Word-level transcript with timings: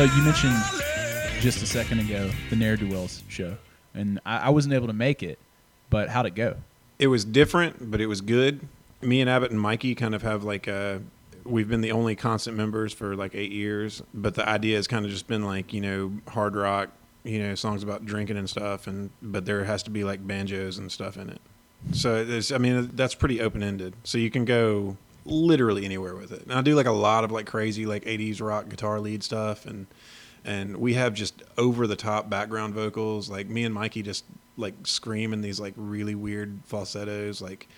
So 0.00 0.06
you 0.06 0.22
mentioned 0.22 0.56
just 1.40 1.62
a 1.62 1.66
second 1.66 2.00
ago 2.00 2.30
the 2.48 2.56
Ne'er 2.56 2.74
Do 2.74 2.88
Wells 2.88 3.22
show, 3.28 3.58
and 3.92 4.18
I, 4.24 4.38
I 4.38 4.48
wasn't 4.48 4.72
able 4.72 4.86
to 4.86 4.94
make 4.94 5.22
it, 5.22 5.38
but 5.90 6.08
how'd 6.08 6.24
it 6.24 6.34
go? 6.34 6.56
It 6.98 7.08
was 7.08 7.22
different, 7.22 7.90
but 7.90 8.00
it 8.00 8.06
was 8.06 8.22
good. 8.22 8.66
Me 9.02 9.20
and 9.20 9.28
Abbott 9.28 9.50
and 9.50 9.60
Mikey 9.60 9.94
kind 9.94 10.14
of 10.14 10.22
have 10.22 10.42
like 10.42 10.66
a. 10.66 11.02
We've 11.44 11.68
been 11.68 11.82
the 11.82 11.92
only 11.92 12.16
constant 12.16 12.56
members 12.56 12.94
for 12.94 13.14
like 13.14 13.34
eight 13.34 13.52
years, 13.52 14.02
but 14.14 14.36
the 14.36 14.48
idea 14.48 14.76
has 14.76 14.86
kind 14.86 15.04
of 15.04 15.10
just 15.10 15.26
been 15.26 15.44
like 15.44 15.74
you 15.74 15.82
know 15.82 16.12
hard 16.28 16.56
rock, 16.56 16.88
you 17.22 17.38
know 17.38 17.54
songs 17.54 17.82
about 17.82 18.06
drinking 18.06 18.38
and 18.38 18.48
stuff, 18.48 18.86
and 18.86 19.10
but 19.20 19.44
there 19.44 19.64
has 19.64 19.82
to 19.82 19.90
be 19.90 20.02
like 20.02 20.26
banjos 20.26 20.78
and 20.78 20.90
stuff 20.90 21.18
in 21.18 21.28
it. 21.28 21.42
So 21.92 22.40
I 22.54 22.56
mean, 22.56 22.92
that's 22.94 23.14
pretty 23.14 23.42
open 23.42 23.62
ended. 23.62 23.92
So 24.04 24.16
you 24.16 24.30
can 24.30 24.46
go 24.46 24.96
literally 25.24 25.84
anywhere 25.84 26.14
with 26.14 26.32
it. 26.32 26.42
And 26.42 26.52
I 26.52 26.62
do 26.62 26.74
like 26.74 26.86
a 26.86 26.92
lot 26.92 27.24
of 27.24 27.30
like 27.30 27.46
crazy 27.46 27.86
like 27.86 28.04
80s 28.04 28.40
rock 28.40 28.68
guitar 28.68 29.00
lead 29.00 29.22
stuff, 29.22 29.66
and 29.66 29.86
and 30.44 30.76
we 30.78 30.94
have 30.94 31.14
just 31.14 31.42
over 31.58 31.86
the 31.86 31.96
top 31.96 32.30
background 32.30 32.74
vocals. 32.74 33.28
Like 33.28 33.48
me 33.48 33.64
and 33.64 33.74
Mikey 33.74 34.02
just 34.02 34.24
like 34.56 34.74
scream 34.84 35.32
in 35.32 35.40
these 35.40 35.60
like 35.60 35.74
really 35.76 36.14
weird 36.14 36.60
falsettos, 36.64 37.40
like 37.40 37.68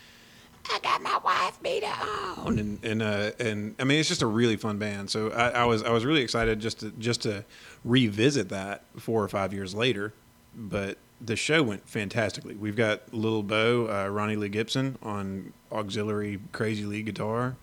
I 0.71 0.79
got 0.83 1.03
my 1.03 1.19
wife 1.25 1.61
beat 1.63 1.85
on, 1.85 2.59
and 2.59 2.85
and 2.85 3.03
uh, 3.03 3.31
and 3.39 3.75
I 3.79 3.85
mean 3.85 3.99
it's 3.99 4.09
just 4.09 4.23
a 4.23 4.27
really 4.27 4.57
fun 4.57 4.79
band. 4.79 5.11
So 5.11 5.31
I, 5.31 5.49
I 5.51 5.65
was 5.65 5.83
I 5.83 5.91
was 5.91 6.05
really 6.05 6.23
excited 6.23 6.61
just 6.61 6.81
to 6.81 6.91
just 6.99 7.23
to 7.23 7.45
revisit 7.85 8.49
that 8.51 8.85
four 8.97 9.23
or 9.23 9.29
five 9.29 9.53
years 9.53 9.75
later, 9.75 10.13
but 10.55 10.99
the 11.25 11.37
show 11.37 11.63
went 11.63 11.89
fantastically. 11.89 12.55
We've 12.55 12.77
got 12.77 13.13
Little 13.15 13.43
Bo, 13.43 13.87
uh, 13.89 14.09
Ronnie 14.09 14.37
Lee 14.37 14.49
Gibson 14.49 14.99
on 15.03 15.53
auxiliary 15.71 16.41
crazy 16.53 16.85
lead 16.85 17.07
guitar. 17.07 17.57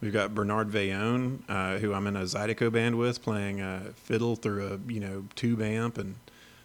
We've 0.00 0.12
got 0.12 0.34
Bernard 0.34 0.68
Veillon, 0.70 1.40
uh, 1.48 1.78
who 1.78 1.92
I'm 1.94 2.06
in 2.08 2.16
a 2.16 2.22
Zydeco 2.22 2.72
band 2.72 2.98
with, 2.98 3.22
playing 3.22 3.60
a 3.60 3.92
fiddle 3.94 4.34
through 4.34 4.66
a 4.66 4.92
you 4.92 4.98
know 5.00 5.24
tube 5.36 5.60
amp 5.62 5.98
and 5.98 6.16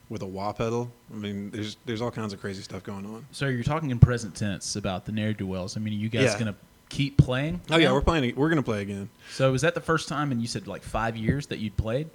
with 0.10 0.22
a 0.22 0.26
wah 0.26 0.54
pedal. 0.54 0.92
I 1.14 1.18
mean, 1.18 1.52
there's 1.52 1.78
there's 1.86 2.02
all 2.02 2.12
kinds 2.12 2.34
of 2.34 2.40
crazy 2.42 2.62
stuff 2.64 2.82
going 2.84 3.06
on. 3.06 3.26
So 3.32 3.48
you're 3.48 3.64
talking 3.64 3.92
in 3.92 4.00
present 4.00 4.36
tense 4.36 4.76
about 4.76 5.06
the 5.06 5.12
Ne'er 5.12 5.34
Do 5.34 5.46
Wells. 5.46 5.78
I 5.78 5.82
mean, 5.82 5.94
are 5.94 5.98
you 5.98 6.10
guys 6.10 6.24
Yeah. 6.34 6.40
gonna 6.40 6.56
keep 6.90 7.18
playing? 7.18 7.62
Oh 7.70 7.78
yeah, 7.78 7.92
we're 7.92 8.02
playing. 8.02 8.34
We're 8.36 8.50
gonna 8.50 8.64
play 8.64 8.82
again. 8.82 9.10
So 9.32 9.54
is 9.54 9.62
that 9.62 9.76
the 9.76 9.82
first 9.82 10.08
time? 10.08 10.32
And 10.32 10.42
you 10.42 10.48
said 10.48 10.66
like 10.66 10.82
five 10.82 11.16
years 11.18 11.48
that 11.48 11.60
you'd 11.60 11.78
played. 11.78 12.10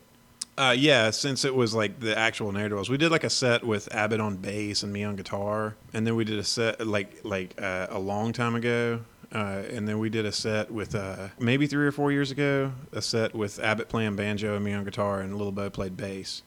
Uh, 0.59 0.75
yeah, 0.77 1.11
since 1.11 1.45
it 1.47 1.55
was 1.55 1.75
like 1.75 1.99
the 2.01 2.17
actual 2.17 2.53
Ne'er-do-Wells. 2.53 2.91
We 2.91 2.99
did 2.99 3.11
like 3.11 3.25
a 3.25 3.31
set 3.31 3.65
with 3.65 3.93
Abbott 3.95 4.21
on 4.21 4.37
bass 4.37 4.83
and 4.83 4.93
me 4.93 5.03
on 5.03 5.17
guitar, 5.17 5.77
and 5.95 6.07
then 6.07 6.15
we 6.15 6.25
did 6.25 6.39
a 6.39 6.45
set 6.45 6.87
like 6.87 7.25
like 7.25 7.61
uh, 7.61 7.87
a 7.89 7.99
long 7.99 8.35
time 8.35 8.55
ago, 8.55 9.01
uh, 9.35 9.63
and 9.71 9.89
then 9.89 9.99
we 9.99 10.11
did 10.11 10.27
a 10.27 10.33
set 10.33 10.71
with 10.71 10.95
uh, 10.95 11.29
maybe 11.39 11.67
three 11.67 11.87
or 11.87 11.93
four 11.93 12.13
years 12.13 12.31
ago, 12.31 12.73
a 12.93 13.01
set 13.01 13.35
with 13.35 13.59
Abbott 13.61 13.89
playing 13.89 14.15
banjo 14.15 14.55
and 14.55 14.65
me 14.65 14.75
on 14.75 14.85
guitar, 14.85 15.21
and 15.21 15.37
Little 15.39 15.53
Bo 15.53 15.71
played 15.71 15.97
bass. 15.97 16.43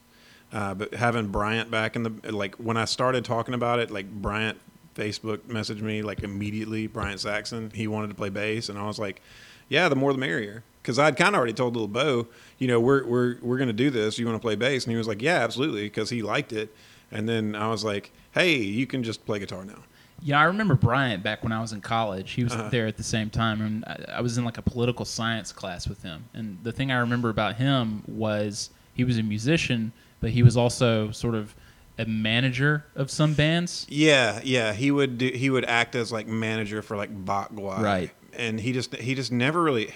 Uh, 0.52 0.72
but 0.74 0.94
having 0.94 1.26
Bryant 1.26 1.72
back 1.72 1.96
in 1.96 2.04
the 2.04 2.32
like 2.32 2.54
when 2.56 2.76
I 2.76 2.84
started 2.84 3.24
talking 3.24 3.54
about 3.54 3.80
it, 3.80 3.90
like 3.90 4.08
Bryant 4.08 4.58
Facebook 4.94 5.38
messaged 5.38 5.80
me 5.80 6.02
like 6.02 6.22
immediately. 6.22 6.86
Bryant 6.86 7.18
Saxon, 7.18 7.72
he 7.74 7.88
wanted 7.88 8.08
to 8.08 8.14
play 8.14 8.28
bass, 8.28 8.68
and 8.68 8.78
I 8.78 8.86
was 8.86 9.00
like, 9.00 9.20
"Yeah, 9.68 9.88
the 9.88 9.96
more 9.96 10.12
the 10.12 10.18
merrier." 10.20 10.62
Because 10.86 11.00
I'd 11.00 11.16
kind 11.16 11.34
of 11.34 11.38
already 11.40 11.52
told 11.52 11.74
Little 11.74 11.88
Bo, 11.88 12.28
you 12.58 12.68
know, 12.68 12.78
we're 12.78 13.04
we're 13.04 13.38
we're 13.42 13.58
gonna 13.58 13.72
do 13.72 13.90
this. 13.90 14.20
You 14.20 14.24
want 14.24 14.36
to 14.36 14.40
play 14.40 14.54
bass? 14.54 14.84
And 14.84 14.92
he 14.92 14.96
was 14.96 15.08
like, 15.08 15.20
"Yeah, 15.20 15.38
absolutely," 15.42 15.82
because 15.82 16.10
he 16.10 16.22
liked 16.22 16.52
it. 16.52 16.72
And 17.10 17.28
then 17.28 17.56
I 17.56 17.68
was 17.68 17.82
like, 17.84 18.12
"Hey, 18.30 18.54
you 18.54 18.86
can 18.86 19.02
just 19.02 19.26
play 19.26 19.40
guitar 19.40 19.64
now." 19.64 19.82
Yeah, 20.22 20.38
I 20.38 20.44
remember 20.44 20.76
Bryant 20.76 21.24
back 21.24 21.42
when 21.42 21.50
I 21.52 21.60
was 21.60 21.72
in 21.72 21.80
college. 21.80 22.30
He 22.32 22.44
was 22.44 22.52
Uh-huh. 22.52 22.68
there 22.70 22.86
at 22.86 22.96
the 22.96 23.02
same 23.02 23.30
time, 23.30 23.60
and 23.60 23.84
I, 23.84 24.18
I 24.18 24.20
was 24.20 24.38
in 24.38 24.44
like 24.44 24.58
a 24.58 24.62
political 24.62 25.04
science 25.04 25.50
class 25.50 25.88
with 25.88 26.02
him. 26.04 26.24
And 26.34 26.56
the 26.62 26.70
thing 26.70 26.92
I 26.92 26.98
remember 26.98 27.30
about 27.30 27.56
him 27.56 28.04
was 28.06 28.70
he 28.94 29.02
was 29.02 29.18
a 29.18 29.24
musician, 29.24 29.90
but 30.20 30.30
he 30.30 30.44
was 30.44 30.56
also 30.56 31.10
sort 31.10 31.34
of 31.34 31.52
a 31.98 32.04
manager 32.06 32.84
of 32.94 33.10
some 33.10 33.34
bands. 33.34 33.86
Yeah, 33.90 34.40
yeah, 34.44 34.72
he 34.72 34.92
would 34.92 35.18
do, 35.18 35.30
he 35.34 35.50
would 35.50 35.64
act 35.64 35.96
as 35.96 36.12
like 36.12 36.28
manager 36.28 36.80
for 36.80 36.96
like 36.96 37.10
Bachwai, 37.24 37.80
Right. 37.80 38.10
And 38.38 38.60
he 38.60 38.72
just 38.72 38.94
he 38.96 39.14
just 39.14 39.32
never 39.32 39.62
really 39.62 39.92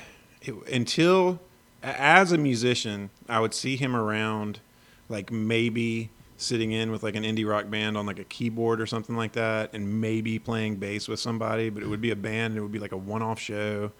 until 0.71 1.41
as 1.83 2.33
a 2.33 2.38
musician, 2.38 3.11
I 3.28 3.41
would 3.41 3.55
see 3.55 3.77
him 3.77 3.97
around, 3.97 4.61
like 5.09 5.31
maybe 5.31 6.11
sitting 6.37 6.72
in 6.72 6.91
with 6.91 7.03
like 7.03 7.16
an 7.16 7.22
indie 7.22 7.47
rock 7.47 7.69
band 7.71 7.97
on 7.97 8.06
like 8.06 8.19
a 8.19 8.25
keyboard 8.25 8.81
or 8.81 8.87
something 8.87 9.16
like 9.16 9.33
that, 9.33 9.72
and 9.72 10.00
maybe 10.00 10.39
playing 10.39 10.77
bass 10.77 11.09
with 11.09 11.21
somebody, 11.21 11.71
but 11.71 11.83
it 11.83 11.87
would 11.87 12.00
be 12.00 12.10
a 12.10 12.16
band, 12.16 12.53
and 12.53 12.59
it 12.59 12.62
would 12.62 12.72
be 12.72 12.78
like 12.78 12.93
a 12.93 12.97
one-off 12.97 13.39
show. 13.39 13.93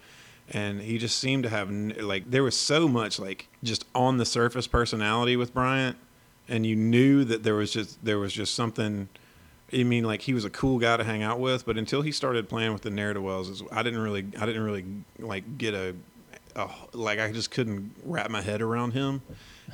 And 0.53 0.81
he 0.81 0.99
just 0.99 1.19
seemed 1.19 1.45
to 1.45 1.49
have 1.49 1.71
like 1.71 2.31
there 2.31 2.43
was 2.43 2.57
so 2.57 2.89
much 2.89 3.19
like 3.19 3.47
just 3.63 3.85
on 3.95 4.19
the 4.19 4.25
surface 4.25 4.67
personality 4.67 5.37
with 5.37 5.55
Bryant, 5.55 5.97
and 6.49 6.67
you 6.67 6.75
knew 6.75 7.25
that 7.25 7.45
there 7.45 7.55
was 7.55 7.73
just 7.73 8.05
there 8.05 8.19
was 8.19 8.33
just 8.33 8.55
something. 8.55 9.09
I 9.73 9.85
mean, 9.85 10.03
like 10.03 10.23
he 10.23 10.35
was 10.35 10.45
a 10.45 10.51
cool 10.51 10.81
guy 10.81 10.97
to 10.97 11.05
hang 11.05 11.23
out 11.23 11.39
with, 11.39 11.65
but 11.65 11.79
until 11.79 12.03
he 12.03 12.11
started 12.11 12.49
playing 12.49 12.73
with 12.73 12.83
the 12.83 12.91
Ne'er 12.91 13.15
Do 13.15 13.23
Wells, 13.23 13.63
I 13.71 13.85
didn't 13.85 14.01
really, 14.01 14.27
I 14.41 14.45
didn't 14.45 14.65
really 14.65 14.85
like 15.21 15.59
get 15.59 15.75
a, 15.75 15.95
a, 16.57 16.69
like 16.93 17.19
I 17.19 17.33
just 17.33 17.51
couldn't 17.51 17.95
wrap 18.05 18.31
my 18.31 18.41
head 18.43 18.61
around 18.63 18.93
him. 18.93 19.23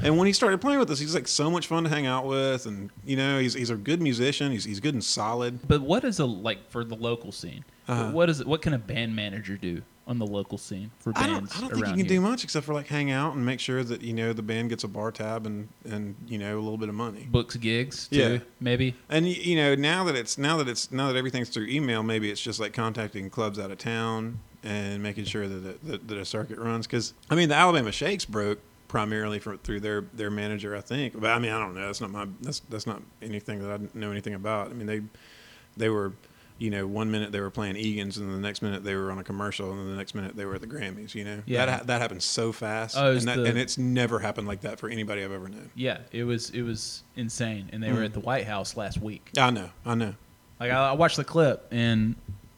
And 0.03 0.19
when 0.19 0.27
he 0.27 0.33
started 0.35 0.61
playing 0.61 0.79
with 0.79 0.91
us, 0.91 0.99
he's 0.99 1.15
like 1.15 1.27
so 1.27 1.51
much 1.51 1.67
fun 1.69 1.85
to 1.85 1.89
hang 1.89 2.05
out 2.07 2.27
with, 2.27 2.67
and 2.67 2.91
you 3.05 3.17
know, 3.17 3.39
he's 3.39 3.55
he's 3.55 3.71
a 3.71 3.77
good 3.77 4.03
musician. 4.03 4.53
He's 4.53 4.65
he's 4.65 4.79
good 4.81 4.93
and 4.95 5.03
solid. 5.03 5.67
But 5.67 5.81
what 5.81 6.05
is 6.05 6.19
a 6.19 6.27
like 6.27 6.71
for 6.71 6.85
the 6.85 6.97
local 6.97 7.33
scene? 7.33 7.65
Uh-huh. 7.89 8.11
What 8.13 8.29
is 8.29 8.41
it? 8.41 8.47
What 8.47 8.61
can 8.61 8.75
a 8.75 8.79
band 8.79 9.17
manager 9.17 9.57
do 9.57 9.81
on 10.07 10.19
the 10.21 10.27
local 10.27 10.57
scene 10.59 10.89
for 11.01 11.13
I 11.17 11.27
bands 11.27 11.51
don't, 11.51 11.59
I 11.59 11.61
don't 11.63 11.71
think 11.75 11.87
you 11.87 11.93
can 11.93 11.99
here? 12.01 12.09
do 12.09 12.21
much 12.21 12.45
except 12.45 12.65
for 12.67 12.75
like 12.75 12.87
hang 12.89 13.11
out 13.11 13.35
and 13.35 13.45
make 13.45 13.59
sure 13.59 13.83
that 13.83 14.03
you 14.03 14.13
know 14.13 14.33
the 14.35 14.43
band 14.43 14.69
gets 14.69 14.85
a 14.85 14.89
bar 14.89 15.11
tab 15.11 15.47
and 15.47 15.67
and 15.89 16.15
you 16.29 16.37
know 16.39 16.57
a 16.59 16.61
little 16.61 16.77
bit 16.79 16.89
of 16.91 16.95
money. 16.95 17.27
Books 17.31 17.57
gigs, 17.57 18.07
too, 18.09 18.17
Yeah. 18.19 18.39
maybe. 18.61 18.95
And 19.09 19.27
you 19.27 19.57
know, 19.57 19.75
now 19.75 20.05
that 20.05 20.15
it's 20.15 20.37
now 20.37 20.59
that 20.59 20.69
it's 20.69 20.93
now 20.93 21.09
that 21.11 21.17
everything's 21.17 21.49
through 21.49 21.69
email, 21.69 22.03
maybe 22.03 22.31
it's 22.31 22.41
just 22.41 22.61
like 22.61 22.75
contacting 22.75 23.31
clubs 23.31 23.59
out 23.59 23.71
of 23.71 23.79
town 23.79 24.41
and 24.67 25.03
making 25.03 25.25
sure 25.25 25.47
that 25.49 25.67
it, 25.71 25.87
that, 25.87 26.09
that 26.09 26.19
a 26.19 26.25
circuit 26.25 26.59
runs. 26.59 26.87
Because 26.87 27.15
I 27.31 27.35
mean, 27.35 27.49
the 27.49 27.55
Alabama 27.55 27.93
Shakes 27.93 28.25
broke 28.25 28.59
primarily 28.89 29.39
from 29.39 29.59
through 29.59 29.81
their 29.81 30.03
their 30.15 30.31
manager, 30.31 30.77
I 30.77 30.81
think. 30.81 31.19
But 31.21 31.31
I 31.31 31.39
mean, 31.39 31.53
I 31.53 31.59
don't 31.59 31.75
know. 31.75 31.87
That's 31.87 32.01
not 32.01 32.11
my 32.11 32.27
that's 32.41 32.61
that's 32.69 32.87
not 32.87 33.03
anything 33.23 33.61
that 33.67 33.71
I 33.81 33.99
know 33.99 34.11
anything 34.11 34.35
about. 34.35 34.71
I 34.71 34.75
mean, 34.75 34.87
they 34.87 35.03
they 35.77 35.89
were. 35.89 36.13
You 36.59 36.71
know, 36.71 36.87
one 36.87 37.11
minute 37.11 37.33
they 37.33 37.41
were 37.41 37.51
playing 37.51 37.77
Egan's, 37.77 38.17
and 38.17 38.33
the 38.33 38.39
next 38.39 38.63
minute 38.63 38.83
they 38.83 38.95
were 38.95 39.11
on 39.13 39.19
a 39.19 39.23
commercial, 39.23 39.71
and 39.73 39.79
then 39.79 39.91
the 39.91 39.97
next 39.99 40.15
minute 40.15 40.37
they 40.37 40.47
were 40.47 40.55
at 40.55 40.63
the 40.63 40.67
Grammys. 40.67 41.15
You 41.15 41.23
know, 41.25 41.43
Yeah. 41.45 41.67
that 41.67 41.79
ha- 41.81 41.85
that 41.85 42.01
happened 42.01 42.23
so 42.23 42.51
fast, 42.51 42.97
Oh, 42.97 43.11
it 43.13 43.19
and, 43.19 43.29
that, 43.29 43.37
the- 43.37 43.45
and 43.45 43.59
it's 43.59 43.77
never 43.77 44.21
happened 44.21 44.49
like 44.49 44.63
that 44.63 44.81
for 44.81 44.89
anybody 44.89 45.23
I've 45.23 45.33
ever 45.33 45.51
known. 45.51 45.69
Yeah, 45.75 45.99
it 46.13 46.25
was 46.25 46.49
it 46.49 46.63
was 46.63 47.03
insane, 47.15 47.69
and 47.75 47.83
they 47.83 47.93
were 47.93 47.99
Mm. 48.01 48.05
at 48.07 48.15
the 48.15 48.21
White 48.21 48.47
House 48.47 48.75
last 48.75 48.97
week. 49.03 49.29
I 49.39 49.51
know, 49.51 49.69
I 49.85 49.97
know. 49.97 50.15
Like 50.59 50.71
I, 50.71 50.89
I 50.89 50.93
watched 50.93 51.19
the 51.19 51.25
clip, 51.25 51.67
and 51.71 52.17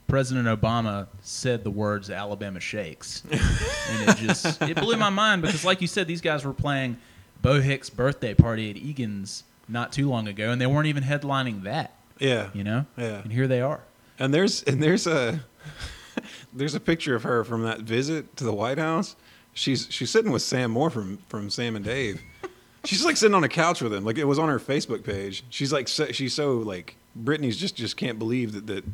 President 0.09 0.47
Obama 0.49 1.07
said 1.23 1.63
the 1.65 1.71
words 1.71 2.11
"Alabama 2.11 2.59
Shakes," 2.61 3.23
and 3.31 4.09
it 4.09 4.17
just 4.17 4.61
it 4.63 4.77
blew 4.81 4.97
my 4.97 5.11
mind 5.11 5.43
because, 5.43 5.65
like 5.65 5.81
you 5.81 5.87
said, 5.87 6.07
these 6.09 6.21
guys 6.21 6.45
were 6.45 6.53
playing 6.55 6.97
Bo 7.43 7.61
Hicks' 7.61 7.91
birthday 7.91 8.35
party 8.35 8.71
at 8.71 8.77
Egan's 8.77 9.45
not 9.69 9.93
too 9.93 10.09
long 10.09 10.27
ago, 10.27 10.51
and 10.51 10.61
they 10.61 10.67
weren't 10.67 10.87
even 10.89 11.05
headlining 11.05 11.63
that. 11.65 11.95
Yeah, 12.19 12.49
You 12.55 12.65
know, 12.65 12.87
Yeah. 12.97 13.21
and 13.23 13.33
here 13.33 13.47
they 13.47 13.61
are. 13.61 13.81
And 14.19 14.35
there's 14.35 14.63
and 14.65 14.83
there's 14.83 15.07
a 15.07 15.41
there's 16.53 16.75
a 16.75 16.81
picture 16.81 17.15
of 17.15 17.23
her 17.23 17.45
from 17.45 17.63
that 17.63 17.81
visit 17.81 18.37
to 18.39 18.45
the 18.45 18.53
White 18.53 18.79
House. 18.79 19.15
She's 19.53 19.87
she's 19.91 20.11
sitting 20.11 20.33
with 20.33 20.43
Sam 20.43 20.71
Moore 20.71 20.91
from 20.91 21.19
from 21.29 21.51
Sam 21.51 21.77
and 21.77 21.85
Dave. 21.85 22.23
She's 22.85 23.05
like 23.05 23.17
sitting 23.17 23.35
on 23.35 23.43
a 23.45 23.49
couch 23.49 23.83
with 23.83 23.93
him. 23.93 24.05
Like 24.05 24.19
it 24.19 24.25
was 24.25 24.39
on 24.39 24.49
her 24.49 24.61
Facebook 24.61 25.03
page. 25.05 25.45
She's 25.51 25.73
like 25.73 25.89
so, 25.89 26.07
she's 26.13 26.33
so 26.33 26.55
like 26.59 26.97
Brittany's 27.15 27.57
just 27.59 27.75
just 27.77 27.97
can't 27.97 28.19
believe 28.21 28.53
that 28.53 28.67
that 28.69 28.85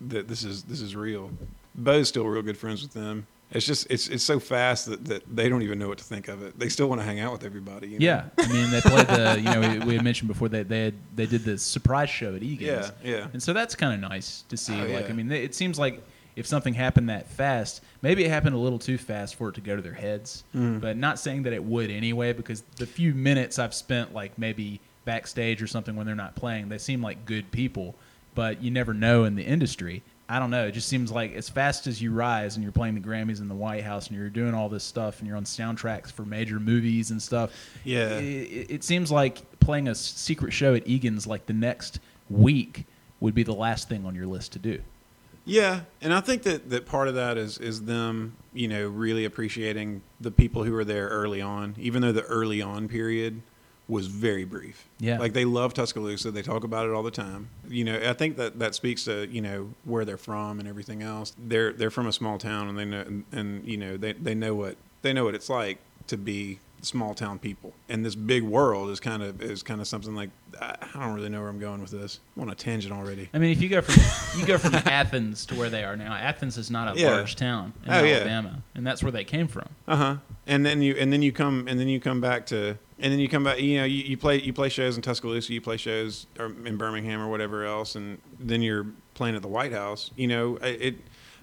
that 0.00 0.28
this 0.28 0.44
is 0.44 0.64
this 0.64 0.80
is 0.80 0.94
real. 0.96 1.30
Bo's 1.74 2.08
still 2.08 2.26
real 2.26 2.42
good 2.42 2.58
friends 2.58 2.82
with 2.82 2.92
them. 2.92 3.26
It's 3.50 3.66
just 3.66 3.86
it's 3.88 4.08
it's 4.08 4.24
so 4.24 4.40
fast 4.40 4.86
that, 4.86 5.04
that 5.04 5.22
they 5.32 5.48
don't 5.48 5.62
even 5.62 5.78
know 5.78 5.88
what 5.88 5.98
to 5.98 6.04
think 6.04 6.28
of 6.28 6.42
it. 6.42 6.58
They 6.58 6.68
still 6.68 6.88
want 6.88 7.00
to 7.00 7.04
hang 7.04 7.20
out 7.20 7.32
with 7.32 7.44
everybody. 7.44 7.88
you 7.88 7.98
know? 7.98 8.04
Yeah, 8.04 8.24
I 8.38 8.52
mean 8.52 8.70
they 8.70 8.80
played 8.80 9.06
the 9.06 9.36
you 9.38 9.44
know 9.44 9.60
we, 9.60 9.78
we 9.86 9.94
had 9.94 10.04
mentioned 10.04 10.28
before 10.28 10.48
they 10.48 10.62
they 10.62 10.84
had, 10.84 10.94
they 11.14 11.26
did 11.26 11.44
the 11.44 11.58
surprise 11.58 12.10
show 12.10 12.34
at 12.34 12.42
Egan's. 12.42 12.92
Yeah, 13.02 13.16
yeah. 13.16 13.26
And 13.32 13.42
so 13.42 13.52
that's 13.52 13.74
kind 13.74 13.94
of 13.94 14.10
nice 14.10 14.42
to 14.48 14.56
see. 14.56 14.74
Oh, 14.74 14.86
like 14.86 15.06
yeah. 15.06 15.08
I 15.08 15.12
mean 15.12 15.30
it 15.30 15.54
seems 15.54 15.78
like 15.78 16.02
if 16.36 16.46
something 16.46 16.74
happened 16.74 17.08
that 17.10 17.28
fast, 17.28 17.82
maybe 18.02 18.24
it 18.24 18.28
happened 18.28 18.56
a 18.56 18.58
little 18.58 18.78
too 18.78 18.98
fast 18.98 19.36
for 19.36 19.50
it 19.50 19.54
to 19.54 19.60
go 19.60 19.76
to 19.76 19.82
their 19.82 19.94
heads. 19.94 20.42
Mm. 20.54 20.80
But 20.80 20.96
not 20.96 21.18
saying 21.18 21.44
that 21.44 21.52
it 21.52 21.62
would 21.62 21.90
anyway, 21.90 22.32
because 22.32 22.62
the 22.76 22.86
few 22.86 23.14
minutes 23.14 23.58
I've 23.58 23.74
spent 23.74 24.12
like 24.12 24.36
maybe 24.38 24.80
backstage 25.04 25.62
or 25.62 25.66
something 25.66 25.94
when 25.94 26.06
they're 26.06 26.14
not 26.14 26.34
playing, 26.34 26.68
they 26.68 26.78
seem 26.78 27.02
like 27.02 27.24
good 27.24 27.50
people. 27.52 27.94
But 28.34 28.62
you 28.62 28.70
never 28.70 28.94
know 28.94 29.24
in 29.24 29.36
the 29.36 29.44
industry. 29.44 30.02
I 30.28 30.38
don't 30.38 30.50
know. 30.50 30.66
It 30.66 30.72
just 30.72 30.88
seems 30.88 31.12
like 31.12 31.34
as 31.34 31.48
fast 31.48 31.86
as 31.86 32.00
you 32.00 32.10
rise 32.10 32.56
and 32.56 32.62
you're 32.62 32.72
playing 32.72 32.94
the 32.94 33.00
Grammys 33.00 33.40
in 33.40 33.48
the 33.48 33.54
White 33.54 33.84
House 33.84 34.08
and 34.08 34.16
you're 34.16 34.30
doing 34.30 34.54
all 34.54 34.68
this 34.68 34.82
stuff 34.82 35.18
and 35.18 35.28
you're 35.28 35.36
on 35.36 35.44
soundtracks 35.44 36.10
for 36.10 36.24
major 36.24 36.58
movies 36.58 37.10
and 37.10 37.20
stuff. 37.20 37.52
Yeah. 37.84 38.18
It, 38.18 38.22
it, 38.22 38.70
it 38.70 38.84
seems 38.84 39.12
like 39.12 39.42
playing 39.60 39.88
a 39.88 39.94
secret 39.94 40.52
show 40.52 40.74
at 40.74 40.86
Egan's 40.86 41.26
like 41.26 41.44
the 41.46 41.52
next 41.52 42.00
week 42.30 42.86
would 43.20 43.34
be 43.34 43.42
the 43.42 43.54
last 43.54 43.88
thing 43.88 44.06
on 44.06 44.14
your 44.14 44.26
list 44.26 44.52
to 44.52 44.58
do. 44.58 44.80
Yeah, 45.46 45.80
and 46.00 46.14
I 46.14 46.20
think 46.20 46.42
that, 46.44 46.70
that 46.70 46.86
part 46.86 47.06
of 47.08 47.16
that 47.16 47.36
is 47.36 47.58
is 47.58 47.82
them, 47.82 48.34
you 48.54 48.66
know, 48.66 48.88
really 48.88 49.26
appreciating 49.26 50.00
the 50.20 50.30
people 50.30 50.64
who 50.64 50.72
were 50.72 50.86
there 50.86 51.08
early 51.08 51.42
on, 51.42 51.74
even 51.78 52.00
though 52.00 52.12
the 52.12 52.22
early 52.22 52.62
on 52.62 52.88
period 52.88 53.42
was 53.88 54.06
very 54.06 54.44
brief. 54.44 54.86
Yeah. 54.98 55.18
Like 55.18 55.34
they 55.34 55.44
love 55.44 55.74
Tuscaloosa, 55.74 56.30
they 56.30 56.42
talk 56.42 56.64
about 56.64 56.86
it 56.86 56.92
all 56.92 57.02
the 57.02 57.10
time. 57.10 57.48
You 57.68 57.84
know, 57.84 58.00
I 58.02 58.14
think 58.14 58.36
that 58.36 58.58
that 58.58 58.74
speaks 58.74 59.04
to, 59.04 59.26
you 59.28 59.40
know, 59.40 59.70
where 59.84 60.04
they're 60.04 60.16
from 60.16 60.58
and 60.58 60.68
everything 60.68 61.02
else. 61.02 61.34
They're 61.38 61.72
they're 61.72 61.90
from 61.90 62.06
a 62.06 62.12
small 62.12 62.38
town 62.38 62.68
and 62.68 62.78
they 62.78 62.84
know 62.84 63.00
and, 63.00 63.24
and 63.32 63.66
you 63.66 63.76
know, 63.76 63.96
they 63.96 64.12
they 64.12 64.34
know 64.34 64.54
what 64.54 64.76
they 65.02 65.12
know 65.12 65.24
what 65.24 65.34
it's 65.34 65.50
like 65.50 65.78
to 66.06 66.16
be 66.16 66.60
small 66.84 67.14
town 67.14 67.38
people. 67.38 67.72
And 67.88 68.04
this 68.04 68.14
big 68.14 68.42
world 68.42 68.90
is 68.90 69.00
kind 69.00 69.22
of 69.22 69.40
is 69.42 69.62
kind 69.62 69.80
of 69.80 69.86
something 69.88 70.14
like 70.14 70.30
I 70.60 70.76
don't 70.94 71.14
really 71.14 71.28
know 71.28 71.40
where 71.40 71.48
I'm 71.48 71.58
going 71.58 71.80
with 71.80 71.90
this. 71.90 72.20
I'm 72.36 72.42
on 72.42 72.50
a 72.50 72.54
tangent 72.54 72.92
already. 72.94 73.28
I 73.34 73.38
mean, 73.38 73.50
if 73.50 73.60
you 73.60 73.68
go 73.68 73.80
from 73.80 74.38
you 74.40 74.46
go 74.46 74.58
from 74.58 74.74
Athens 74.86 75.46
to 75.46 75.54
where 75.54 75.70
they 75.70 75.84
are 75.84 75.96
now, 75.96 76.14
Athens 76.14 76.56
is 76.58 76.70
not 76.70 76.96
a 76.96 77.00
Yeah. 77.00 77.10
large 77.10 77.36
town 77.36 77.72
in 77.84 77.92
Oh, 77.92 78.02
yeah. 78.04 78.16
Alabama, 78.16 78.62
and 78.74 78.86
that's 78.86 79.02
where 79.02 79.12
they 79.12 79.24
came 79.24 79.48
from. 79.48 79.68
Uh 79.88 79.96
huh. 79.96 80.16
And 80.46 80.64
then 80.64 80.82
you 80.82 80.94
and 80.94 81.12
then 81.12 81.22
you 81.22 81.32
come 81.32 81.66
and 81.68 81.78
then 81.80 81.88
you 81.88 82.00
come 82.00 82.20
back 82.20 82.46
to 82.46 82.78
and 82.98 83.12
then 83.12 83.18
you 83.18 83.28
come 83.28 83.44
back. 83.44 83.60
You 83.60 83.78
know, 83.78 83.84
you, 83.84 84.02
you 84.04 84.16
play 84.16 84.40
you 84.40 84.52
play 84.52 84.68
shows 84.68 84.96
in 84.96 85.02
Tuscaloosa, 85.02 85.52
you 85.52 85.60
play 85.60 85.76
shows 85.76 86.26
or 86.38 86.46
in 86.64 86.76
Birmingham 86.76 87.20
or 87.20 87.28
whatever 87.28 87.64
else, 87.64 87.94
and 87.96 88.18
then 88.38 88.62
you're 88.62 88.86
playing 89.14 89.34
at 89.36 89.42
the 89.42 89.48
White 89.48 89.72
House. 89.72 90.10
You 90.16 90.28
know, 90.28 90.58
I- 90.62 90.66
it. 90.68 90.96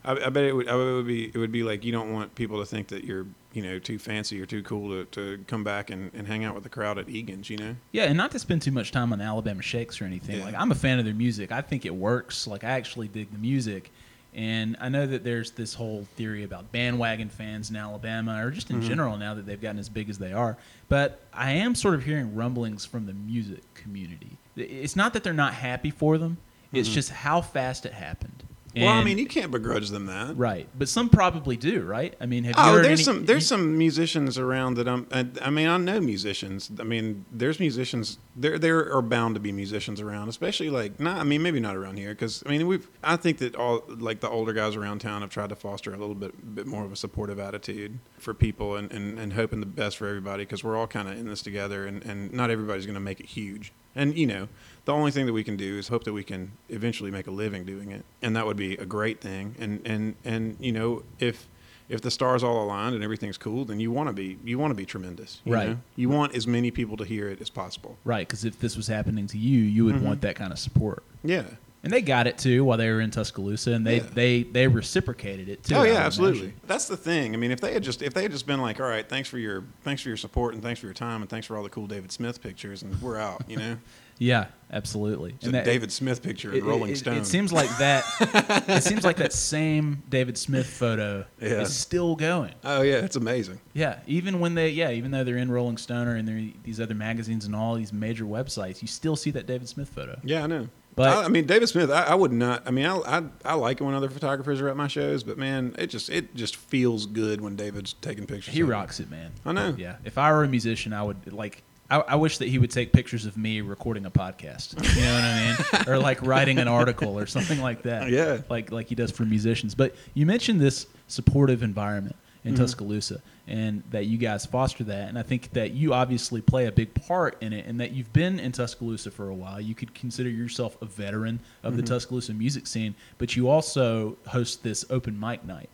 I, 0.03 0.13
I 0.13 0.29
bet 0.29 0.45
it 0.45 0.53
would, 0.55 0.67
I 0.67 0.71
bet 0.71 0.79
it 0.87 0.93
would 0.95 1.05
be 1.05 1.25
it 1.25 1.37
would 1.37 1.51
be 1.51 1.61
like 1.61 1.83
you 1.83 1.91
don't 1.91 2.11
want 2.11 2.33
people 2.33 2.57
to 2.59 2.65
think 2.65 2.87
that 2.87 3.03
you're 3.03 3.27
you 3.53 3.61
know 3.61 3.79
too 3.79 3.99
fancy 3.99 4.41
or 4.41 4.45
too 4.45 4.63
cool 4.63 4.89
to, 4.89 5.05
to 5.11 5.43
come 5.47 5.63
back 5.63 5.89
and, 5.89 6.11
and 6.13 6.27
hang 6.27 6.43
out 6.43 6.53
with 6.55 6.63
the 6.63 6.69
crowd 6.69 6.97
at 6.97 7.09
Egan's. 7.09 7.49
You 7.49 7.57
know. 7.57 7.75
Yeah, 7.91 8.03
and 8.05 8.17
not 8.17 8.31
to 8.31 8.39
spend 8.39 8.61
too 8.61 8.71
much 8.71 8.91
time 8.91 9.11
on 9.13 9.19
the 9.19 9.25
Alabama 9.25 9.61
Shakes 9.61 10.01
or 10.01 10.05
anything. 10.05 10.39
Yeah. 10.39 10.45
Like 10.45 10.55
I'm 10.55 10.71
a 10.71 10.75
fan 10.75 10.99
of 10.99 11.05
their 11.05 11.13
music. 11.13 11.51
I 11.51 11.61
think 11.61 11.85
it 11.85 11.93
works. 11.95 12.47
Like 12.47 12.63
I 12.63 12.69
actually 12.71 13.07
dig 13.07 13.31
the 13.31 13.37
music. 13.37 13.91
And 14.33 14.77
I 14.79 14.87
know 14.87 15.05
that 15.05 15.25
there's 15.25 15.51
this 15.51 15.73
whole 15.73 16.07
theory 16.15 16.43
about 16.45 16.71
bandwagon 16.71 17.27
fans 17.27 17.69
in 17.69 17.75
Alabama 17.75 18.41
or 18.45 18.49
just 18.49 18.69
in 18.71 18.79
Mhm. 18.79 18.87
general 18.87 19.17
now 19.17 19.33
that 19.33 19.45
they've 19.45 19.59
gotten 19.59 19.77
as 19.77 19.89
big 19.89 20.09
as 20.09 20.17
they 20.17 20.31
are. 20.31 20.55
But 20.87 21.19
I 21.33 21.51
am 21.51 21.75
sort 21.75 21.95
of 21.95 22.05
hearing 22.05 22.33
rumblings 22.33 22.85
from 22.85 23.07
the 23.07 23.13
music 23.13 23.61
community. 23.73 24.37
It's 24.55 24.95
not 24.95 25.11
that 25.15 25.23
they're 25.25 25.33
not 25.33 25.53
happy 25.55 25.89
for 25.91 26.17
them. 26.17 26.37
It's 26.71 26.87
Mhm. 26.87 26.93
just 26.93 27.09
how 27.09 27.41
fast 27.41 27.85
it 27.85 27.91
happened. 27.91 28.43
Well, 28.75 28.87
I 28.89 29.03
mean, 29.03 29.17
you 29.17 29.25
can't 29.25 29.51
begrudge 29.51 29.89
them 29.89 30.05
that. 30.05 30.37
right. 30.37 30.67
But 30.77 30.87
some 30.89 31.09
probably 31.09 31.57
do, 31.57 31.81
right? 31.81 32.13
I 32.21 32.25
mean, 32.25 32.43
have 32.45 32.55
you 32.57 32.63
Oh, 32.63 32.73
heard 32.75 32.85
there's 32.85 32.99
any- 32.99 33.03
some 33.17 33.25
there's 33.25 33.43
you- 33.43 33.47
some 33.47 33.77
musicians 33.77 34.37
around 34.37 34.75
that 34.75 34.87
I'm. 34.87 35.07
I, 35.11 35.25
I 35.41 35.49
mean, 35.49 35.67
I 35.67 35.77
know 35.77 35.99
musicians. 35.99 36.71
I 36.79 36.83
mean, 36.83 37.25
there's 37.31 37.59
musicians. 37.59 38.17
There 38.35 38.57
there 38.57 38.93
are 38.93 39.01
bound 39.01 39.35
to 39.35 39.41
be 39.41 39.51
musicians 39.51 39.99
around, 39.99 40.29
especially 40.29 40.69
like 40.69 40.99
not. 40.99 41.17
I 41.17 41.23
mean, 41.23 41.41
maybe 41.41 41.59
not 41.59 41.75
around 41.75 41.97
here 41.97 42.09
because 42.09 42.43
I 42.45 42.49
mean 42.49 42.65
we've. 42.67 42.87
I 43.03 43.15
think 43.17 43.39
that 43.39 43.55
all 43.55 43.83
like 43.87 44.19
the 44.21 44.29
older 44.29 44.53
guys 44.53 44.75
around 44.75 44.99
town 44.99 45.21
have 45.21 45.29
tried 45.31 45.49
to 45.49 45.55
foster 45.55 45.93
a 45.93 45.97
little 45.97 46.15
bit 46.15 46.55
bit 46.55 46.65
more 46.67 46.85
of 46.85 46.91
a 46.91 46.95
supportive 46.95 47.39
attitude 47.39 47.99
for 48.19 48.33
people 48.33 48.75
and 48.75 48.91
and, 48.91 49.19
and 49.19 49.33
hoping 49.33 49.59
the 49.59 49.65
best 49.65 49.97
for 49.97 50.07
everybody 50.07 50.43
because 50.43 50.63
we're 50.63 50.77
all 50.77 50.87
kind 50.87 51.09
of 51.09 51.17
in 51.17 51.27
this 51.27 51.41
together 51.41 51.85
and 51.85 52.03
and 52.05 52.31
not 52.31 52.49
everybody's 52.49 52.85
going 52.85 52.93
to 52.93 52.99
make 53.01 53.19
it 53.19 53.25
huge. 53.25 53.73
And 53.95 54.17
you 54.17 54.25
know, 54.27 54.47
the 54.85 54.93
only 54.93 55.11
thing 55.11 55.25
that 55.25 55.33
we 55.33 55.43
can 55.43 55.57
do 55.57 55.77
is 55.77 55.87
hope 55.89 56.03
that 56.05 56.13
we 56.13 56.23
can 56.23 56.51
eventually 56.69 57.11
make 57.11 57.27
a 57.27 57.31
living 57.31 57.65
doing 57.65 57.91
it, 57.91 58.03
and 58.21 58.35
that 58.35 58.45
would 58.45 58.57
be 58.57 58.75
a 58.77 58.85
great 58.85 59.19
thing. 59.21 59.55
And 59.59 59.81
and 59.85 60.15
and 60.23 60.57
you 60.59 60.71
know, 60.71 61.03
if 61.19 61.47
if 61.89 61.99
the 62.01 62.09
stars 62.11 62.41
all 62.41 62.63
aligned 62.63 62.95
and 62.95 63.03
everything's 63.03 63.37
cool, 63.37 63.65
then 63.65 63.79
you 63.81 63.91
want 63.91 64.07
to 64.07 64.13
be 64.13 64.37
you 64.45 64.57
want 64.57 64.71
to 64.71 64.75
be 64.75 64.85
tremendous, 64.85 65.41
you 65.43 65.53
Right. 65.53 65.69
know? 65.69 65.77
You 65.97 66.07
want 66.09 66.33
as 66.35 66.47
many 66.47 66.71
people 66.71 66.95
to 66.97 67.03
hear 67.03 67.27
it 67.27 67.41
as 67.41 67.49
possible. 67.49 67.97
right 68.05 68.25
because 68.27 68.45
if 68.45 68.59
this 68.59 68.77
was 68.77 68.87
happening 68.87 69.27
to 69.27 69.37
you, 69.37 69.59
you 69.59 69.83
would 69.85 69.95
Mhm. 69.95 70.01
want 70.03 70.21
that 70.21 70.35
kind 70.35 70.53
of 70.53 70.59
support. 70.59 71.03
Yeah. 71.23 71.43
And 71.83 71.91
they 71.91 72.01
got 72.03 72.27
it 72.27 72.37
too 72.37 72.63
while 72.63 72.77
they 72.77 72.89
were 72.91 73.01
in 73.01 73.09
Tuscaloosa, 73.09 73.71
and 73.71 73.85
they 73.87 73.97
Yeah. 73.97 74.03
they 74.13 74.43
they 74.43 74.67
reciprocated 74.67 75.49
it 75.49 75.63
too. 75.63 75.75
oh 75.75 75.83
yeah, 75.83 75.93
absolutely. 75.95 76.39
imagine. 76.41 76.59
That's 76.67 76.87
the 76.87 76.95
thing. 76.97 77.33
I 77.33 77.37
mean, 77.37 77.49
if 77.51 77.59
they 77.59 77.73
had 77.73 77.81
just 77.81 78.01
if 78.03 78.13
they 78.13 78.21
had 78.21 78.31
just 78.31 78.45
been 78.45 78.61
like, 78.61 78.79
all 78.79 78.85
right, 78.87 79.07
thanks 79.07 79.27
for 79.29 79.39
your 79.39 79.63
thanks 79.83 80.01
for 80.03 80.09
your 80.09 80.17
support 80.17 80.53
and 80.53 80.61
thanks 80.61 80.79
for 80.79 80.85
your 80.85 80.93
time 80.93 81.21
and 81.21 81.29
thanks 81.29 81.47
for 81.47 81.57
all 81.57 81.63
the 81.63 81.69
cool 81.69 81.87
David 81.87 82.11
Smith 82.11 82.41
pictures 82.41 82.83
and 82.83 83.01
we're 83.01 83.17
out, 83.17 83.43
you 83.47 83.57
know. 83.57 83.77
Yeah, 84.17 84.47
absolutely. 84.71 85.33
It's 85.41 85.47
a 85.47 85.63
David 85.63 85.91
Smith 85.91 86.21
picture 86.21 86.51
in 86.51 86.59
it, 86.59 86.63
Rolling 86.63 86.91
it- 86.91 86.97
Stone. 86.97 87.17
It 87.17 87.25
seems 87.25 87.51
like 87.51 87.75
that. 87.79 88.03
it 88.69 88.83
seems 88.83 89.03
like 89.03 89.17
that 89.17 89.33
same 89.33 90.03
David 90.09 90.37
Smith 90.37 90.67
photo 90.67 91.25
Yeah. 91.41 91.61
is 91.61 91.75
still 91.75 92.15
going. 92.15 92.53
oh 92.63 92.83
yeah, 92.83 92.97
it's 92.97 93.15
amazing. 93.15 93.59
Yeah, 93.73 93.97
even 94.05 94.39
when 94.39 94.53
they 94.53 94.69
yeah, 94.69 94.91
even 94.91 95.09
though 95.09 95.23
they're 95.23 95.37
in 95.37 95.49
Rolling 95.49 95.77
Stone 95.77 96.07
or 96.07 96.17
in 96.17 96.25
their, 96.25 96.39
these 96.63 96.79
other 96.79 96.93
magazines 96.93 97.45
and 97.45 97.55
all 97.55 97.73
these 97.73 97.91
major 97.91 98.25
websites, 98.25 98.83
you 98.83 98.87
still 98.87 99.15
see 99.15 99.31
that 99.31 99.47
David 99.47 99.67
Smith 99.67 99.89
photo. 99.89 100.19
Yeah, 100.23 100.43
I 100.43 100.47
know. 100.47 100.67
But- 100.95 101.09
I, 101.09 101.25
I 101.25 101.27
mean, 101.29 101.45
David 101.45 101.67
Smith, 101.69 101.89
I, 101.89 102.03
I 102.03 102.15
would 102.15 102.31
not. 102.33 102.63
I 102.67 102.71
mean, 102.71 102.85
I, 102.85 102.97
I 102.97 103.23
I 103.45 103.53
like 103.53 103.79
it 103.79 103.83
when 103.83 103.93
other 103.93 104.09
photographers 104.09 104.59
are 104.61 104.67
at 104.67 104.75
my 104.75 104.87
shows, 104.87 105.23
but 105.23 105.37
man, 105.37 105.75
it 105.79 105.87
just 105.87 106.09
it 106.09 106.35
just 106.35 106.55
feels 106.57 107.05
good 107.05 107.39
when 107.41 107.55
David's 107.55 107.93
taking 107.93 108.25
pictures. 108.25 108.53
He 108.53 108.63
rocks 108.63 108.99
it, 108.99 109.09
man. 109.09 109.31
I 109.45 109.53
know. 109.53 109.73
Yeah, 109.77 109.95
if 110.03 110.17
I 110.17 110.31
were 110.31 110.43
a 110.43 110.47
musician, 110.47 110.93
I 110.93 111.03
would 111.03 111.31
like. 111.31 111.63
I, 111.89 111.97
I 111.99 112.15
wish 112.15 112.37
that 112.37 112.47
he 112.47 112.57
would 112.57 112.71
take 112.71 112.93
pictures 112.93 113.25
of 113.25 113.35
me 113.35 113.59
recording 113.59 114.05
a 114.05 114.11
podcast. 114.11 114.73
You 114.95 115.01
know 115.01 115.13
what 115.13 115.23
I 115.23 115.83
mean? 115.85 115.87
or 115.93 115.99
like 115.99 116.21
writing 116.21 116.57
an 116.57 116.69
article 116.69 117.19
or 117.19 117.25
something 117.25 117.59
like 117.59 117.81
that. 117.83 118.09
Yeah. 118.09 118.39
Like 118.49 118.71
like 118.71 118.87
he 118.87 118.95
does 118.95 119.11
for 119.11 119.23
musicians. 119.25 119.75
But 119.75 119.93
you 120.13 120.25
mentioned 120.25 120.61
this 120.61 120.87
supportive 121.07 121.63
environment 121.63 122.15
in 122.43 122.53
Mm-hmm. 122.53 122.61
Tuscaloosa, 122.63 123.21
and 123.47 123.83
that 123.91 124.05
you 124.07 124.17
guys 124.17 124.45
foster 124.45 124.83
that. 124.85 125.09
And 125.09 125.19
I 125.19 125.21
think 125.21 125.51
that 125.53 125.71
you 125.71 125.93
obviously 125.93 126.41
play 126.41 126.65
a 126.65 126.71
big 126.71 126.93
part 127.05 127.37
in 127.41 127.53
it, 127.53 127.65
and 127.67 127.79
that 127.79 127.91
you've 127.91 128.11
been 128.13 128.39
in 128.39 128.51
Tuscaloosa 128.51 129.11
for 129.11 129.29
a 129.29 129.35
while. 129.35 129.61
You 129.61 129.75
could 129.75 129.93
consider 129.93 130.29
yourself 130.29 130.75
a 130.81 130.85
veteran 130.85 131.39
of 131.63 131.73
Mm-hmm. 131.73 131.81
the 131.81 131.87
Tuscaloosa 131.87 132.33
music 132.33 132.65
scene, 132.67 132.95
but 133.19 133.35
you 133.35 133.47
also 133.49 134.17
host 134.27 134.63
this 134.63 134.85
open 134.89 135.19
mic 135.19 135.45
night 135.45 135.69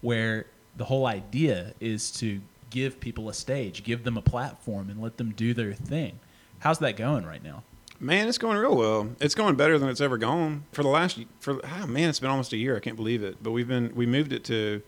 where 0.00 0.46
the 0.76 0.84
whole 0.84 1.06
idea 1.06 1.74
is 1.80 2.10
to 2.12 2.40
give 2.70 2.98
people 3.00 3.28
a 3.28 3.34
stage, 3.34 3.84
give 3.84 4.04
them 4.04 4.16
a 4.16 4.22
platform, 4.22 4.88
and 4.90 5.02
let 5.02 5.16
them 5.16 5.32
do 5.36 5.52
their 5.54 5.74
thing. 5.74 6.18
How's 6.60 6.78
that 6.78 6.96
going 6.96 7.26
right 7.26 7.42
now? 7.42 7.62
Man, 8.00 8.26
it's 8.26 8.38
going 8.38 8.56
real 8.56 8.74
well. 8.76 9.10
It's 9.20 9.34
going 9.34 9.54
better 9.56 9.78
than 9.78 9.88
it's 9.88 10.00
ever 10.00 10.18
gone 10.18 10.64
for 10.72 10.82
the 10.82 10.88
last 10.88 11.20
for 11.40 11.60
ah, 11.64 11.86
man. 11.86 12.08
It's 12.08 12.18
been 12.20 12.30
almost 12.30 12.52
a 12.52 12.56
year. 12.56 12.76
I 12.76 12.80
can't 12.80 12.96
believe 12.96 13.22
it. 13.22 13.36
But 13.42 13.50
we've 13.52 13.68
been 13.68 13.92
we 13.94 14.06
moved 14.06 14.32
it 14.32 14.42
to 14.44 14.82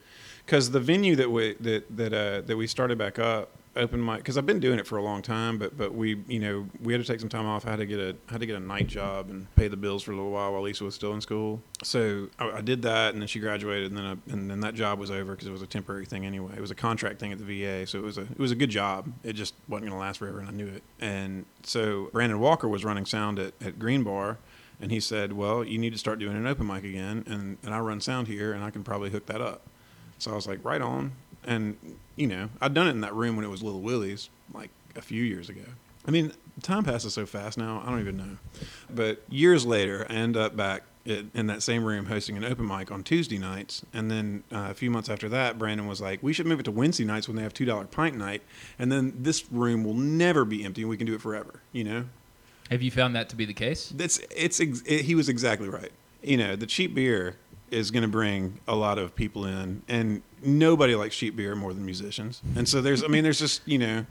because 0.45 0.71
the 0.71 0.81
venue 0.81 1.17
that 1.17 1.31
we 1.31 1.55
that 1.61 1.97
that 1.97 2.13
uh, 2.13 2.41
that 2.43 2.57
we 2.57 2.67
started 2.67 2.99
back 2.99 3.19
up 3.19 3.51
open 3.77 4.05
mic 4.05 4.19
because 4.19 4.39
I've 4.39 4.47
been 4.47 4.61
doing 4.61 4.79
it 4.79 4.87
for 4.87 4.97
a 4.99 5.03
long 5.03 5.23
time. 5.23 5.59
But 5.59 5.77
but 5.77 5.95
we 5.95 6.23
you 6.29 6.39
know 6.39 6.67
we 6.83 6.93
had 6.93 7.03
to 7.03 7.07
take 7.11 7.21
some 7.21 7.29
time 7.29 7.47
off. 7.47 7.67
I 7.67 7.71
had 7.71 7.79
to 7.79 7.87
get 7.87 7.99
a 7.99 8.17
had 8.31 8.41
to 8.41 8.47
get 8.47 8.57
a 8.57 8.61
night 8.61 8.87
job 8.87 9.31
and 9.31 9.53
pay 9.57 9.69
the 9.69 9.77
bills 9.77 10.03
for 10.03 10.13
a 10.13 10.17
little 10.17 10.31
while 10.31 10.53
while 10.53 10.63
Lisa 10.63 10.85
was 10.85 10.95
still 10.95 11.13
in 11.13 11.21
school. 11.21 11.63
So 11.83 12.29
I, 12.39 12.51
I 12.51 12.61
did 12.61 12.83
that, 12.83 13.13
and 13.13 13.21
then 13.21 13.29
she 13.29 13.41
graduated, 13.41 13.91
and 13.91 13.97
then 13.97 14.05
I, 14.05 14.33
and 14.33 14.51
then 14.51 14.61
that 14.61 14.75
job 14.75 14.99
was 14.99 15.11
over 15.11 15.33
because 15.33 15.49
it 15.49 15.53
was 15.53 15.63
a 15.63 15.67
temporary 15.67 16.07
thing 16.07 16.25
anyway. 16.27 16.53
It 16.57 16.61
was 16.61 16.71
a 16.71 16.77
contract 16.77 17.19
thing 17.19 17.33
at 17.33 17.39
the 17.39 17.45
VA, 17.45 17.87
so 17.87 17.99
it 17.99 18.05
was 18.05 18.19
a 18.19 18.23
it 18.23 18.39
was 18.39 18.51
a 18.51 18.57
good 18.57 18.71
job. 18.71 19.13
It 19.23 19.35
just 19.35 19.55
wasn't 19.69 19.91
going 19.91 19.99
to 19.99 20.05
last 20.05 20.19
forever, 20.19 20.41
and 20.41 20.49
I 20.49 20.53
knew 20.53 20.69
it. 20.69 20.83
And 21.01 21.47
so 21.63 22.11
Brandon 22.13 22.41
Walker 22.41 22.69
was 22.69 22.85
running 22.85 23.07
sound 23.07 23.39
at, 23.39 23.55
at 23.61 23.79
Green 23.79 24.03
Bar. 24.03 24.39
And 24.81 24.91
he 24.91 24.99
said, 24.99 25.33
"Well, 25.33 25.63
you 25.63 25.79
need 25.79 25.93
to 25.93 25.99
start 25.99 26.19
doing 26.19 26.37
an 26.37 26.49
open 26.49 26.67
mic 26.67 26.83
again, 26.83 27.23
and, 27.29 27.59
and 27.63 27.73
I 27.73 27.79
run 27.79 28.01
sound 28.01 28.27
here, 28.27 28.53
and 28.53 28.65
I 28.65 28.71
can 28.71 28.83
probably 28.83 29.09
hook 29.09 29.27
that 29.27 29.41
up." 29.41 29.63
So 30.19 30.31
I 30.31 30.35
was 30.35 30.47
like, 30.47 30.65
"Right 30.65 30.81
on." 30.81 31.13
And 31.47 31.77
you 32.17 32.27
know, 32.27 32.49
I'd 32.61 32.75
done 32.75 32.87
it 32.87 32.91
in 32.91 33.01
that 33.03 33.15
room 33.15 33.37
when 33.37 33.45
it 33.45 33.49
was 33.49 33.63
Little 33.63 33.81
Willie's, 33.81 34.31
like 34.53 34.71
a 34.97 35.03
few 35.03 35.23
years 35.23 35.49
ago. 35.49 35.65
I 36.07 36.11
mean, 36.11 36.33
time 36.63 36.85
passes 36.85 37.15
so 37.15 37.27
fast 37.27 37.59
now. 37.59 37.83
I 37.85 37.91
don't 37.91 38.01
even 38.01 38.17
know. 38.17 38.37
But 38.95 39.23
years 39.29 39.65
later, 39.65 40.07
I 40.09 40.15
end 40.15 40.37
up 40.37 40.57
back 40.57 40.83
in 41.07 41.47
that 41.49 41.63
same 41.63 41.85
room 41.85 42.07
hosting 42.07 42.37
an 42.37 42.45
open 42.45 42.67
mic 42.67 42.91
on 42.91 43.03
Tuesday 43.03 43.39
nights. 43.39 43.85
And 43.93 44.11
then 44.11 44.43
uh, 44.51 44.69
a 44.71 44.75
few 44.75 44.91
months 44.91 45.11
after 45.11 45.29
that, 45.29 45.59
Brandon 45.59 45.87
was 45.87 46.01
like, 46.01 46.23
we 46.23 46.33
should 46.33 46.47
move 46.47 46.61
it 46.61 46.63
to 46.65 46.71
Wednesday 46.71 47.05
nights 47.05 47.29
when 47.29 47.37
they 47.37 47.43
have 47.43 47.53
$2 47.53 47.91
pint 47.91 48.17
night. 48.17 48.43
And 48.79 48.91
then 48.91 49.13
this 49.19 49.51
room 49.53 49.85
will 49.85 49.95
never 49.95 50.45
be 50.47 50.65
empty 50.65 50.83
and 50.83 50.89
we 50.89 50.97
can 50.97 51.07
do 51.07 51.15
it 51.15 51.21
forever, 51.21 51.61
you 51.73 51.85
know? 51.85 52.07
Have 52.71 52.81
you 52.81 52.91
found 52.91 53.15
that 53.17 53.29
to 53.29 53.37
be 53.37 53.45
the 53.45 53.53
case? 53.53 53.93
That's 53.95 54.19
it's 54.35 54.59
it, 54.59 55.03
he 55.03 55.15
was 55.15 55.29
exactly 55.29 55.69
right. 55.69 55.93
You 56.23 56.39
know, 56.39 56.57
the 56.57 56.67
cheap 56.67 56.95
beer 56.95 57.37
is 57.71 57.91
going 57.91 58.03
to 58.03 58.09
bring 58.09 58.61
a 58.69 58.75
lot 58.75 58.99
of 58.99 59.15
people 59.15 59.45
in, 59.47 59.83
and 59.89 60.23
nobody 60.43 60.95
likes 60.95 61.17
cheap 61.17 61.37
beer 61.37 61.55
more 61.55 61.73
than 61.73 61.85
musicians. 61.85 62.43
And 62.57 62.69
so 62.69 62.81
there's, 62.81 63.03
I 63.03 63.09
mean, 63.09 63.25
there's 63.25 63.39
just 63.39 63.67
you 63.67 63.79
know, 63.79 64.07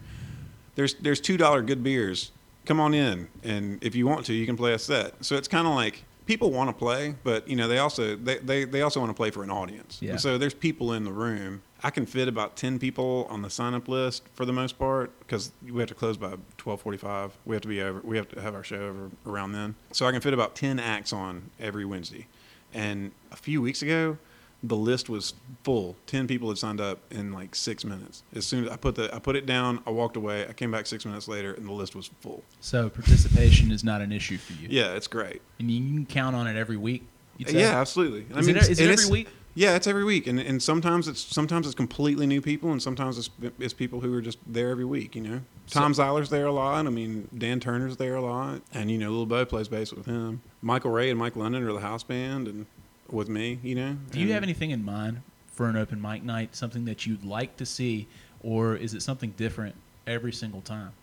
there's 0.75 0.95
there's 0.95 1.21
two 1.21 1.37
dollar 1.37 1.61
good 1.61 1.83
beers. 1.83 2.31
Come 2.65 2.79
on 2.79 2.93
in, 2.93 3.27
and 3.43 3.83
if 3.83 3.93
you 3.93 4.07
want 4.07 4.25
to, 4.27 4.33
you 4.33 4.45
can 4.45 4.55
play 4.55 4.73
a 4.73 4.79
set. 4.79 5.25
So 5.25 5.35
it's 5.35 5.49
kind 5.49 5.67
of 5.67 5.75
like 5.75 6.03
people 6.25 6.51
want 6.51 6.69
to 6.69 6.73
play, 6.73 7.15
but 7.23 7.47
you 7.47 7.55
know, 7.55 7.67
they 7.67 7.79
also 7.79 8.15
they 8.15 8.37
they, 8.37 8.65
they 8.65 8.81
also 8.81 8.99
want 8.99 9.09
to 9.09 9.13
play 9.15 9.31
for 9.31 9.43
an 9.43 9.51
audience. 9.51 9.99
Yeah. 10.01 10.11
And 10.11 10.21
so 10.21 10.37
there's 10.37 10.53
people 10.53 10.93
in 10.93 11.03
the 11.03 11.11
room. 11.11 11.61
I 11.85 11.89
can 11.89 12.05
fit 12.05 12.29
about 12.29 12.55
ten 12.55 12.79
people 12.79 13.27
on 13.29 13.41
the 13.41 13.49
sign 13.49 13.73
up 13.73 13.89
list 13.89 14.23
for 14.33 14.45
the 14.45 14.53
most 14.53 14.79
part 14.79 15.17
because 15.19 15.51
we 15.69 15.79
have 15.79 15.89
to 15.89 15.95
close 15.95 16.17
by 16.17 16.35
twelve 16.57 16.81
forty 16.81 16.97
five. 16.97 17.31
We 17.45 17.55
have 17.55 17.61
to 17.63 17.67
be 17.67 17.81
over. 17.81 17.99
We 18.03 18.17
have 18.17 18.29
to 18.29 18.41
have 18.41 18.55
our 18.55 18.63
show 18.63 18.87
over 18.87 19.11
around 19.25 19.51
then. 19.51 19.75
So 19.91 20.05
I 20.05 20.11
can 20.11 20.21
fit 20.21 20.33
about 20.33 20.55
ten 20.55 20.79
acts 20.79 21.11
on 21.11 21.49
every 21.59 21.85
Wednesday. 21.85 22.27
And 22.73 23.11
a 23.31 23.35
few 23.35 23.61
weeks 23.61 23.81
ago, 23.81 24.17
the 24.65 24.75
list 24.77 25.09
was 25.09 25.33
full. 25.63 25.95
Ten 26.07 26.25
people 26.27 26.47
had 26.49 26.57
signed 26.57 26.79
up 26.79 26.99
in 27.11 27.31
like 27.33 27.53
six 27.53 27.83
minutes. 27.83 28.23
As 28.33 28.45
soon 28.45 28.65
as 28.65 28.71
I 28.71 28.77
put 28.77 28.95
the 28.95 29.13
I 29.13 29.19
put 29.19 29.35
it 29.35 29.45
down, 29.45 29.81
I 29.85 29.89
walked 29.91 30.15
away. 30.15 30.47
I 30.47 30.53
came 30.53 30.71
back 30.71 30.85
six 30.87 31.05
minutes 31.05 31.27
later, 31.27 31.53
and 31.53 31.67
the 31.67 31.71
list 31.73 31.95
was 31.95 32.09
full. 32.21 32.43
So 32.61 32.89
participation 32.89 33.71
is 33.71 33.83
not 33.83 34.01
an 34.01 34.11
issue 34.11 34.37
for 34.37 34.53
you. 34.53 34.67
Yeah, 34.71 34.93
it's 34.93 35.07
great. 35.07 35.41
And 35.59 35.69
you 35.69 35.79
can 35.93 36.05
count 36.05 36.35
on 36.35 36.47
it 36.47 36.55
every 36.55 36.77
week. 36.77 37.03
Yeah, 37.37 37.79
absolutely. 37.79 38.25
I 38.33 38.41
mean, 38.41 38.51
it's- 38.51 38.69
is 38.69 38.79
it 38.79 38.89
every 38.89 39.09
week? 39.11 39.27
Yeah, 39.55 39.75
it's 39.75 39.85
every 39.85 40.03
week, 40.03 40.25
and 40.27 40.39
and 40.39 40.63
sometimes 40.63 41.07
it's 41.07 41.19
sometimes 41.21 41.67
it's 41.67 41.75
completely 41.75 42.25
new 42.25 42.41
people, 42.41 42.71
and 42.71 42.81
sometimes 42.81 43.17
it's 43.19 43.29
it's 43.59 43.73
people 43.73 43.99
who 43.99 44.11
are 44.15 44.21
just 44.21 44.39
there 44.47 44.69
every 44.69 44.85
week. 44.85 45.13
You 45.15 45.21
know, 45.21 45.41
So- 45.67 45.79
Tom 45.79 45.93
Zeiler's 45.93 46.29
there 46.29 46.45
a 46.47 46.51
lot. 46.51 46.87
I 46.87 46.89
mean, 46.89 47.27
Dan 47.37 47.59
Turner's 47.59 47.97
there 47.97 48.15
a 48.15 48.21
lot, 48.21 48.61
and 48.73 48.89
you 48.89 48.97
know, 48.97 49.11
Lil 49.11 49.25
Bo 49.27 49.45
plays 49.45 49.67
bass 49.67 49.91
with 49.93 50.05
him. 50.07 50.41
Michael 50.63 50.91
Ray 50.91 51.09
and 51.09 51.19
Mike 51.19 51.35
London 51.35 51.61
are 51.63 51.73
the 51.73 51.81
house 51.81 52.03
band, 52.03 52.47
and 52.47 52.65
with 53.09 53.27
me, 53.27 53.59
you 53.61 53.75
know. 53.75 53.97
Do 54.11 54.19
you 54.21 54.31
have 54.31 54.43
anything 54.43 54.71
in 54.71 54.83
mind 54.83 55.21
for 55.47 55.67
an 55.67 55.75
open 55.75 56.01
mic 56.01 56.23
night? 56.23 56.55
Something 56.55 56.85
that 56.85 57.05
you'd 57.05 57.25
like 57.25 57.57
to 57.57 57.65
see, 57.65 58.07
or 58.41 58.75
is 58.77 58.93
it 58.93 59.01
something 59.01 59.31
different 59.31 59.75
every 60.07 60.31
single 60.31 60.61
time? 60.61 60.93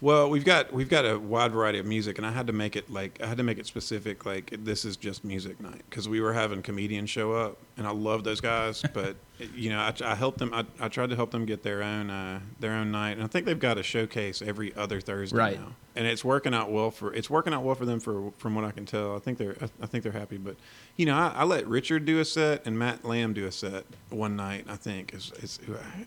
Well, 0.00 0.28
we've 0.30 0.44
got 0.44 0.72
we've 0.72 0.88
got 0.88 1.04
a 1.04 1.18
wide 1.18 1.52
variety 1.52 1.78
of 1.78 1.86
music, 1.86 2.18
and 2.18 2.26
I 2.26 2.32
had 2.32 2.46
to 2.48 2.52
make 2.52 2.76
it 2.76 2.90
like 2.90 3.20
I 3.22 3.26
had 3.26 3.36
to 3.38 3.42
make 3.42 3.58
it 3.58 3.66
specific. 3.66 4.26
Like 4.26 4.54
this 4.64 4.84
is 4.84 4.96
just 4.96 5.24
music 5.24 5.60
night 5.60 5.82
because 5.88 6.08
we 6.08 6.20
were 6.20 6.32
having 6.32 6.62
comedians 6.62 7.10
show 7.10 7.32
up, 7.32 7.56
and 7.76 7.86
I 7.86 7.90
love 7.90 8.24
those 8.24 8.40
guys. 8.40 8.82
But 8.92 9.16
you 9.56 9.70
know, 9.70 9.78
I, 9.80 9.92
I 10.04 10.14
helped 10.14 10.38
them. 10.38 10.52
I, 10.54 10.64
I 10.78 10.88
tried 10.88 11.10
to 11.10 11.16
help 11.16 11.30
them 11.32 11.46
get 11.46 11.62
their 11.62 11.82
own 11.82 12.10
uh, 12.10 12.40
their 12.60 12.72
own 12.72 12.90
night, 12.92 13.12
and 13.12 13.22
I 13.22 13.26
think 13.26 13.46
they've 13.46 13.58
got 13.58 13.78
a 13.78 13.82
showcase 13.82 14.40
every 14.42 14.74
other 14.76 15.00
Thursday 15.00 15.36
Right. 15.36 15.58
now, 15.60 15.74
and 15.96 16.06
it's 16.06 16.24
working 16.24 16.54
out 16.54 16.70
well 16.70 16.90
for 16.90 17.12
it's 17.14 17.28
working 17.30 17.52
out 17.52 17.62
well 17.64 17.74
for 17.74 17.84
them 17.86 17.98
for 18.00 18.32
from 18.38 18.54
what 18.54 18.64
I 18.64 18.70
can 18.72 18.86
tell. 18.86 19.16
I 19.16 19.18
think 19.20 19.38
they're 19.38 19.56
I, 19.60 19.68
I 19.82 19.86
think 19.86 20.04
they're 20.04 20.12
happy. 20.12 20.36
But 20.36 20.56
you 20.96 21.06
know, 21.06 21.16
I, 21.16 21.28
I 21.38 21.44
let 21.44 21.66
Richard 21.66 22.04
do 22.04 22.20
a 22.20 22.24
set 22.24 22.66
and 22.66 22.78
Matt 22.78 23.04
Lamb 23.04 23.32
do 23.32 23.46
a 23.46 23.52
set 23.52 23.84
one 24.10 24.36
night. 24.36 24.66
I 24.68 24.76
think 24.76 25.14
is 25.14 25.32
is 25.42 25.58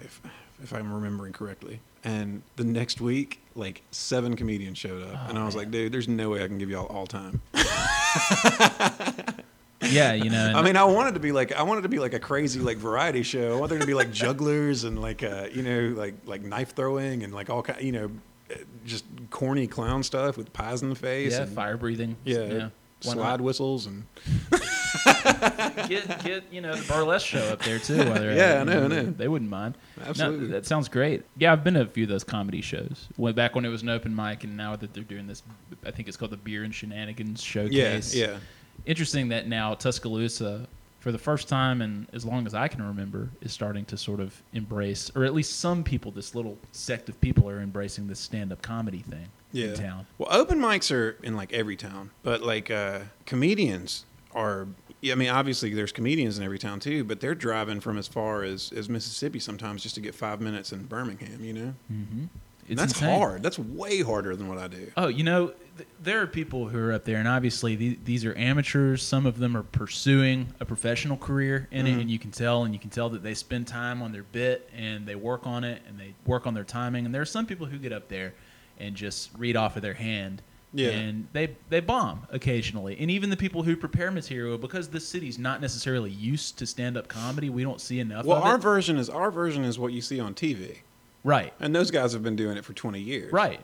if 0.03 0.21
if 0.61 0.73
I'm 0.73 0.93
remembering 0.93 1.33
correctly. 1.33 1.79
And 2.03 2.43
the 2.55 2.63
next 2.63 3.01
week, 3.01 3.39
like 3.55 3.81
seven 3.91 4.35
comedians 4.35 4.77
showed 4.77 5.01
up, 5.03 5.19
Oh, 5.25 5.29
and 5.29 5.39
I 5.39 5.45
was 5.45 5.55
man. 5.55 5.63
like, 5.63 5.71
"Dude, 5.71 5.91
there's 5.91 6.07
no 6.07 6.29
way 6.29 6.43
I 6.43 6.47
can 6.47 6.57
give 6.57 6.69
y'all 6.69 6.85
all 6.85 7.07
time." 7.07 7.41
Yeah, 9.81 10.13
you 10.13 10.29
know. 10.29 10.53
I 10.55 10.61
mean, 10.61 10.77
I 10.77 10.83
wanted 10.83 11.13
to 11.15 11.19
be 11.19 11.31
like, 11.31 11.53
I 11.53 11.63
wanted 11.63 11.81
to 11.81 11.89
be 11.89 11.99
like 11.99 12.13
a 12.13 12.19
crazy 12.19 12.59
like 12.59 12.77
variety 12.77 13.23
show. 13.23 13.55
I 13.55 13.59
wanted 13.59 13.73
there 13.73 13.79
to 13.81 13.85
be 13.85 13.93
like 13.93 14.11
jugglers 14.11 14.83
and 14.83 15.01
like, 15.01 15.23
uh, 15.23 15.47
you 15.53 15.61
know, 15.61 15.93
like 15.95 16.15
like 16.25 16.41
knife 16.41 16.73
throwing 16.75 17.23
and 17.23 17.33
like 17.33 17.49
all 17.49 17.61
kind, 17.61 17.81
you 17.81 17.91
know, 17.91 18.11
uh, 18.51 18.55
just 18.85 19.05
corny 19.29 19.67
clown 19.67 20.03
stuff 20.03 20.37
with 20.37 20.51
pies 20.53 20.81
in 20.81 20.89
the 20.89 20.95
face. 20.95 21.33
yeah, 21.33 21.43
and, 21.43 21.53
fire 21.53 21.77
breathing. 21.77 22.15
Yeah, 22.23 22.69
Why 23.03 23.13
slide 23.13 23.41
whistles 23.41 23.85
and 23.85 24.05
get 25.87 26.23
get 26.23 26.43
you 26.51 26.61
know 26.61 26.75
the 26.75 26.85
burlesque 26.87 27.27
show 27.27 27.43
up 27.49 27.61
there 27.63 27.79
too. 27.79 27.97
While 27.97 28.15
they're 28.15 28.31
at 28.31 28.37
Yeah, 28.37 28.61
I 28.61 28.63
know, 28.63 28.85
I 28.85 28.87
know. 28.87 29.03
They 29.03 29.27
wouldn't 29.27 29.49
mind. 29.49 29.77
No, 29.97 30.05
Absolutely. 30.05 30.47
that 30.47 30.65
sounds 30.65 30.89
great. 30.89 31.23
Yeah, 31.37 31.53
I've 31.53 31.63
been 31.63 31.75
to 31.75 31.81
a 31.81 31.85
few 31.85 32.03
of 32.03 32.09
those 32.09 32.23
comedy 32.23 32.61
shows. 32.61 33.07
Way 33.17 33.31
back 33.31 33.55
when 33.55 33.65
it 33.65 33.69
was 33.69 33.81
an 33.81 33.89
open 33.89 34.15
mic, 34.15 34.43
and 34.43 34.57
now 34.57 34.75
that 34.75 34.93
they're 34.93 35.03
doing 35.03 35.27
this, 35.27 35.43
I 35.85 35.91
think 35.91 36.07
it's 36.07 36.17
called 36.17 36.31
the 36.31 36.37
Beer 36.37 36.63
and 36.63 36.73
Shenanigans 36.73 37.41
yeah, 37.43 37.63
Showcase. 37.63 38.15
yeah. 38.15 38.37
Interesting 38.85 39.29
that 39.29 39.47
now 39.47 39.73
Tuscaloosa, 39.73 40.67
for 40.99 41.11
the 41.11 41.17
first 41.17 41.47
time 41.47 41.81
and 41.81 42.07
as 42.13 42.25
long 42.25 42.45
as 42.45 42.53
I 42.53 42.67
can 42.67 42.81
remember, 42.81 43.29
is 43.41 43.53
starting 43.53 43.85
to 43.85 43.97
sort 43.97 44.19
of 44.19 44.41
embrace, 44.53 45.11
or 45.15 45.23
at 45.23 45.33
least 45.33 45.59
some 45.59 45.83
people, 45.83 46.11
this 46.11 46.35
little 46.35 46.57
sect 46.71 47.09
of 47.09 47.19
people 47.21 47.49
are 47.49 47.61
embracing 47.61 48.07
this 48.07 48.19
stand-up 48.19 48.61
comedy 48.61 48.99
thing 48.99 49.27
yeah. 49.51 49.67
in 49.67 49.73
town. 49.75 50.07
Well, 50.17 50.29
open 50.31 50.59
mics 50.59 50.93
are 50.93 51.17
in 51.23 51.35
like 51.35 51.53
every 51.53 51.75
town, 51.75 52.11
but 52.23 52.41
like 52.41 52.69
uh, 52.69 52.99
comedians 53.25 54.05
are. 54.33 54.67
Yeah, 55.05 55.13
I 55.13 55.17
mean, 55.17 55.29
obviously 55.29 55.71
there's 55.71 55.91
comedians 55.91 56.39
in 56.39 56.43
every 56.43 56.57
town 56.57 56.79
too, 56.79 57.03
but 57.03 57.19
they're 57.19 57.35
driving 57.35 57.79
from 57.79 57.99
as 57.99 58.07
far 58.07 58.41
as, 58.43 58.71
as 58.75 58.89
Mississippi 58.89 59.37
sometimes 59.39 59.83
just 59.83 59.93
to 59.95 60.01
get 60.01 60.15
five 60.15 60.41
minutes 60.41 60.71
in 60.71 60.83
Birmingham. 60.85 61.43
You 61.43 61.53
know, 61.53 61.73
Mm-hmm. 61.93 62.25
And 62.67 62.79
that's 62.79 62.99
hard. 62.99 63.43
That's 63.43 63.59
way 63.59 64.01
harder 64.01 64.35
than 64.35 64.47
what 64.47 64.57
I 64.57 64.67
do. 64.67 64.91
Oh, 64.97 65.07
you 65.07 65.23
know, 65.23 65.53
th- 65.77 65.87
there 66.01 66.19
are 66.23 66.25
people 66.25 66.67
who 66.67 66.79
are 66.79 66.93
up 66.93 67.05
there, 67.05 67.17
and 67.17 67.27
obviously 67.27 67.75
the- 67.75 67.99
these 68.03 68.25
are 68.25 68.35
amateurs. 68.35 69.03
Some 69.03 69.27
of 69.27 69.37
them 69.37 69.55
are 69.55 69.61
pursuing 69.61 70.47
a 70.59 70.65
professional 70.65 71.15
career 71.15 71.67
in 71.69 71.85
Mhm. 71.85 71.89
it, 71.97 72.01
and 72.01 72.09
you 72.09 72.17
can 72.17 72.31
tell, 72.31 72.63
and 72.63 72.73
you 72.73 72.79
can 72.79 72.89
tell 72.89 73.07
that 73.11 73.21
they 73.21 73.35
spend 73.35 73.67
time 73.67 74.01
on 74.01 74.11
their 74.11 74.23
bit 74.23 74.67
and 74.75 75.05
they 75.05 75.13
work 75.13 75.45
on 75.45 75.63
it 75.63 75.83
and 75.87 75.99
they 75.99 76.15
work 76.25 76.47
on 76.47 76.55
their 76.55 76.63
timing. 76.63 77.05
And 77.05 77.13
there 77.13 77.21
are 77.21 77.25
some 77.25 77.45
people 77.45 77.67
who 77.67 77.77
get 77.77 77.93
up 77.93 78.07
there 78.09 78.33
and 78.79 78.95
just 78.95 79.29
read 79.37 79.55
off 79.55 79.75
of 79.75 79.83
their 79.83 79.93
hand. 79.93 80.41
Yeah. 80.77 80.89
And 80.89 81.27
they 81.33 81.55
they 81.69 81.79
bomb 81.79 82.27
occasionally, 82.31 82.97
and 82.99 83.09
even 83.09 83.29
the 83.29 83.37
people 83.37 83.63
who 83.63 83.75
prepare 83.77 84.11
material 84.11 84.57
because 84.57 84.89
the 84.89 84.99
city's 84.99 85.39
not 85.39 85.61
necessarily 85.61 86.11
used 86.11 86.57
to 86.59 86.65
stand 86.65 86.97
up 86.97 87.07
comedy. 87.07 87.49
We 87.49 87.63
don't 87.63 87.79
see 87.79 87.99
enough 88.01 88.25
Well, 88.25 88.37
of 88.39 88.43
our 88.43 88.55
it. 88.55 88.61
version 88.61 88.97
is 88.97 89.09
our 89.09 89.31
version 89.31 89.63
is 89.63 89.79
what 89.79 89.93
you 89.93 90.01
see 90.01 90.19
on 90.19 90.33
TV, 90.33 90.79
right. 91.23 91.53
and 91.61 91.73
those 91.73 91.91
guys 91.91 92.11
have 92.11 92.23
been 92.23 92.35
doing 92.35 92.57
it 92.57 92.65
for 92.65 92.73
20 92.73 92.99
years. 92.99 93.31
Right. 93.31 93.61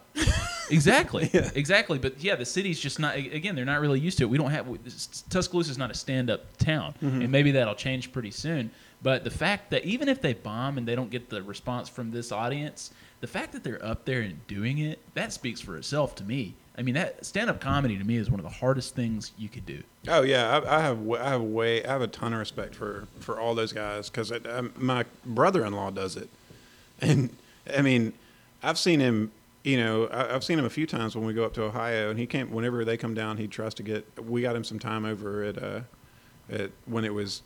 Exactly. 0.69 1.29
Yeah. 1.33 1.49
Exactly. 1.53 1.99
But 1.99 2.23
yeah, 2.23 2.35
the 2.35 2.45
city's 2.45 2.79
just 2.79 2.97
not. 2.99 3.15
Again, 3.17 3.55
they're 3.55 3.65
not 3.65 3.81
really 3.81 3.99
used 3.99 4.17
to 4.19 4.23
it. 4.23 4.29
We 4.29 4.37
don't 4.37 4.51
have 4.51 4.67
Tuscaloosa's 5.29 5.77
not 5.77 5.91
a 5.91 5.93
stand-up 5.93 6.57
town, 6.57 6.93
Mhm. 7.03 7.23
and 7.23 7.29
maybe 7.31 7.51
that'll 7.51 7.75
change 7.75 8.11
pretty 8.13 8.31
soon. 8.31 8.71
But 9.03 9.23
the 9.23 9.31
fact 9.31 9.71
that 9.71 9.83
even 9.83 10.07
if 10.07 10.21
they 10.21 10.33
bomb 10.33 10.77
and 10.77 10.87
they 10.87 10.95
don't 10.95 11.09
get 11.09 11.29
the 11.29 11.41
response 11.43 11.89
from 11.89 12.11
this 12.11 12.31
audience, 12.31 12.91
the 13.19 13.27
fact 13.27 13.51
that 13.51 13.63
they're 13.63 13.83
up 13.83 14.05
there 14.05 14.21
and 14.21 14.45
doing 14.47 14.77
it, 14.77 14.99
that 15.15 15.33
speaks 15.33 15.59
for 15.59 15.75
itself 15.75 16.15
to 16.15 16.23
me. 16.23 16.53
I 16.81 16.83
mean, 16.83 16.95
that 16.95 17.23
stand-up 17.23 17.61
comedy 17.61 17.95
to 17.95 18.03
me 18.03 18.17
is 18.17 18.31
one 18.31 18.39
of 18.39 18.43
the 18.43 18.49
hardest 18.49 18.95
things 18.95 19.33
you 19.37 19.49
could 19.49 19.67
do. 19.67 19.83
Oh 20.07 20.23
yeah, 20.23 20.57
I, 20.57 20.77
I 20.77 20.81
have 20.81 21.11
I 21.11 21.29
have 21.29 21.41
way 21.43 21.85
I 21.85 21.91
have 21.91 22.01
a 22.01 22.07
ton 22.07 22.33
of 22.33 22.39
respect 22.39 22.73
for 22.73 23.07
for 23.19 23.39
all 23.39 23.53
those 23.53 23.71
guys 23.71 24.09
because 24.09 24.33
my 24.79 25.05
brother-in-law 25.23 25.91
does 25.91 26.15
it, 26.15 26.27
and 26.99 27.29
I 27.77 27.83
mean, 27.83 28.13
I've 28.63 28.79
seen 28.79 28.99
him. 28.99 29.31
You 29.63 29.77
know, 29.77 30.07
I, 30.07 30.33
I've 30.33 30.43
seen 30.43 30.57
him 30.57 30.65
a 30.65 30.71
few 30.71 30.87
times 30.87 31.15
when 31.15 31.23
we 31.23 31.35
go 31.35 31.45
up 31.45 31.53
to 31.53 31.63
Ohio, 31.65 32.09
and 32.09 32.17
he 32.17 32.25
came 32.25 32.49
whenever 32.49 32.83
they 32.83 32.97
come 32.97 33.13
down. 33.13 33.37
He 33.37 33.45
tries 33.45 33.75
to 33.75 33.83
get. 33.83 34.07
We 34.19 34.41
got 34.41 34.55
him 34.55 34.63
some 34.63 34.79
time 34.79 35.05
over 35.05 35.43
at 35.43 35.61
uh, 35.61 35.81
at 36.51 36.71
when 36.87 37.05
it 37.05 37.13
was 37.13 37.43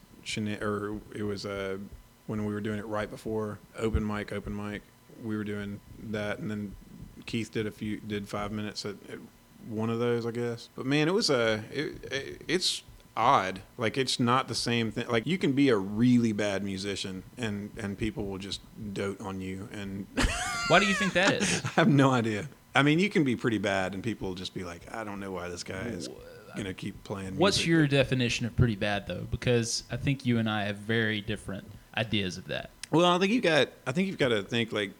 or 0.61 1.01
it 1.13 1.23
was 1.23 1.45
uh 1.45 1.77
when 2.27 2.45
we 2.45 2.53
were 2.53 2.61
doing 2.61 2.79
it 2.79 2.85
right 2.85 3.11
before 3.11 3.59
open 3.77 4.07
mic, 4.07 4.31
open 4.31 4.55
mic. 4.55 4.81
We 5.21 5.35
were 5.35 5.43
doing 5.43 5.81
that, 6.11 6.39
and 6.39 6.49
then 6.49 6.73
Keith 7.25 7.51
did 7.51 7.67
a 7.67 7.71
few 7.71 7.97
did 7.97 8.27
five 8.27 8.51
minutes 8.51 8.85
at, 8.85 8.95
at 9.09 9.19
one 9.67 9.89
of 9.89 9.99
those, 9.99 10.25
I 10.25 10.31
guess. 10.31 10.69
But 10.75 10.85
man, 10.85 11.07
it 11.07 11.13
was 11.13 11.29
a 11.29 11.63
it, 11.71 12.03
it, 12.11 12.41
it's 12.47 12.83
odd. 13.17 13.61
Like 13.77 13.97
it's 13.97 14.19
not 14.19 14.47
the 14.47 14.55
same 14.55 14.91
thing. 14.91 15.07
Like 15.07 15.25
you 15.25 15.37
can 15.37 15.53
be 15.53 15.69
a 15.69 15.77
really 15.77 16.33
bad 16.33 16.63
musician, 16.63 17.23
and 17.37 17.71
and 17.77 17.97
people 17.97 18.25
will 18.25 18.37
just 18.37 18.61
dote 18.93 19.19
on 19.21 19.41
you, 19.41 19.67
and 19.71 20.07
Why 20.67 20.79
do 20.79 20.85
you 20.85 20.93
think 20.93 21.13
that 21.13 21.33
is? 21.33 21.61
I 21.65 21.69
have 21.69 21.87
no 21.87 22.11
idea. 22.11 22.47
I 22.73 22.83
mean, 22.83 22.99
you 22.99 23.09
can 23.09 23.23
be 23.23 23.35
pretty 23.35 23.57
bad, 23.57 23.93
and 23.93 24.03
people 24.03 24.27
will 24.27 24.35
just 24.35 24.53
be 24.53 24.63
like, 24.63 24.81
I 24.93 25.03
don't 25.03 25.19
know 25.19 25.31
why 25.31 25.47
this 25.47 25.63
guy 25.63 25.83
is 25.87 26.09
gonna 26.55 26.73
keep 26.73 27.01
playing. 27.03 27.37
What's 27.37 27.57
music." 27.57 27.67
your 27.67 27.87
definition 27.87 28.45
of 28.45 28.55
pretty 28.55 28.75
bad 28.75 29.07
though? 29.07 29.27
Because 29.31 29.83
I 29.91 29.97
think 29.97 30.25
you 30.25 30.39
and 30.39 30.49
I 30.49 30.65
have 30.65 30.77
very 30.77 31.21
different 31.21 31.69
ideas 31.97 32.37
of 32.37 32.47
that. 32.47 32.71
Well, 32.91 33.05
I 33.05 33.17
think 33.17 33.31
you've 33.31 33.43
got. 33.43 33.69
I 33.87 33.91
think 33.91 34.07
you've 34.07 34.17
got 34.17 34.29
to 34.29 34.43
think 34.43 34.71
like, 34.71 34.91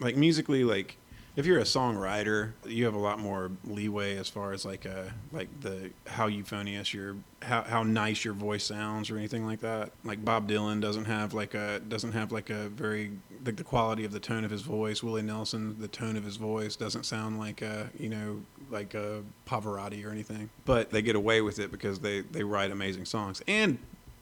like 0.00 0.16
musically, 0.16 0.64
like 0.64 0.96
if 1.36 1.44
you're 1.44 1.58
a 1.58 1.64
songwriter, 1.64 2.52
you 2.64 2.86
have 2.86 2.94
a 2.94 2.98
lot 2.98 3.18
more 3.18 3.50
leeway 3.64 4.16
as 4.16 4.28
far 4.28 4.52
as 4.52 4.64
like 4.64 4.86
uh 4.86 5.04
like 5.32 5.48
the 5.60 5.90
how 6.06 6.26
euphonious 6.26 6.94
your 6.94 7.16
how 7.42 7.62
how 7.62 7.82
nice 7.82 8.24
your 8.24 8.32
voice 8.32 8.64
sounds 8.64 9.10
or 9.10 9.18
anything 9.18 9.44
like 9.44 9.60
that. 9.60 9.92
Like 10.02 10.24
Bob 10.24 10.48
Dylan 10.48 10.80
doesn't 10.80 11.04
have 11.04 11.34
like 11.34 11.54
a 11.54 11.80
doesn't 11.80 12.12
have 12.12 12.32
like 12.32 12.48
a 12.48 12.68
very 12.70 13.12
the 13.44 13.52
quality 13.52 14.04
of 14.04 14.12
the 14.12 14.20
tone 14.20 14.44
of 14.44 14.50
his 14.50 14.62
voice. 14.62 15.02
Willie 15.02 15.22
Nelson, 15.22 15.78
the 15.78 15.88
tone 15.88 16.16
of 16.16 16.24
his 16.24 16.36
voice 16.36 16.74
doesn't 16.74 17.04
sound 17.04 17.38
like 17.38 17.60
a 17.60 17.90
you 17.98 18.08
know 18.08 18.42
like 18.70 18.94
a 18.94 19.22
Pavarotti 19.46 20.04
or 20.06 20.10
anything. 20.10 20.48
But 20.64 20.90
they 20.90 21.02
get 21.02 21.16
away 21.16 21.42
with 21.42 21.58
it 21.58 21.70
because 21.70 22.00
they 22.00 22.22
they 22.22 22.44
write 22.44 22.70
amazing 22.70 23.04
songs 23.04 23.42
and 23.46 23.78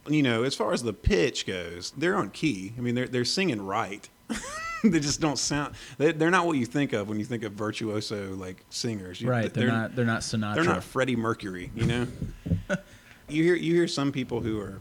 you 0.08 0.22
know, 0.22 0.42
as 0.42 0.54
far 0.54 0.72
as 0.72 0.82
the 0.82 0.92
pitch 0.92 1.46
goes, 1.46 1.92
they're 1.96 2.16
on 2.16 2.30
key. 2.30 2.74
I 2.76 2.80
mean, 2.80 2.94
they're 2.94 3.08
they're 3.08 3.24
singing 3.24 3.64
right. 3.64 4.08
they 4.84 5.00
just 5.00 5.20
don't 5.20 5.38
sound. 5.38 5.74
They, 5.98 6.12
they're 6.12 6.30
not 6.30 6.46
what 6.46 6.56
you 6.58 6.66
think 6.66 6.92
of 6.92 7.08
when 7.08 7.18
you 7.18 7.24
think 7.24 7.42
of 7.42 7.52
virtuoso 7.52 8.34
like 8.34 8.64
singers. 8.70 9.20
You- 9.20 9.30
Right. 9.30 9.52
They're, 9.52 9.68
not. 9.68 9.94
They're 9.96 10.04
not 10.04 10.20
Sinatra. 10.20 10.54
They're 10.56 10.64
not 10.64 10.84
Freddie 10.84 11.16
Mercury. 11.16 11.70
You 11.74 11.86
know. 11.86 12.06
you 13.28 13.42
hear 13.44 13.54
you 13.54 13.74
hear 13.74 13.88
some 13.88 14.12
people 14.12 14.40
who 14.40 14.60
are. 14.60 14.80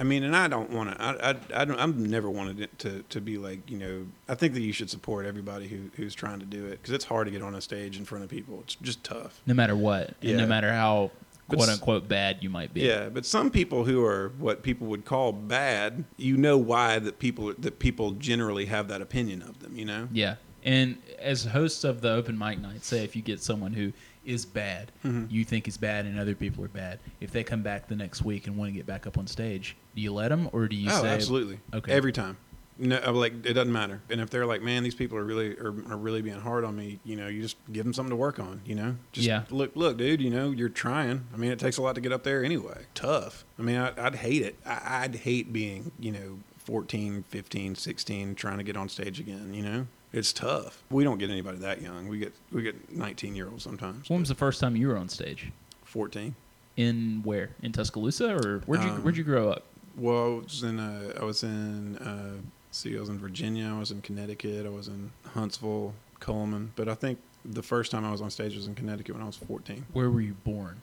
I 0.00 0.04
mean, 0.04 0.24
and 0.24 0.34
I 0.34 0.48
don't 0.48 0.70
want 0.70 0.90
to. 0.90 1.00
I, 1.00 1.30
I, 1.30 1.36
I 1.54 1.64
don't. 1.64 1.78
I've 1.78 1.96
never 1.96 2.28
wanted 2.28 2.60
it 2.60 2.76
to, 2.80 3.04
to 3.10 3.20
be 3.20 3.38
like 3.38 3.70
you 3.70 3.78
know. 3.78 4.06
I 4.28 4.34
think 4.34 4.54
that 4.54 4.60
you 4.62 4.72
should 4.72 4.90
support 4.90 5.26
everybody 5.26 5.68
who, 5.68 5.90
who's 5.96 6.14
trying 6.14 6.40
to 6.40 6.46
do 6.46 6.66
it 6.66 6.80
because 6.82 6.92
it's 6.92 7.04
hard 7.04 7.26
to 7.26 7.30
get 7.30 7.42
on 7.42 7.54
a 7.54 7.60
stage 7.60 7.98
in 7.98 8.04
front 8.04 8.24
of 8.24 8.30
people. 8.30 8.58
It's 8.64 8.74
just 8.76 9.04
tough. 9.04 9.40
no 9.46 9.54
matter 9.54 9.76
what, 9.76 10.14
and 10.22 10.38
no 10.38 10.46
matter 10.46 10.72
how 10.72 11.10
But 11.48 11.56
quote 11.56 11.68
unquote 11.68 12.08
bad 12.08 12.38
you 12.40 12.48
might 12.48 12.72
be. 12.72 12.82
Yeah, 12.82 13.08
but 13.08 13.26
some 13.26 13.50
people 13.50 13.84
who 13.84 14.04
are 14.04 14.32
what 14.38 14.62
people 14.62 14.86
would 14.88 15.04
call 15.04 15.32
bad, 15.32 16.04
you 16.16 16.36
know 16.36 16.56
why 16.56 16.98
that 16.98 17.18
people 17.18 17.52
that 17.58 17.78
people 17.78 18.12
generally 18.12 18.66
have 18.66 18.88
that 18.88 19.02
opinion 19.02 19.42
of 19.42 19.60
them. 19.60 19.76
You 19.76 19.84
know. 19.84 20.08
Yeah. 20.12 20.36
And 20.64 20.98
as 21.18 21.44
hosts 21.44 21.82
of 21.82 22.00
the 22.00 22.10
open 22.10 22.38
mic 22.38 22.60
night, 22.60 22.84
say 22.84 23.02
if 23.02 23.16
you 23.16 23.22
get 23.22 23.42
someone 23.42 23.72
who 23.72 23.92
is 24.24 24.46
bad, 24.46 24.92
Mhm. 25.04 25.28
you 25.28 25.44
think 25.44 25.66
is 25.66 25.76
bad, 25.76 26.06
and 26.06 26.16
other 26.16 26.36
people 26.36 26.64
are 26.64 26.68
bad, 26.68 27.00
if 27.20 27.32
they 27.32 27.42
come 27.42 27.62
back 27.62 27.88
the 27.88 27.96
next 27.96 28.22
week 28.22 28.46
and 28.46 28.56
want 28.56 28.68
to 28.68 28.72
get 28.72 28.86
back 28.86 29.04
up 29.04 29.18
on 29.18 29.26
stage, 29.26 29.74
do 29.96 30.00
you 30.02 30.12
let 30.12 30.28
them 30.28 30.48
or 30.52 30.68
do 30.68 30.76
you 30.76 30.88
oh, 30.92 31.02
say, 31.02 31.08
absolutely. 31.08 31.58
Okay. 31.74 31.90
Every 31.90 32.12
time. 32.12 32.36
No, 32.84 32.98
I'm 33.02 33.14
like 33.14 33.46
it 33.46 33.52
doesn't 33.52 33.72
matter. 33.72 34.00
And 34.10 34.20
if 34.20 34.28
they're 34.28 34.44
like, 34.44 34.60
man, 34.60 34.82
these 34.82 34.94
people 34.96 35.16
are 35.16 35.22
really 35.24 35.56
are, 35.58 35.68
are 35.88 35.96
really 35.96 36.20
being 36.20 36.40
hard 36.40 36.64
on 36.64 36.74
me, 36.76 36.98
you 37.04 37.14
know, 37.14 37.28
you 37.28 37.40
just 37.40 37.56
give 37.72 37.84
them 37.84 37.94
something 37.94 38.10
to 38.10 38.16
work 38.16 38.40
on. 38.40 38.60
You 38.66 38.74
know, 38.74 38.96
just 39.12 39.26
Yeah. 39.26 39.44
look, 39.50 39.70
look, 39.76 39.96
dude. 39.98 40.20
You 40.20 40.30
know, 40.30 40.50
you're 40.50 40.68
trying. 40.68 41.26
I 41.32 41.36
mean, 41.36 41.52
it 41.52 41.58
takes 41.60 41.76
a 41.76 41.82
lot 41.82 41.94
to 41.94 42.00
get 42.00 42.12
up 42.12 42.24
there 42.24 42.44
anyway. 42.44 42.86
Tough. 42.94 43.44
I 43.58 43.62
mean, 43.62 43.76
I, 43.76 43.92
I'd 43.96 44.16
hate 44.16 44.42
it. 44.42 44.56
I, 44.66 45.02
I'd 45.04 45.14
hate 45.14 45.52
being, 45.52 45.92
you 46.00 46.10
know, 46.12 46.38
14, 46.58 47.24
15, 47.28 47.74
16, 47.76 48.34
trying 48.34 48.58
to 48.58 48.64
get 48.64 48.76
on 48.76 48.88
stage 48.88 49.20
again. 49.20 49.54
You 49.54 49.62
know, 49.62 49.86
it's 50.12 50.32
tough. 50.32 50.82
We 50.90 51.04
don't 51.04 51.18
get 51.18 51.30
anybody 51.30 51.58
that 51.58 51.82
young. 51.82 52.08
We 52.08 52.18
get 52.18 52.32
we 52.50 52.62
get 52.62 52.90
19 52.92 53.36
year 53.36 53.48
olds 53.48 53.62
sometimes. 53.62 54.10
When 54.10 54.20
was 54.20 54.28
the 54.28 54.34
first 54.34 54.58
time 54.60 54.74
you 54.76 54.88
were 54.88 54.96
on 54.96 55.08
stage? 55.08 55.52
14. 55.84 56.34
In 56.76 57.20
where? 57.22 57.50
In 57.62 57.70
Tuscaloosa, 57.70 58.34
or 58.34 58.60
where'd 58.66 58.82
you 58.82 58.90
Um, 58.90 59.02
where'd 59.04 59.16
you 59.16 59.24
grow 59.24 59.50
up? 59.50 59.66
Well, 59.96 60.38
I 60.40 60.42
was 60.44 60.62
in 60.62 60.80
uh, 60.80 61.12
I 61.20 61.24
was 61.24 61.42
in 61.42 61.96
uh, 61.98 62.36
see, 62.72 62.96
I 62.96 63.00
was 63.00 63.08
in 63.08 63.18
Virginia, 63.18 63.72
I 63.74 63.78
was 63.78 63.92
in 63.92 64.02
Connecticut, 64.02 64.66
I 64.66 64.70
was 64.70 64.88
in 64.88 65.12
Huntsville, 65.34 65.94
Coleman. 66.18 66.72
But 66.74 66.88
I 66.88 66.94
think 66.94 67.18
the 67.44 67.62
first 67.62 67.92
time 67.92 68.04
I 68.04 68.10
was 68.10 68.20
on 68.20 68.30
stage 68.30 68.56
was 68.56 68.66
in 68.66 68.74
Connecticut 68.74 69.14
when 69.14 69.22
I 69.22 69.26
was 69.26 69.36
14. 69.36 69.86
Where 69.92 70.10
were 70.10 70.20
you 70.20 70.34
born? 70.44 70.82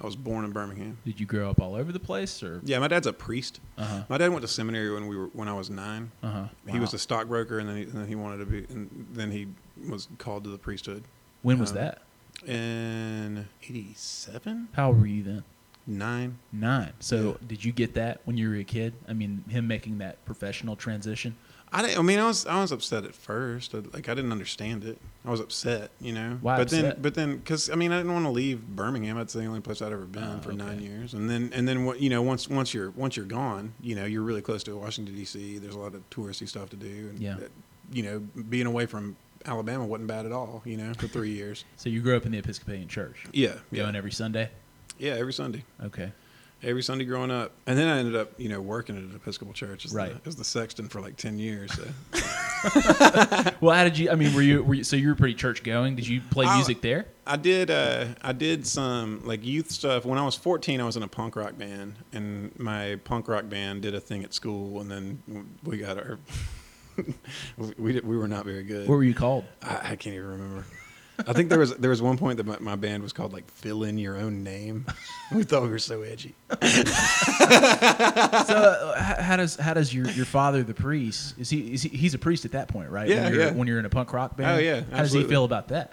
I 0.00 0.06
was 0.06 0.14
born 0.14 0.44
in 0.44 0.52
Birmingham. 0.52 0.98
Did 1.04 1.18
you 1.18 1.26
grow 1.26 1.50
up 1.50 1.60
all 1.60 1.74
over 1.74 1.90
the 1.90 1.98
place, 1.98 2.40
or? 2.42 2.60
Yeah, 2.62 2.78
my 2.78 2.86
dad's 2.86 3.08
a 3.08 3.12
priest. 3.12 3.58
Uh 3.76 3.84
huh. 3.84 4.02
My 4.08 4.16
dad 4.18 4.28
went 4.28 4.42
to 4.42 4.48
seminary 4.48 4.92
when 4.92 5.08
we 5.08 5.16
were 5.16 5.26
when 5.32 5.48
I 5.48 5.54
was 5.54 5.70
nine. 5.70 6.12
Uh 6.22 6.30
huh. 6.30 6.44
He 6.68 6.78
was 6.78 6.94
a 6.94 6.98
stockbroker, 6.98 7.58
and 7.58 7.68
then 7.68 7.76
he, 7.76 7.82
and 7.82 7.92
then 7.92 8.06
he 8.06 8.14
wanted 8.14 8.38
to 8.38 8.46
be, 8.46 8.58
and 8.72 9.08
then 9.12 9.32
he 9.32 9.48
was 9.88 10.06
called 10.18 10.44
to 10.44 10.50
the 10.50 10.58
priesthood. 10.58 11.02
When 11.42 11.58
was 11.58 11.70
um, 11.70 11.78
that? 11.78 12.02
In 12.46 13.48
'87, 13.64 14.68
How 14.72 14.88
old 14.88 15.00
were 15.00 15.06
you 15.06 15.24
then? 15.24 15.42
Nine. 15.88 16.38
Nine. 16.52 16.92
So 17.00 17.16
Yeah. 17.40 17.46
did 17.48 17.64
you 17.64 17.72
get 17.72 17.94
that 17.94 18.20
when 18.24 18.36
you 18.36 18.48
were 18.48 18.56
a 18.56 18.64
kid? 18.64 18.94
I 19.08 19.12
mean, 19.14 19.42
him 19.48 19.66
making 19.66 19.98
that 19.98 20.24
professional 20.24 20.76
transition. 20.76 21.34
I, 21.70 21.82
didn't, 21.82 21.98
I 21.98 22.02
mean, 22.02 22.18
I 22.18 22.26
was 22.26 22.46
I 22.46 22.60
was 22.62 22.72
upset 22.72 23.04
at 23.04 23.14
first. 23.14 23.74
I- 23.74 23.78
Like 23.92 24.08
I 24.08 24.14
didn't 24.14 24.32
understand 24.32 24.84
it. 24.84 24.98
I 25.26 25.30
was 25.30 25.40
upset, 25.40 25.90
you 26.00 26.12
know. 26.14 26.38
Why 26.40 26.56
but 26.56 26.70
then, 26.70 26.96
but 27.02 27.12
then, 27.14 27.36
because 27.36 27.68
I 27.68 27.74
mean, 27.74 27.92
I 27.92 27.98
didn't 27.98 28.12
want 28.14 28.24
to 28.24 28.30
leave 28.30 28.66
Birmingham. 28.66 29.18
That's 29.18 29.34
the 29.34 29.44
only 29.44 29.60
place 29.60 29.82
I'd 29.82 29.92
ever 29.92 30.06
been 30.06 30.22
Oh, 30.24 30.40
for 30.40 30.48
okay. 30.52 30.56
nine 30.56 30.80
years. 30.80 31.12
And 31.12 31.28
then, 31.28 31.50
and 31.52 31.68
then, 31.68 31.84
what 31.84 32.00
you 32.00 32.08
know, 32.08 32.22
once 32.22 32.48
once 32.48 32.72
you're 32.72 32.90
once 32.92 33.16
you're 33.18 33.26
gone, 33.26 33.74
you 33.82 33.94
know, 33.94 34.06
you're 34.06 34.22
really 34.22 34.40
close 34.40 34.62
to 34.64 34.76
Washington 34.78 35.14
D.C. 35.14 35.58
There's 35.58 35.74
a 35.74 35.78
lot 35.78 35.94
of 35.94 36.08
touristy 36.08 36.48
stuff 36.48 36.70
to 36.70 36.76
do. 36.76 37.10
And 37.10 37.18
Yeah. 37.20 37.36
you 37.92 38.02
know, 38.02 38.20
being 38.48 38.64
away 38.66 38.86
from 38.86 39.16
Alabama 39.44 39.84
wasn't 39.84 40.08
bad 40.08 40.24
at 40.24 40.32
all. 40.32 40.62
You 40.64 40.78
know, 40.78 40.94
for 40.94 41.06
three 41.06 41.32
years. 41.40 41.66
So 41.76 41.90
you 41.90 42.00
grew 42.00 42.16
up 42.16 42.24
in 42.24 42.32
the 42.32 42.38
Episcopalian 42.38 42.88
Church, 42.88 43.24
Yeah, 43.34 43.56
yeah, 43.70 43.82
going 43.82 43.94
every 43.94 44.12
Sunday. 44.12 44.48
Yeah. 44.98 45.12
Every 45.14 45.32
Sunday, 45.32 45.64
Okay. 45.82 46.12
every 46.62 46.82
Sunday 46.82 47.04
growing 47.04 47.30
up, 47.30 47.52
and 47.66 47.78
then 47.78 47.88
I 47.88 47.98
ended 47.98 48.16
up, 48.16 48.32
you 48.38 48.48
know, 48.48 48.60
working 48.60 48.96
at 48.96 49.02
an 49.02 49.14
Episcopal 49.14 49.54
church 49.54 49.84
as, 49.84 49.92
Right. 49.92 50.22
the, 50.22 50.28
as 50.28 50.36
the 50.36 50.44
sexton 50.44 50.88
for 50.88 51.00
like 51.00 51.16
ten 51.16 51.38
years. 51.38 51.72
So. 51.74 51.84
Well, 53.60 53.72
how 53.74 53.84
did 53.84 53.96
you? 53.96 54.10
I 54.10 54.16
mean, 54.16 54.34
were 54.34 54.42
you? 54.42 54.64
Were 54.64 54.74
you 54.74 54.82
so 54.84 54.96
you 54.96 55.06
were 55.08 55.14
pretty 55.14 55.34
church 55.34 55.62
going? 55.62 55.94
Did 55.94 56.08
you 56.08 56.20
play 56.20 56.44
I- 56.44 56.56
music 56.56 56.80
there? 56.80 57.06
I 57.24 57.36
did. 57.36 57.70
Uh, 57.70 58.06
I 58.20 58.32
did 58.32 58.66
some 58.66 59.22
like 59.24 59.44
youth 59.44 59.70
stuff 59.70 60.04
when 60.04 60.18
I 60.18 60.24
was 60.24 60.34
14. 60.34 60.80
I 60.80 60.84
was 60.84 60.96
in 60.96 61.04
a 61.04 61.08
punk 61.08 61.36
rock 61.36 61.56
band, 61.56 61.94
and 62.12 62.58
my 62.58 62.98
punk 63.04 63.28
rock 63.28 63.48
band 63.48 63.82
did 63.82 63.94
a 63.94 64.00
thing 64.00 64.24
at 64.24 64.34
school, 64.34 64.80
and 64.80 64.90
then 64.90 65.22
we 65.62 65.78
got 65.78 65.98
our. 65.98 66.18
we, 67.56 67.74
we 67.78 67.92
did- 67.92 68.04
we 68.04 68.16
were 68.16 68.26
not 68.26 68.44
very 68.44 68.64
good. 68.64 68.88
What 68.88 68.96
were 68.96 69.04
you 69.04 69.14
called? 69.14 69.44
I, 69.62 69.92
I 69.92 69.96
can't 69.96 70.16
even 70.16 70.26
remember. 70.26 70.64
I 71.26 71.32
think 71.32 71.48
there 71.48 71.58
was 71.58 71.76
there 71.76 71.90
was 71.90 72.00
one 72.00 72.16
point 72.16 72.36
that 72.36 72.46
my, 72.46 72.58
my 72.60 72.76
band 72.76 73.02
was 73.02 73.12
called 73.12 73.32
like 73.32 73.50
fill 73.50 73.82
in 73.82 73.98
your 73.98 74.16
own 74.16 74.44
name. 74.44 74.86
we 75.32 75.42
thought 75.42 75.62
we 75.62 75.68
were 75.68 75.78
so 75.78 76.02
edgy. 76.02 76.34
so 76.50 76.56
uh, 78.96 79.22
how 79.22 79.36
does 79.36 79.56
how 79.56 79.74
does 79.74 79.92
your, 79.92 80.08
your 80.10 80.24
father, 80.24 80.62
the 80.62 80.74
priest, 80.74 81.34
is 81.38 81.50
he 81.50 81.74
is 81.74 81.82
he 81.82 81.88
he's 81.88 82.14
a 82.14 82.18
priest 82.18 82.44
at 82.44 82.52
that 82.52 82.68
point, 82.68 82.90
right? 82.90 83.08
Yeah, 83.08 83.24
when 83.24 83.32
you're, 83.32 83.42
yeah. 83.42 83.50
When 83.52 83.66
you're 83.66 83.78
in 83.78 83.84
a 83.84 83.90
punk 83.90 84.12
rock 84.12 84.36
band. 84.36 84.50
Oh, 84.50 84.58
yeah, 84.58 84.82
How 84.90 85.02
does 85.02 85.12
he 85.12 85.24
feel 85.24 85.44
about 85.44 85.68
that? 85.68 85.92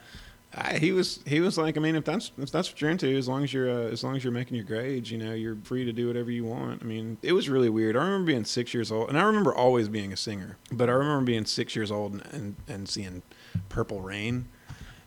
I, 0.57 0.77
he 0.77 0.93
was 0.93 1.19
he 1.25 1.41
was 1.41 1.57
like, 1.57 1.75
I 1.75 1.81
mean, 1.81 1.95
if 1.95 2.05
that's 2.05 2.31
if 2.37 2.49
that's 2.49 2.71
what 2.71 2.79
you're 2.79 2.89
into, 2.89 3.07
as 3.17 3.27
long 3.27 3.43
as 3.43 3.51
you're 3.51 3.69
uh, 3.69 3.91
as 3.91 4.03
long 4.03 4.15
as 4.15 4.23
you're 4.23 4.31
making 4.31 4.55
your 4.55 4.65
grades, 4.65 5.11
you 5.11 5.17
know, 5.17 5.33
you're 5.33 5.57
free 5.63 5.83
to 5.83 5.91
do 5.91 6.07
whatever 6.07 6.31
you 6.31 6.45
want. 6.45 6.81
I 6.81 6.85
mean, 6.85 7.17
it 7.21 7.33
was 7.33 7.49
really 7.49 7.69
weird. 7.69 7.97
I 7.97 8.03
remember 8.03 8.27
being 8.27 8.45
six 8.45 8.73
years 8.73 8.89
old, 8.91 9.09
and 9.09 9.19
I 9.19 9.23
remember 9.23 9.53
always 9.53 9.89
being 9.89 10.13
a 10.13 10.17
singer, 10.17 10.57
but 10.71 10.89
I 10.89 10.93
remember 10.93 11.25
being 11.25 11.45
six 11.45 11.75
years 11.75 11.91
old 11.91 12.13
and 12.13 12.25
and, 12.31 12.55
and 12.69 12.89
seeing 12.89 13.21
Purple 13.67 13.99
Rain, 13.99 14.47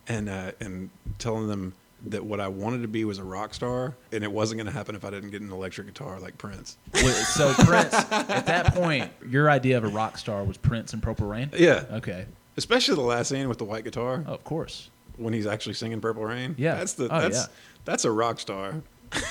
and 0.09 0.27
uh, 0.29 0.51
and 0.59 0.89
telling 1.19 1.47
them 1.47 1.73
that 2.07 2.23
what 2.25 2.39
I 2.39 2.47
wanted 2.47 2.81
to 2.81 2.87
be 2.87 3.03
was 3.05 3.17
a 3.19 3.23
rock 3.23 3.53
star, 3.53 3.93
and 4.11 4.23
it 4.23 4.31
wasn't 4.31 4.57
going 4.57 4.67
to 4.67 4.71
happen 4.73 4.95
if 4.95 5.03
I 5.03 5.09
didn't 5.09 5.31
get 5.31 5.41
an 5.41 5.51
electric 5.51 5.87
guitar 5.87 6.19
like 6.19 6.37
Prince. 6.37 6.77
So 6.93 7.53
Prince, 7.53 7.93
at 7.93 8.45
that 8.45 8.73
point, 8.73 9.11
your 9.27 9.49
idea 9.49 9.77
of 9.77 9.83
a 9.83 9.89
rock 9.89 10.17
star 10.17 10.43
was 10.45 10.55
Prince 10.57 10.93
and 10.93 11.03
Purple 11.03 11.27
Rain. 11.27 11.49
Yeah, 11.57 11.83
Okay. 11.91 12.25
especially 12.57 12.95
the 12.95 13.01
last 13.01 13.27
scene 13.29 13.49
with 13.49 13.57
the 13.57 13.65
white 13.65 13.83
guitar 13.83 14.23
Oh, 14.27 14.33
of 14.33 14.43
course. 14.45 14.89
when 15.17 15.33
he's 15.33 15.45
actually 15.45 15.73
singing 15.73 15.99
Purple 15.99 16.23
Rain. 16.23 16.55
Yeah. 16.57 16.75
that's 16.75 16.93
the 16.93 17.05
Oh, 17.13 17.19
that's 17.21 17.37
yeah. 17.37 17.45
that's 17.85 18.05
a 18.05 18.11
rock 18.11 18.39
star. 18.39 18.75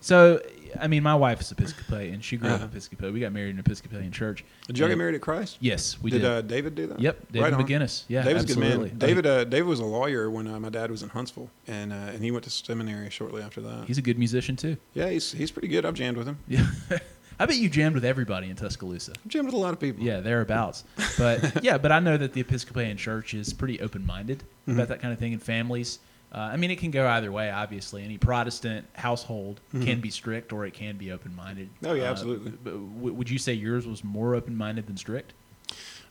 So, 0.00 0.40
I 0.80 0.86
mean, 0.88 1.02
my 1.02 1.14
wife 1.14 1.40
is 1.40 1.50
Episcopalian. 1.52 2.20
She 2.20 2.36
grew 2.36 2.50
Uh-huh. 2.50 2.64
up 2.64 2.70
Episcopalian. 2.70 3.14
We 3.14 3.20
got 3.20 3.32
married 3.32 3.50
in 3.50 3.56
an 3.56 3.60
Episcopalian 3.60 4.12
church. 4.12 4.44
Did 4.66 4.78
y'all 4.78 4.88
get 4.88 4.98
married 4.98 5.14
at 5.14 5.20
Christ? 5.20 5.58
Yes, 5.60 6.00
we 6.02 6.10
did 6.10 6.20
did. 6.22 6.30
uh, 6.30 6.40
David 6.42 6.74
do 6.74 6.86
that? 6.88 7.00
yep, 7.00 7.18
David 7.32 7.52
Right. 7.54 7.66
McGinnis. 7.66 8.04
Yeah, 8.08 8.22
David's 8.22 8.44
a 8.44 8.48
absolutely. 8.54 8.90
good 8.90 8.98
man. 9.00 9.08
David, 9.08 9.26
uh, 9.26 9.44
David 9.44 9.66
was 9.68 9.80
a 9.80 9.84
lawyer 9.84 10.30
when 10.30 10.46
uh, 10.46 10.58
my 10.60 10.68
dad 10.70 10.90
was 10.90 11.02
in 11.02 11.08
Huntsville, 11.10 11.50
and 11.66 11.92
uh, 11.92 11.96
and 11.96 12.22
he 12.22 12.30
went 12.30 12.44
to 12.44 12.50
seminary 12.50 13.10
shortly 13.10 13.42
after 13.42 13.60
that. 13.60 13.84
he's 13.86 13.98
a 13.98 14.02
good 14.02 14.18
musician 14.18 14.56
too. 14.56 14.76
yeah, 14.94 15.08
he's 15.08 15.32
he's 15.32 15.50
pretty 15.50 15.68
good. 15.68 15.84
I've 15.84 15.94
jammed 15.94 16.16
with 16.16 16.26
him. 16.26 16.38
Yeah. 16.48 16.66
I 17.40 17.46
bet 17.46 17.56
you 17.56 17.68
jammed 17.68 17.96
with 17.96 18.04
everybody 18.04 18.48
in 18.48 18.54
Tuscaloosa. 18.54 19.12
I've 19.24 19.28
jammed 19.28 19.46
with 19.46 19.54
a 19.56 19.58
lot 19.58 19.72
of 19.72 19.80
people. 19.80 20.04
Yeah, 20.04 20.20
thereabouts. 20.20 20.84
But 21.18 21.64
yeah, 21.64 21.78
but 21.78 21.90
I 21.90 21.98
know 21.98 22.16
that 22.16 22.32
the 22.32 22.40
Episcopalian 22.40 22.96
Church 22.96 23.34
is 23.34 23.52
pretty 23.52 23.80
open-minded 23.80 24.44
Mm-hmm. 24.68 24.78
about 24.78 24.88
that 24.88 25.02
kind 25.02 25.12
of 25.12 25.18
thing 25.18 25.32
in 25.34 25.40
families. 25.40 25.98
Uh, 26.34 26.38
I 26.52 26.56
mean, 26.56 26.70
it 26.72 26.78
can 26.80 26.90
go 26.90 27.06
either 27.08 27.30
way. 27.30 27.48
Obviously, 27.50 28.02
any 28.02 28.18
Protestant 28.18 28.86
household 28.94 29.60
can 29.70 30.00
be 30.00 30.10
strict 30.10 30.52
or 30.52 30.66
it 30.66 30.74
can 30.74 30.96
be 30.96 31.12
open-minded. 31.12 31.68
Mm-hmm. 31.76 31.86
Oh, 31.86 31.94
yeah, 31.94 32.04
Uh, 32.04 32.10
absolutely. 32.10 32.50
but 32.50 32.72
w- 32.72 33.14
would 33.14 33.30
you 33.30 33.38
say 33.38 33.52
yours 33.52 33.86
was 33.86 34.02
more 34.02 34.34
open-minded 34.34 34.86
than 34.88 34.96
strict? 34.96 35.32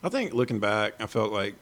I 0.02 0.08
think 0.10 0.34
looking 0.34 0.60
back, 0.60 0.94
I 1.02 1.08
felt 1.08 1.34
like 1.34 1.56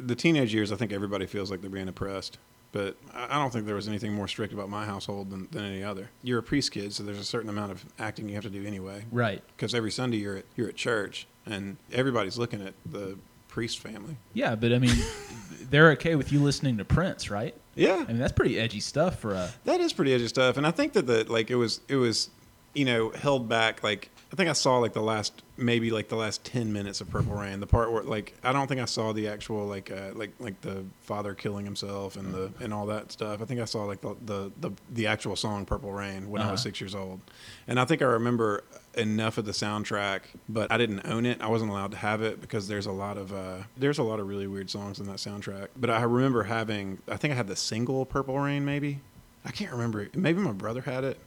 the 0.00 0.16
teenage 0.16 0.52
years. 0.52 0.72
I 0.72 0.76
think 0.76 0.92
everybody 0.92 1.26
feels 1.26 1.50
like 1.50 1.60
they're 1.60 1.70
being 1.70 1.88
oppressed, 1.88 2.38
but 2.72 2.96
I 3.14 3.26
I 3.36 3.38
don't 3.40 3.52
think 3.52 3.66
there 3.66 3.74
was 3.74 3.88
anything 3.88 4.12
more 4.12 4.26
strict 4.28 4.52
about 4.52 4.68
my 4.68 4.84
household 4.84 5.30
than, 5.30 5.48
than 5.50 5.64
any 5.64 5.82
other. 5.84 6.10
You're 6.22 6.38
a 6.38 6.42
priest 6.42 6.72
kid, 6.72 6.92
so 6.92 7.02
there's 7.04 7.18
a 7.18 7.24
certain 7.24 7.48
amount 7.50 7.72
of 7.72 7.84
acting 7.98 8.28
you 8.28 8.34
have 8.34 8.44
to 8.44 8.50
do 8.50 8.64
anyway. 8.66 9.04
Right. 9.12 9.42
Because 9.56 9.74
every 9.74 9.90
Sunday 9.92 10.18
you're 10.18 10.36
at 10.38 10.44
you're 10.56 10.68
at 10.68 10.76
church, 10.76 11.26
and 11.46 11.76
everybody's 11.92 12.36
looking 12.38 12.62
at 12.64 12.74
the 12.84 13.16
priest 13.48 13.78
family. 13.80 14.16
Yeah, 14.34 14.54
but 14.54 14.72
I 14.72 14.78
mean, 14.78 14.94
they're 15.70 15.90
okay 15.92 16.14
with 16.14 16.30
you 16.32 16.40
listening 16.40 16.76
to 16.78 16.84
Prince, 16.84 17.30
right? 17.30 17.54
Yeah, 17.78 17.94
I 17.94 18.04
mean, 18.08 18.18
that's 18.18 18.32
pretty 18.32 18.58
edgy 18.58 18.80
stuff 18.80 19.20
for 19.20 19.34
a. 19.34 19.50
That 19.64 19.80
is 19.80 19.92
pretty 19.92 20.12
edgy 20.12 20.26
stuff, 20.28 20.56
and 20.56 20.66
I 20.66 20.72
think 20.72 20.94
that 20.94 21.06
the 21.06 21.24
like 21.30 21.50
it 21.50 21.54
was 21.54 21.80
it 21.88 21.96
was, 21.96 22.30
you 22.74 22.84
know, 22.84 23.10
held 23.10 23.48
back. 23.48 23.82
Like 23.84 24.10
I 24.30 24.36
think 24.36 24.50
I 24.50 24.52
saw 24.52 24.76
like 24.76 24.92
the 24.92 25.00
last 25.00 25.42
maybe 25.56 25.90
like 25.90 26.08
the 26.08 26.16
last 26.16 26.44
ten 26.44 26.70
minutes 26.70 27.00
of 27.00 27.08
Purple 27.08 27.32
Rain, 27.32 27.60
the 27.60 27.66
part 27.66 27.90
where 27.90 28.02
like 28.02 28.34
I 28.44 28.52
don't 28.52 28.66
think 28.66 28.78
I 28.78 28.84
saw 28.84 29.12
the 29.14 29.26
actual 29.28 29.66
like 29.66 29.90
uh, 29.90 30.10
like 30.14 30.32
like 30.38 30.60
the 30.60 30.84
father 31.00 31.32
killing 31.32 31.64
himself 31.64 32.16
and 32.16 32.34
the 32.34 32.52
and 32.60 32.74
all 32.74 32.84
that 32.86 33.10
stuff. 33.10 33.40
I 33.40 33.46
think 33.46 33.58
I 33.58 33.64
saw 33.64 33.84
like 33.84 34.02
the 34.02 34.14
the 34.26 34.52
the, 34.60 34.70
the 34.90 35.06
actual 35.06 35.34
song 35.34 35.64
Purple 35.64 35.92
Rain 35.92 36.28
when 36.28 36.42
I 36.42 36.50
was 36.50 36.60
Uh-huh. 36.60 36.68
six 36.68 36.78
years 36.80 36.94
old, 36.94 37.20
and 37.66 37.80
I 37.80 37.86
think 37.86 38.02
I 38.02 38.04
remember 38.04 38.64
enough 38.98 39.38
of 39.38 39.46
the 39.46 39.52
soundtrack, 39.52 40.20
but 40.46 40.70
I 40.70 40.76
didn't 40.76 41.06
own 41.06 41.24
it. 41.24 41.40
I 41.40 41.46
wasn't 41.48 41.70
allowed 41.70 41.92
to 41.92 41.96
have 41.96 42.20
it 42.20 42.38
because 42.42 42.68
there's 42.68 42.84
a 42.86 42.92
lot 42.92 43.16
of 43.16 43.32
uh, 43.32 43.62
there's 43.78 43.98
a 43.98 44.02
lot 44.02 44.20
of 44.20 44.28
really 44.28 44.46
weird 44.46 44.68
songs 44.68 45.00
in 45.00 45.06
that 45.06 45.16
soundtrack. 45.16 45.68
But 45.74 45.88
I 45.88 46.02
remember 46.02 46.42
having 46.42 46.98
I 47.08 47.16
think 47.16 47.32
I 47.32 47.36
had 47.36 47.46
the 47.48 47.56
single 47.56 48.04
Purple 48.04 48.38
Rain 48.38 48.66
maybe. 48.66 49.00
I 49.46 49.52
can't 49.52 49.72
remember. 49.72 50.06
Maybe 50.14 50.38
my 50.42 50.52
brother 50.52 50.82
had 50.82 51.04
it, 51.04 51.18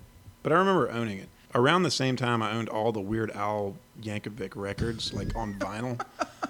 but 0.44 0.52
I 0.52 0.56
remember 0.58 0.92
owning 0.92 1.18
it. 1.18 1.30
Around 1.54 1.84
the 1.84 1.92
same 1.92 2.16
time, 2.16 2.42
I 2.42 2.52
owned 2.54 2.70
all 2.70 2.92
the 2.92 3.02
Weird 3.02 3.32
Al 3.32 3.76
Yankovic 4.02 4.54
records, 4.56 5.14
like 5.14 5.36
on 5.36 5.56
vinyl, 5.56 6.00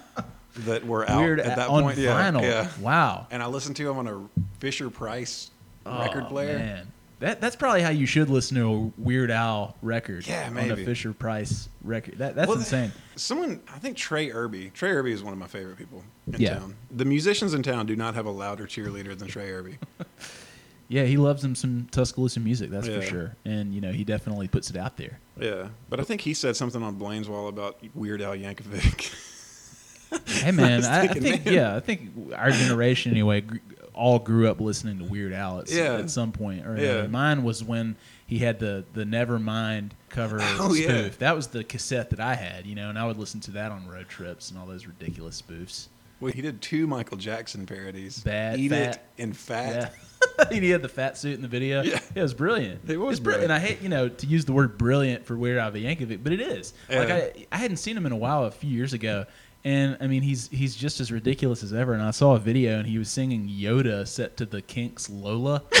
that 0.58 0.86
were 0.86 1.08
out 1.08 1.20
Weird 1.20 1.40
at 1.40 1.56
that 1.56 1.68
on 1.68 1.82
point. 1.82 1.98
Yeah, 1.98 2.30
vinyl. 2.30 2.42
yeah. 2.42 2.68
Wow. 2.80 3.26
And 3.30 3.42
I 3.42 3.46
listened 3.46 3.76
to 3.76 3.84
them 3.84 3.98
on 3.98 4.06
a 4.06 4.42
Fisher 4.60 4.90
Price 4.90 5.50
record 5.84 6.24
Oh, 6.24 6.28
player. 6.28 6.58
Man. 6.58 6.86
That, 7.20 7.40
that's 7.40 7.54
probably 7.54 7.82
how 7.82 7.90
you 7.90 8.04
should 8.06 8.28
listen 8.30 8.56
to 8.56 8.68
a 8.68 9.00
Weird 9.00 9.30
Al 9.30 9.76
record. 9.80 10.26
Yeah, 10.26 10.48
On 10.48 10.54
maybe. 10.54 10.82
a 10.82 10.84
Fisher 10.84 11.12
Price 11.12 11.68
record. 11.84 12.18
That, 12.18 12.34
that's 12.34 12.48
Well, 12.48 12.58
insane. 12.58 12.90
Someone, 13.14 13.60
I 13.72 13.78
think 13.78 13.96
Trey 13.96 14.32
Irby. 14.32 14.70
Trey 14.74 14.90
Irby 14.90 15.12
is 15.12 15.22
one 15.22 15.32
of 15.32 15.38
my 15.38 15.46
favorite 15.46 15.78
people 15.78 16.02
in 16.32 16.40
Yeah. 16.40 16.54
town. 16.58 16.74
The 16.90 17.04
musicians 17.04 17.54
in 17.54 17.62
town 17.62 17.86
do 17.86 17.94
not 17.94 18.14
have 18.14 18.26
a 18.26 18.30
louder 18.30 18.66
cheerleader 18.66 19.16
than 19.16 19.28
Trey 19.28 19.52
Irby. 19.52 19.78
Yeah, 20.92 21.04
he 21.04 21.16
loves 21.16 21.42
him 21.42 21.54
some 21.54 21.88
Tuscaloosa 21.90 22.38
music, 22.38 22.68
that's 22.70 22.86
for 22.86 23.00
sure. 23.00 23.34
And, 23.46 23.74
you 23.74 23.80
know, 23.80 23.92
he 23.92 24.04
definitely 24.04 24.46
puts 24.46 24.68
it 24.68 24.76
out 24.76 24.98
there. 24.98 25.18
Yeah, 25.40 25.68
but 25.88 25.98
I 26.00 26.02
think 26.02 26.20
he 26.20 26.34
said 26.34 26.54
something 26.54 26.82
on 26.82 26.96
Blaine's 26.96 27.30
Wall 27.30 27.48
about 27.48 27.80
Weird 27.94 28.20
Al 28.20 28.32
Yankovic. 28.36 29.10
Hey, 30.26 30.50
man, 30.50 30.84
I, 30.84 30.98
I 30.98 31.06
thinking, 31.06 31.22
think, 31.22 31.44
man. 31.46 31.54
yeah, 31.54 31.74
I 31.76 31.80
think 31.80 32.10
our 32.36 32.50
generation, 32.50 33.12
anyway, 33.12 33.42
all 33.94 34.18
grew 34.18 34.48
up 34.50 34.60
listening 34.60 34.98
to 34.98 35.04
Weird 35.04 35.32
Al 35.32 35.60
at, 35.60 35.70
Yeah. 35.70 35.94
at 35.94 36.10
some 36.10 36.30
point 36.32 36.66
or 36.66 36.76
Yeah. 36.76 36.82
another. 36.90 37.08
Mine 37.08 37.42
was 37.42 37.64
when 37.64 37.96
he 38.26 38.38
had 38.40 38.58
the 38.58 38.84
the 38.92 39.04
Nevermind 39.04 39.92
cover 40.10 40.38
Oh, 40.42 40.74
spoof. 40.74 40.78
yeah. 40.86 41.08
That 41.20 41.34
was 41.36 41.46
the 41.48 41.64
cassette 41.64 42.10
that 42.10 42.20
I 42.20 42.34
had, 42.34 42.66
you 42.66 42.74
know, 42.74 42.90
and 42.90 42.98
I 42.98 43.06
would 43.06 43.16
listen 43.16 43.40
to 43.40 43.50
that 43.52 43.72
on 43.72 43.86
road 43.88 44.08
trips 44.10 44.50
and 44.50 44.58
all 44.58 44.66
those 44.66 44.86
ridiculous 44.86 45.40
spoofs. 45.40 45.88
Well, 46.20 46.32
he 46.32 46.40
did 46.42 46.60
two 46.62 46.86
Michael 46.86 47.16
Jackson 47.16 47.66
parodies. 47.66 48.20
Bad, 48.20 48.60
Eat 48.60 48.68
Fat. 48.68 48.94
It 49.16 49.22
and 49.22 49.36
Fat. 49.36 49.94
He 50.50 50.70
had 50.70 50.82
the 50.82 50.88
fat 50.88 51.16
suit 51.16 51.34
in 51.34 51.42
the 51.42 51.48
video. 51.48 51.82
Yeah. 51.82 52.00
it 52.14 52.20
was 52.20 52.34
brilliant. 52.34 52.88
It 52.88 52.96
was 52.98 53.18
It's 53.18 53.24
brilliant. 53.24 53.44
And 53.44 53.52
I 53.52 53.58
hate, 53.58 53.80
you 53.80 53.88
know, 53.88 54.08
to 54.08 54.26
use 54.26 54.44
the 54.44 54.52
word 54.52 54.76
brilliant 54.76 55.24
for 55.24 55.36
Weird 55.36 55.58
Al 55.58 55.72
Yankovic, 55.72 56.22
but 56.22 56.32
it 56.32 56.40
is. 56.40 56.74
Like 56.90 57.08
Yeah. 57.08 57.14
I, 57.14 57.46
I 57.52 57.56
hadn't 57.56 57.78
seen 57.78 57.96
him 57.96 58.04
in 58.06 58.12
a 58.12 58.16
while, 58.16 58.44
a 58.44 58.50
few 58.50 58.70
years 58.70 58.92
ago, 58.92 59.24
and 59.64 59.96
I 60.00 60.06
mean, 60.08 60.22
he's 60.22 60.48
he's 60.48 60.74
just 60.74 61.00
as 61.00 61.10
ridiculous 61.12 61.62
as 61.62 61.72
ever. 61.72 61.94
And 61.94 62.02
I 62.02 62.10
saw 62.10 62.34
a 62.34 62.38
video, 62.38 62.78
and 62.78 62.86
he 62.86 62.98
was 62.98 63.08
singing 63.08 63.48
Yoda 63.48 64.06
set 64.06 64.36
to 64.38 64.46
the 64.46 64.60
Kinks' 64.60 65.08
Lola. 65.08 65.62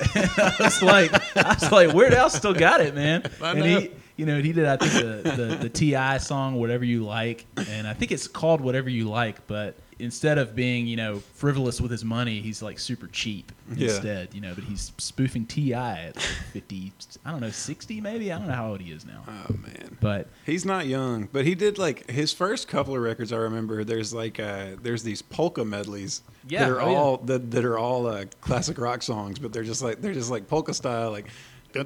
I 0.00 0.56
was 0.60 0.82
like, 0.82 1.36
I 1.36 1.54
was 1.54 1.72
like, 1.72 1.92
Weird 1.92 2.14
Al 2.14 2.30
still 2.30 2.54
got 2.54 2.80
it, 2.80 2.94
man. 2.94 3.28
I 3.42 3.50
and 3.50 3.60
know. 3.60 3.80
he. 3.80 3.90
You 4.16 4.26
know, 4.26 4.40
he 4.42 4.52
did. 4.52 4.66
I 4.66 4.76
think 4.76 4.92
the, 4.94 5.30
the 5.30 5.56
the 5.62 5.68
T.I. 5.68 6.18
song, 6.18 6.56
whatever 6.56 6.84
you 6.84 7.04
like, 7.04 7.46
and 7.56 7.86
I 7.86 7.92
think 7.94 8.10
it's 8.10 8.26
called 8.26 8.60
whatever 8.60 8.90
you 8.90 9.08
like. 9.08 9.46
But 9.46 9.76
instead 9.98 10.38
of 10.38 10.54
being, 10.54 10.86
you 10.86 10.96
know, 10.96 11.18
frivolous 11.34 11.80
with 11.80 11.90
his 11.90 12.04
money, 12.04 12.40
he's 12.40 12.62
like 12.62 12.78
super 12.78 13.06
cheap 13.08 13.50
Yeah. 13.74 13.88
instead. 13.88 14.34
You 14.34 14.40
know, 14.40 14.54
but 14.54 14.64
he's 14.64 14.92
spoofing 14.98 15.46
T.I. 15.46 15.98
at 16.08 16.16
like 16.16 16.24
fifty. 16.52 16.92
I 17.24 17.30
don't 17.30 17.40
know, 17.40 17.50
sixty 17.50 18.00
maybe. 18.00 18.32
I 18.32 18.38
don't 18.38 18.46
know 18.48 18.54
how 18.54 18.70
old 18.70 18.80
he 18.80 18.92
is 18.92 19.04
now. 19.04 19.24
Oh 19.26 19.52
man. 19.54 19.96
But 20.00 20.28
He's 20.46 20.64
not 20.64 20.86
young, 20.86 21.28
but 21.32 21.44
he 21.44 21.54
did 21.54 21.78
like 21.78 22.08
his 22.10 22.32
first 22.32 22.68
couple 22.68 22.94
of 22.94 23.02
records. 23.02 23.32
I 23.32 23.36
remember 23.38 23.84
there's 23.84 24.14
like 24.14 24.38
uh, 24.40 24.76
there's 24.82 25.02
these 25.02 25.22
polka 25.22 25.64
medleys 25.64 26.22
Yeah, 26.46 26.60
that 26.60 26.70
are 26.70 26.80
oh, 26.80 26.90
yeah. 26.90 26.96
all 26.96 27.16
that, 27.18 27.50
that 27.50 27.64
are 27.64 27.78
all 27.78 28.06
uh, 28.06 28.24
classic 28.40 28.78
rock 28.78 29.02
songs, 29.02 29.38
but 29.38 29.52
they're 29.52 29.64
just 29.64 29.82
like 29.82 30.00
they're 30.00 30.14
just 30.14 30.30
like 30.30 30.48
polka 30.48 30.72
style, 30.74 31.10
like. 31.10 31.26
Yeah. 31.74 31.84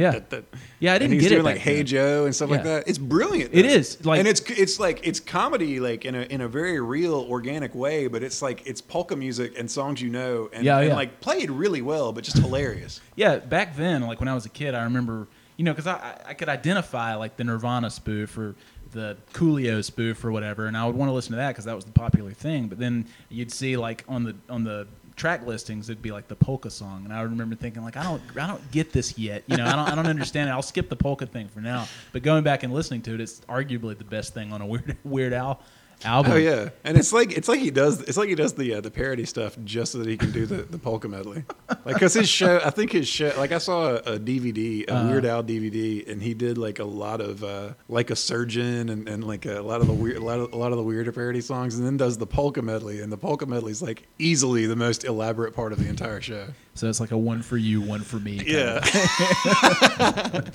yeah, 0.00 0.40
Yeah, 0.80 0.92
I 0.94 0.98
didn't 0.98 1.12
and 1.12 1.20
he's 1.20 1.22
get 1.28 1.38
it 1.38 1.42
like 1.42 1.58
Hey 1.58 1.76
then. 1.76 1.86
Joe 1.86 2.24
and 2.26 2.34
stuff 2.34 2.50
like 2.50 2.62
that. 2.64 2.88
It's 2.88 2.98
brilliant. 2.98 3.50
It 3.52 3.62
though. 3.62 3.68
is, 3.68 4.04
like- 4.06 4.18
and 4.20 4.28
it's 4.28 4.40
it's 4.50 4.78
like 4.80 5.06
it's 5.06 5.20
comedy 5.20 5.80
like 5.80 6.04
in 6.04 6.14
a 6.14 6.22
in 6.22 6.40
a 6.40 6.48
very 6.48 6.80
real 6.80 7.26
organic 7.28 7.74
way, 7.74 8.06
but 8.06 8.22
it's 8.22 8.40
like 8.42 8.66
it's 8.66 8.80
polka 8.80 9.16
music 9.16 9.58
and 9.58 9.70
songs 9.70 10.00
you 10.00 10.10
know, 10.10 10.48
and, 10.52 10.64
Yeah, 10.64 10.78
and 10.78 10.88
yeah. 10.88 10.94
like 10.94 11.20
played 11.20 11.50
really 11.50 11.82
well, 11.82 12.12
but 12.12 12.24
just 12.24 12.38
hilarious. 12.38 13.00
yeah, 13.16 13.36
back 13.38 13.76
then, 13.76 14.02
like 14.02 14.20
when 14.20 14.28
I 14.28 14.34
was 14.34 14.46
a 14.46 14.50
kid, 14.50 14.74
I 14.74 14.84
remember, 14.84 15.26
you 15.56 15.64
know, 15.64 15.72
because 15.72 15.86
I 15.86 15.94
I- 15.94 16.20
I 16.30 16.34
could 16.34 16.48
identify 16.48 17.14
like 17.16 17.36
the 17.36 17.44
Nirvana 17.44 17.90
spoof 17.90 18.36
or 18.38 18.54
the 18.92 19.16
Coolio 19.32 19.82
spoof 19.84 20.24
or 20.24 20.30
whatever, 20.30 20.66
and 20.66 20.76
I 20.76 20.86
would 20.86 20.94
want 20.94 21.08
to 21.08 21.12
listen 21.12 21.32
to 21.32 21.36
that 21.38 21.48
because 21.48 21.64
that 21.64 21.74
was 21.74 21.84
the 21.84 21.90
popular 21.92 22.30
thing. 22.32 22.68
But 22.68 22.78
then 22.78 23.06
you'd 23.28 23.50
see 23.52 23.76
like 23.76 24.04
on 24.08 24.22
the 24.24 24.36
on 24.48 24.62
the 24.64 24.86
track 25.16 25.46
listings, 25.46 25.88
it'd 25.88 26.02
be 26.02 26.10
like 26.10 26.28
the 26.28 26.36
polka 26.36 26.70
song, 26.70 27.04
and 27.04 27.12
I 27.12 27.22
remember 27.22 27.54
thinking 27.54 27.82
like 27.82 27.96
I 27.96 28.02
don't 28.02 28.22
I 28.36 28.46
don't 28.46 28.70
get 28.70 28.92
this 28.92 29.16
yet, 29.18 29.44
you 29.46 29.56
know, 29.56 29.64
I 29.64 29.76
don't 29.76 29.88
I 29.88 29.94
don't 29.94 30.06
understand 30.06 30.48
it. 30.48 30.52
I'll 30.52 30.62
skip 30.62 30.88
the 30.88 30.96
polka 30.96 31.26
thing 31.26 31.48
for 31.48 31.60
now. 31.60 31.86
But 32.12 32.22
going 32.22 32.44
back 32.44 32.62
and 32.62 32.72
listening 32.72 33.02
to 33.02 33.14
it, 33.14 33.20
it's 33.20 33.40
arguably 33.40 33.96
the 33.96 34.04
best 34.04 34.34
thing 34.34 34.52
on 34.52 34.60
a 34.60 34.66
Weird 34.66 34.96
Weird 35.04 35.32
Al 35.32 35.60
album. 36.04 36.32
Oh 36.32 36.36
yeah, 36.36 36.70
and 36.84 36.96
it's 36.96 37.12
like 37.12 37.32
it's 37.36 37.48
like 37.48 37.60
he 37.60 37.70
does 37.70 38.00
it's 38.02 38.16
like 38.16 38.28
he 38.28 38.34
does 38.34 38.54
the 38.54 38.74
uh, 38.74 38.80
the 38.80 38.90
parody 38.90 39.24
stuff 39.24 39.56
just 39.64 39.92
so 39.92 39.98
that 39.98 40.08
he 40.08 40.16
can 40.16 40.32
do 40.32 40.46
the, 40.46 40.62
the 40.62 40.78
polka 40.78 41.08
medley. 41.08 41.44
Like 41.84 41.94
because 41.94 42.14
his 42.14 42.28
show, 42.28 42.60
I 42.64 42.70
think 42.70 42.92
his 42.92 43.06
show, 43.08 43.32
like 43.36 43.52
I 43.52 43.58
saw 43.58 43.90
a, 43.90 43.94
a 43.96 44.18
DVD, 44.18 44.88
a 44.88 44.92
Uh-huh. 44.94 45.08
Weird 45.08 45.24
Al 45.26 45.42
DVD, 45.44 46.08
and 46.10 46.22
he 46.22 46.34
did 46.34 46.58
like 46.58 46.78
a 46.78 46.84
lot 46.84 47.20
of 47.20 47.42
uh, 47.44 47.74
like 47.88 48.10
a 48.10 48.16
surgeon 48.16 48.88
and, 48.88 49.08
and 49.08 49.24
like 49.24 49.46
a 49.46 49.60
lot 49.60 49.80
of 49.80 49.86
the 49.86 49.92
weird 49.92 50.16
a 50.16 50.24
lot 50.24 50.38
of, 50.40 50.52
a 50.52 50.56
lot 50.56 50.72
of 50.72 50.78
the 50.78 50.84
weirder 50.84 51.12
parody 51.12 51.40
songs, 51.40 51.76
and 51.78 51.86
then 51.86 51.96
does 51.96 52.18
the 52.18 52.26
polka 52.26 52.62
medley, 52.62 53.00
and 53.00 53.12
the 53.12 53.18
polka 53.18 53.46
medley 53.46 53.72
is 53.72 53.82
like 53.82 54.06
easily 54.18 54.66
the 54.66 54.76
most 54.76 55.04
elaborate 55.04 55.54
part 55.54 55.72
of 55.72 55.78
the 55.78 55.88
entire 55.88 56.20
show. 56.20 56.46
So 56.74 56.88
it's 56.88 57.00
like 57.00 57.12
a 57.12 57.18
one 57.18 57.42
for 57.42 57.56
you, 57.56 57.80
one 57.80 58.00
for 58.00 58.16
me. 58.16 58.42
Yeah. 58.44 58.80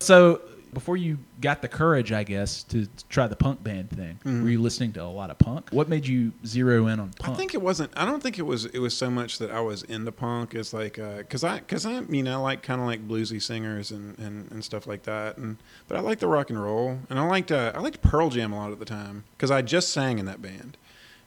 So 0.00 0.42
before 0.74 0.96
you 0.96 1.18
got 1.40 1.62
the 1.62 1.68
courage, 1.68 2.12
I 2.12 2.24
guess, 2.24 2.62
to 2.64 2.86
try 3.08 3.26
the 3.26 3.36
punk 3.36 3.62
band 3.62 3.90
thing, 3.90 4.18
were 4.24 4.50
you 4.50 4.60
listening 4.60 4.92
to 4.94 5.02
a 5.02 5.04
lot 5.04 5.30
of 5.30 5.38
punk? 5.38 5.70
What 5.70 5.88
made 5.88 6.06
you 6.06 6.32
zero 6.44 6.88
in 6.88 7.00
on 7.00 7.10
punk? 7.18 7.34
I 7.34 7.38
think 7.38 7.54
it 7.54 7.62
wasn't. 7.62 7.92
I 7.96 8.04
don't 8.04 8.22
think 8.22 8.38
it 8.38 8.42
was. 8.42 8.66
It 8.66 8.80
was 8.80 8.96
so 8.96 9.10
much 9.10 9.38
that 9.38 9.50
I 9.50 9.60
was 9.60 9.82
into 9.84 10.12
punk. 10.12 10.54
It's 10.54 10.72
like 10.72 10.94
because 10.96 11.44
I 11.44 11.60
because 11.60 11.86
I 11.86 12.00
you 12.00 12.22
know 12.22 12.40
I 12.40 12.42
like 12.42 12.62
kind 12.62 12.80
of 12.80 12.86
like 12.86 13.06
bluesy 13.08 13.40
singers 13.40 13.90
and, 13.90 14.18
and, 14.18 14.50
and 14.50 14.64
stuff 14.64 14.86
like 14.86 15.04
that. 15.04 15.38
And 15.38 15.56
but 15.88 15.96
I 15.96 16.00
like 16.00 16.18
the 16.18 16.28
rock 16.28 16.50
and 16.50 16.62
roll 16.62 16.98
and 17.08 17.18
I 17.18 17.26
liked 17.26 17.52
uh, 17.52 17.72
I 17.74 17.80
liked 17.80 18.02
Pearl 18.02 18.30
Jam 18.30 18.52
a 18.52 18.56
lot 18.56 18.72
at 18.72 18.78
the 18.78 18.84
time 18.84 19.24
because 19.36 19.50
I 19.50 19.62
just 19.62 19.90
sang 19.90 20.18
in 20.18 20.26
that 20.26 20.42
band, 20.42 20.76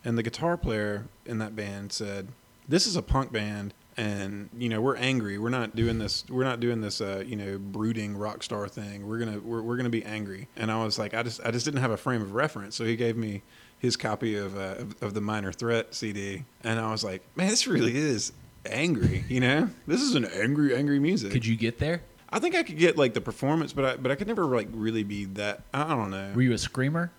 and 0.03 0.17
the 0.17 0.23
guitar 0.23 0.57
player 0.57 1.05
in 1.25 1.37
that 1.39 1.55
band 1.55 1.91
said, 1.91 2.29
"This 2.67 2.85
is 2.85 2.95
a 2.95 3.01
punk 3.01 3.31
band." 3.31 3.73
And 3.97 4.49
you 4.55 4.69
know 4.69 4.79
we're 4.79 4.95
angry. 4.95 5.39
We're 5.39 5.49
not 5.49 5.75
doing 5.75 5.97
this. 5.97 6.23
We're 6.29 6.43
not 6.43 6.59
doing 6.59 6.81
this. 6.81 7.01
Uh, 7.01 7.23
you 7.25 7.35
know, 7.35 7.57
brooding 7.57 8.15
rock 8.15 8.43
star 8.43 8.67
thing. 8.67 9.07
We're 9.07 9.17
gonna 9.17 9.39
we're, 9.39 9.61
we're 9.61 9.77
gonna 9.77 9.89
be 9.89 10.05
angry. 10.05 10.47
And 10.55 10.71
I 10.71 10.83
was 10.83 10.99
like, 10.99 11.13
I 11.13 11.23
just 11.23 11.41
I 11.43 11.51
just 11.51 11.65
didn't 11.65 11.81
have 11.81 11.91
a 11.91 11.97
frame 11.97 12.21
of 12.21 12.33
reference. 12.33 12.75
So 12.75 12.85
he 12.85 12.95
gave 12.95 13.17
me 13.17 13.41
his 13.79 13.95
copy 13.95 14.35
of, 14.35 14.55
uh, 14.57 14.75
of 14.77 15.01
of 15.01 15.13
the 15.13 15.21
Minor 15.21 15.51
Threat 15.51 15.95
CD, 15.95 16.43
and 16.63 16.79
I 16.79 16.91
was 16.91 17.03
like, 17.03 17.23
man, 17.35 17.49
this 17.49 17.65
really 17.67 17.95
is 17.97 18.33
angry. 18.65 19.23
You 19.29 19.39
know, 19.39 19.69
this 19.87 20.01
is 20.01 20.15
an 20.15 20.25
angry, 20.25 20.75
angry 20.75 20.99
music. 20.99 21.31
Could 21.31 21.45
you 21.45 21.55
get 21.55 21.79
there? 21.79 22.03
I 22.29 22.39
think 22.39 22.55
I 22.55 22.63
could 22.63 22.77
get 22.77 22.97
like 22.97 23.13
the 23.13 23.21
performance, 23.21 23.73
but 23.73 23.85
I 23.85 23.95
but 23.97 24.11
I 24.11 24.15
could 24.15 24.27
never 24.27 24.45
like 24.45 24.67
really 24.71 25.03
be 25.03 25.25
that. 25.25 25.63
I 25.73 25.93
I 25.93 25.95
don't 25.95 26.11
know. 26.11 26.31
Were 26.35 26.41
you 26.41 26.53
a 26.53 26.57
screamer? 26.57 27.11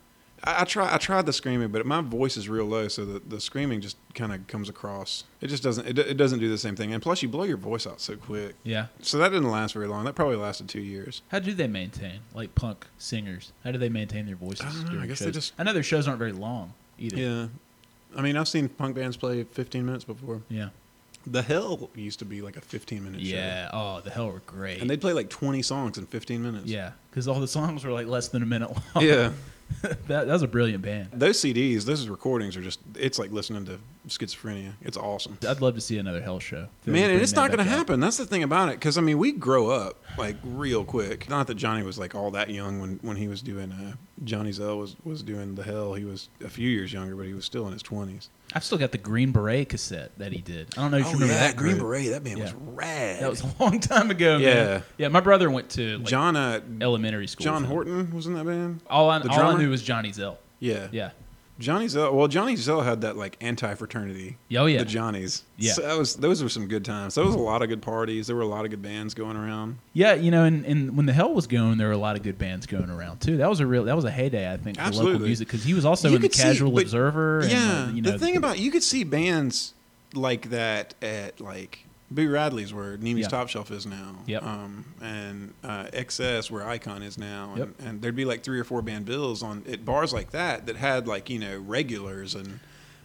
I, 0.44 0.62
I 0.62 0.64
try 0.64 0.92
I 0.92 0.98
tried 0.98 1.26
the 1.26 1.32
screaming, 1.32 1.68
but 1.68 1.84
my 1.86 2.00
voice 2.00 2.36
is 2.36 2.48
real 2.48 2.64
low, 2.66 2.88
so 2.88 3.04
the, 3.04 3.18
the 3.20 3.40
screaming 3.40 3.80
just 3.80 3.96
kind 4.14 4.32
of 4.32 4.46
comes 4.46 4.68
across. 4.68 5.24
It 5.40 5.48
just 5.48 5.62
doesn't. 5.62 5.86
It, 5.86 5.94
do- 5.94 6.02
it 6.02 6.16
doesn't 6.16 6.38
do 6.38 6.48
the 6.48 6.58
same 6.58 6.76
thing, 6.76 6.92
and 6.92 7.02
plus 7.02 7.22
you 7.22 7.28
blow 7.28 7.44
your 7.44 7.56
voice 7.56 7.86
out 7.86 8.00
so 8.00 8.16
quick. 8.16 8.54
Yeah. 8.62 8.86
So 9.02 9.18
that 9.18 9.30
didn't 9.30 9.50
last 9.50 9.74
very 9.74 9.88
long. 9.88 10.04
That 10.04 10.14
probably 10.14 10.36
lasted 10.36 10.68
two 10.68 10.80
years. 10.80 11.22
How 11.28 11.38
do 11.40 11.52
they 11.54 11.66
maintain 11.66 12.20
like 12.34 12.54
punk 12.54 12.86
singers? 12.98 13.52
How 13.64 13.72
do 13.72 13.78
they 13.78 13.88
maintain 13.88 14.26
their 14.26 14.36
voices? 14.36 14.66
I 14.66 14.70
don't 14.84 14.94
know. 14.96 15.02
I 15.02 15.06
guess 15.06 15.18
they 15.18 15.30
just- 15.30 15.52
I 15.58 15.64
know 15.64 15.72
their 15.72 15.82
shows 15.82 16.06
aren't 16.06 16.18
very 16.20 16.32
long 16.32 16.72
either. 16.98 17.16
Yeah. 17.16 17.46
I 18.16 18.22
mean, 18.22 18.36
I've 18.36 18.48
seen 18.48 18.68
punk 18.68 18.94
bands 18.96 19.16
play 19.16 19.44
15 19.44 19.84
minutes 19.84 20.04
before. 20.04 20.40
Yeah. 20.48 20.70
The 21.26 21.42
Hell 21.42 21.90
used 21.94 22.20
to 22.20 22.24
be 22.24 22.40
like 22.40 22.56
a 22.56 22.60
15 22.62 23.04
minute 23.04 23.20
show. 23.20 23.34
Yeah. 23.36 23.68
Oh, 23.72 24.00
the 24.00 24.08
hell 24.10 24.30
were 24.30 24.40
great. 24.46 24.80
And 24.80 24.88
they'd 24.88 25.00
play 25.00 25.12
like 25.12 25.28
20 25.28 25.60
songs 25.62 25.98
in 25.98 26.06
15 26.06 26.42
minutes. 26.42 26.66
yeah, 26.66 26.92
because 27.10 27.28
all 27.28 27.38
the 27.40 27.48
songs 27.58 27.84
were 27.84 27.92
like 27.92 28.06
less 28.06 28.28
than 28.28 28.42
a 28.42 28.46
minute 28.46 28.70
long. 28.70 29.04
Yeah. 29.04 29.32
that, 29.82 30.06
that 30.06 30.26
was 30.26 30.42
a 30.42 30.48
brilliant 30.48 30.82
band. 30.82 31.10
Those 31.12 31.40
CDs, 31.40 31.84
those 31.84 32.08
recordings 32.08 32.56
are 32.56 32.62
just, 32.62 32.80
it's 32.96 33.18
like 33.18 33.30
listening 33.30 33.64
to 33.66 33.78
schizophrenia. 34.08 34.72
It's 34.82 34.96
awesome. 34.96 35.38
I'd 35.46 35.60
love 35.60 35.74
to 35.74 35.80
see 35.80 35.98
another 35.98 36.20
Hell 36.20 36.38
show. 36.40 36.68
Man, 36.86 37.10
and 37.10 37.20
it's 37.20 37.32
not 37.34 37.48
going 37.48 37.58
to 37.58 37.64
happen. 37.64 38.00
That's 38.00 38.16
the 38.16 38.26
thing 38.26 38.42
about 38.42 38.68
it. 38.68 38.76
Because, 38.76 38.98
I 38.98 39.00
mean, 39.00 39.18
we 39.18 39.32
grow 39.32 39.70
up 39.70 40.02
like 40.16 40.36
real 40.42 40.84
quick. 40.84 41.28
Not 41.28 41.46
that 41.46 41.54
Johnny 41.54 41.82
was 41.82 41.98
like 41.98 42.14
all 42.14 42.30
that 42.32 42.50
young 42.50 42.80
when, 42.80 42.98
when 43.02 43.16
he 43.16 43.28
was 43.28 43.42
doing, 43.42 43.72
uh, 43.72 43.94
Johnny 44.24 44.52
Zell 44.52 44.78
was, 44.78 44.96
was 45.04 45.22
doing 45.22 45.54
The 45.54 45.62
Hell. 45.62 45.94
He 45.94 46.04
was 46.04 46.28
a 46.44 46.48
few 46.48 46.68
years 46.68 46.92
younger, 46.92 47.14
but 47.16 47.26
he 47.26 47.34
was 47.34 47.44
still 47.44 47.66
in 47.66 47.72
his 47.72 47.82
20s. 47.82 48.28
I've 48.54 48.64
still 48.64 48.78
got 48.78 48.92
the 48.92 48.98
Green 48.98 49.30
Beret 49.30 49.68
cassette 49.68 50.10
that 50.18 50.32
he 50.32 50.40
did. 50.40 50.68
I 50.76 50.80
don't 50.82 50.90
know 50.90 50.96
if 50.98 51.06
you 51.06 51.12
remember 51.12 51.34
that 51.34 51.54
Oh, 51.54 51.58
Green 51.58 51.72
group. 51.76 51.82
Beret. 51.86 52.10
That 52.10 52.24
band 52.24 52.40
was 52.40 52.54
rad. 52.54 53.22
That 53.22 53.30
was 53.30 53.42
a 53.42 53.54
long 53.60 53.78
time 53.80 54.10
ago. 54.10 54.38
Yeah. 54.38 54.54
man. 54.54 54.82
yeah. 54.96 55.08
My 55.08 55.20
brother 55.20 55.50
went 55.50 55.68
to 55.70 55.98
like, 55.98 56.06
John, 56.06 56.34
uh, 56.36 56.60
elementary 56.80 57.26
school. 57.26 57.44
John. 57.44 57.64
Horton 57.64 58.14
was 58.14 58.26
in 58.26 58.34
that 58.34 58.46
band. 58.46 58.80
All 58.88 59.10
I, 59.10 59.18
the 59.18 59.30
all 59.30 59.40
I 59.40 59.58
knew 59.58 59.70
was 59.70 59.82
Johnny 59.82 60.12
Zell. 60.12 60.38
Yeah. 60.60 60.88
Yeah. 60.90 61.10
Johnny 61.58 61.88
Zell. 61.88 62.14
Well, 62.14 62.28
Johnny 62.28 62.54
Zell 62.54 62.82
had 62.82 63.00
that 63.00 63.16
like 63.16 63.36
anti-fraternity. 63.40 64.36
Oh, 64.56 64.66
yeah. 64.66 64.78
The 64.78 64.84
Johnnies. 64.84 65.42
Yeah. 65.56 65.72
So 65.72 65.82
that 65.82 65.98
was 65.98 66.14
those 66.16 66.42
were 66.42 66.48
some 66.48 66.68
good 66.68 66.84
times. 66.84 67.16
There 67.16 67.24
was 67.24 67.34
a 67.34 67.38
lot 67.38 67.62
of 67.62 67.68
good 67.68 67.82
parties. 67.82 68.28
There 68.28 68.36
were 68.36 68.42
a 68.42 68.46
lot 68.46 68.64
of 68.64 68.70
good 68.70 68.82
bands 68.82 69.12
going 69.14 69.36
around. 69.36 69.78
Yeah, 69.92 70.14
you 70.14 70.30
know, 70.30 70.44
and, 70.44 70.64
and 70.64 70.96
when 70.96 71.06
the 71.06 71.12
hell 71.12 71.34
was 71.34 71.46
going, 71.48 71.78
there 71.78 71.88
were 71.88 71.92
a 71.94 71.98
lot 71.98 72.14
of 72.16 72.22
good 72.22 72.38
bands 72.38 72.66
going 72.66 72.90
around 72.90 73.20
too. 73.20 73.38
That 73.38 73.48
was 73.50 73.58
a 73.60 73.66
real, 73.66 73.84
that 73.84 73.96
was 73.96 74.04
a 74.04 74.10
heyday, 74.10 74.52
I 74.52 74.56
think, 74.56 74.78
for 74.80 74.90
local 74.92 75.18
music 75.18 75.48
because 75.48 75.64
he 75.64 75.74
was 75.74 75.84
also 75.84 76.08
You 76.08 76.16
in 76.16 76.22
the 76.22 76.30
see- 76.30 76.42
Casual 76.42 76.70
but- 76.70 76.84
Observer. 76.84 77.40
And, 77.40 77.50
yeah. 77.50 77.84
uh, 77.84 77.90
you 77.90 78.02
know, 78.02 78.10
the 78.12 78.18
thing 78.18 78.36
about 78.36 78.58
you 78.58 78.70
could 78.70 78.82
see 78.84 79.02
bands 79.04 79.74
like 80.14 80.50
that 80.50 80.94
at 81.02 81.40
like 81.40 81.84
Boo 82.10 82.30
Radley's 82.30 82.72
where 82.72 82.96
Yeah. 83.00 83.28
Top 83.28 83.48
Shelf 83.48 83.70
is 83.70 83.84
now. 83.86 84.16
Yep. 84.26 84.42
Um, 84.42 84.84
and 85.02 85.54
uh, 85.62 85.84
XS 85.92 86.50
where 86.50 86.66
Icon 86.66 87.02
is 87.02 87.18
now. 87.18 87.50
And, 87.50 87.58
Yep. 87.58 87.68
and 87.80 88.02
there'd 88.02 88.16
be 88.16 88.24
like 88.24 88.42
three 88.42 88.58
or 88.58 88.64
four 88.64 88.80
band 88.82 89.04
bills 89.04 89.42
on 89.42 89.64
at 89.70 89.84
bars 89.84 90.12
like 90.12 90.30
that 90.30 90.66
that 90.66 90.76
had 90.76 91.06
like 91.06 91.28
you 91.30 91.38
know 91.38 91.58
regulars 91.58 92.34
and. 92.34 92.60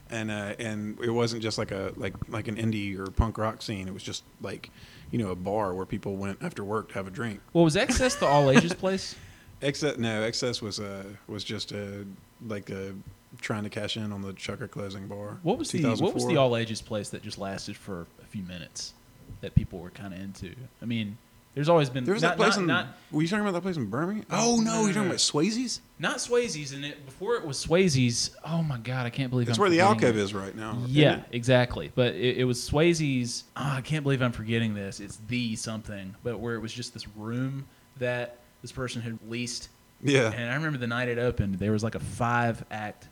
And 0.09 0.29
uh, 0.29 0.53
and 0.59 0.99
it 0.99 1.09
wasn't 1.09 1.41
just 1.41 1.57
like 1.57 1.71
a 1.71 1.91
like 1.95 2.13
like 2.29 2.47
an 2.47 2.55
indie 2.57 2.99
or 2.99 3.09
punk 3.09 3.37
rock 3.39 3.63
scene. 3.63 3.87
It 3.87 3.93
was 3.95 4.03
just 4.03 4.23
like, 4.41 4.69
you 5.09 5.17
know, 5.17 5.31
a 5.31 5.35
bar 5.35 5.73
where 5.73 5.87
people 5.87 6.17
went 6.17 6.37
after 6.43 6.63
work 6.63 6.89
to 6.89 6.93
have 6.95 7.07
a 7.07 7.09
drink. 7.09 7.39
well, 7.51 7.63
was 7.63 7.75
Excess 7.75 8.13
the 8.17 8.27
all 8.27 8.51
ages 8.51 8.73
place? 8.73 9.15
Excess 9.63 9.97
no, 9.97 10.23
excess 10.23 10.61
was 10.61 10.79
uh 10.79 11.03
was 11.27 11.43
just 11.43 11.71
a 11.71 12.05
like 12.45 12.69
a 12.69 12.93
trying 13.41 13.63
to 13.63 13.69
cash 13.69 13.97
in 13.97 14.11
on 14.11 14.21
the 14.21 14.33
Chukker 14.33 14.69
closing 14.69 15.07
bar. 15.07 15.39
What 15.43 15.57
was 15.57 15.71
the 15.71 15.81
what 15.95 16.13
was 16.13 16.27
the 16.27 16.37
all 16.37 16.55
ages 16.55 16.81
place 16.81 17.09
that 17.09 17.23
just 17.23 17.37
lasted 17.37 17.75
for 17.75 18.05
a 18.21 18.25
few 18.25 18.43
minutes 18.43 18.93
that 19.41 19.55
people 19.55 19.79
were 19.79 19.89
kind 19.89 20.13
of 20.13 20.19
into? 20.19 20.53
I 20.81 20.85
mean, 20.85 21.17
There's 21.55 21.69
always 21.69 21.89
been 21.89 22.03
There 22.03 22.13
was 22.13 22.23
not, 22.23 22.37
that 22.37 22.37
place 22.37 22.55
not, 22.55 22.61
in. 22.61 22.67
not 22.67 22.87
were 23.11 23.21
you 23.21 23.27
talking 23.27 23.41
about 23.41 23.53
that 23.53 23.61
place 23.61 23.77
in 23.77 23.85
Birmingham? 23.87 24.25
Oh 24.31 24.61
no, 24.63 24.83
you're 24.83 24.93
talking 24.93 25.07
about 25.07 25.17
Swayze's. 25.19 25.81
not 25.97 26.17
Swayze's 26.17 26.73
and 26.73 26.83
it 26.85 27.05
before 27.05 27.35
it 27.35 27.45
was 27.45 27.63
Swayze's. 27.65 28.35
Oh 28.45 28.61
my 28.61 28.77
god, 28.77 29.05
I 29.05 29.09
can't 29.09 29.29
believe 29.31 29.47
That's 29.47 29.57
I'm 29.57 29.61
where 29.61 29.69
the 29.69 29.81
alcove 29.81 30.17
is 30.17 30.33
right 30.33 30.55
now. 30.55 30.77
Yeah, 30.87 31.21
exactly. 31.31 31.91
But 31.95 32.15
it, 32.15 32.37
it 32.39 32.43
was 32.43 32.59
Swayze's. 32.59 33.45
Oh, 33.55 33.73
I 33.77 33.81
can't 33.81 34.03
believe 34.03 34.21
I'm 34.21 34.31
forgetting 34.31 34.73
this. 34.75 34.99
It's 34.99 35.17
the 35.27 35.55
something, 35.55 36.15
but 36.23 36.39
where 36.39 36.55
it 36.55 36.59
was 36.59 36.73
just 36.73 36.93
this 36.93 37.07
room 37.15 37.65
that 37.97 38.37
this 38.63 38.71
person 38.71 39.01
had 39.03 39.19
leased. 39.29 39.69
Yeah. 40.01 40.31
And 40.35 40.49
I 40.49 40.55
remember 40.55 40.79
the 40.79 40.87
night 40.87 41.07
it 41.09 41.19
opened, 41.19 41.55
there 41.59 41.71
was 41.71 41.83
like 41.83 41.93
a 41.95 41.99
five 41.99 42.65
act 42.71 43.07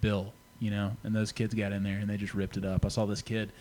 bill, 0.00 0.32
you 0.58 0.70
know, 0.70 0.96
and 1.04 1.14
those 1.14 1.30
kids 1.30 1.54
got 1.54 1.70
in 1.72 1.82
there 1.84 1.98
and 1.98 2.10
they 2.10 2.16
just 2.16 2.34
ripped 2.34 2.56
it 2.56 2.64
up. 2.64 2.84
I 2.84 2.88
saw 2.88 3.06
this 3.06 3.22
kid. 3.22 3.52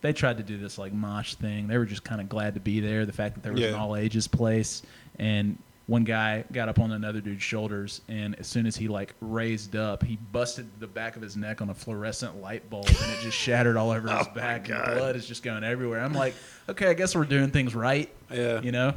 They 0.00 0.12
tried 0.12 0.36
to 0.36 0.42
do 0.42 0.56
this 0.58 0.78
like 0.78 0.92
mosh 0.92 1.34
thing. 1.34 1.66
They 1.66 1.76
were 1.78 1.84
just 1.84 2.04
kind 2.04 2.20
of 2.20 2.28
glad 2.28 2.54
to 2.54 2.60
be 2.60 2.80
there. 2.80 3.04
The 3.06 3.12
fact 3.12 3.34
that 3.34 3.42
there 3.42 3.52
was 3.52 3.62
an 3.62 3.74
all 3.74 3.96
ages 3.96 4.26
place, 4.28 4.82
and 5.18 5.56
one 5.86 6.02
guy 6.04 6.42
got 6.52 6.68
up 6.68 6.78
on 6.80 6.90
another 6.92 7.20
dude's 7.20 7.42
shoulders, 7.42 8.00
and 8.08 8.34
as 8.40 8.46
soon 8.48 8.66
as 8.66 8.74
he 8.74 8.88
like 8.88 9.14
raised 9.20 9.76
up, 9.76 10.02
he 10.02 10.16
busted 10.32 10.68
the 10.80 10.86
back 10.88 11.14
of 11.16 11.22
his 11.22 11.36
neck 11.36 11.60
on 11.62 11.70
a 11.70 11.74
fluorescent 11.74 12.40
light 12.40 12.68
bulb, 12.70 12.86
and 12.86 12.96
it 13.12 13.20
just 13.22 13.36
shattered 13.36 13.76
all 13.76 13.90
over 13.90 14.08
his 14.16 14.26
Oh 14.28 14.34
back, 14.34 14.68
and 14.70 14.82
blood 14.82 15.14
is 15.16 15.26
just 15.26 15.42
going 15.44 15.62
everywhere. 15.64 16.00
I'm 16.00 16.14
like, 16.14 16.34
okay, 16.68 16.88
I 16.88 16.94
guess 16.94 17.14
we're 17.14 17.24
doing 17.24 17.50
things 17.50 17.74
right, 17.74 18.08
Yeah. 18.32 18.60
you 18.60 18.72
know, 18.72 18.94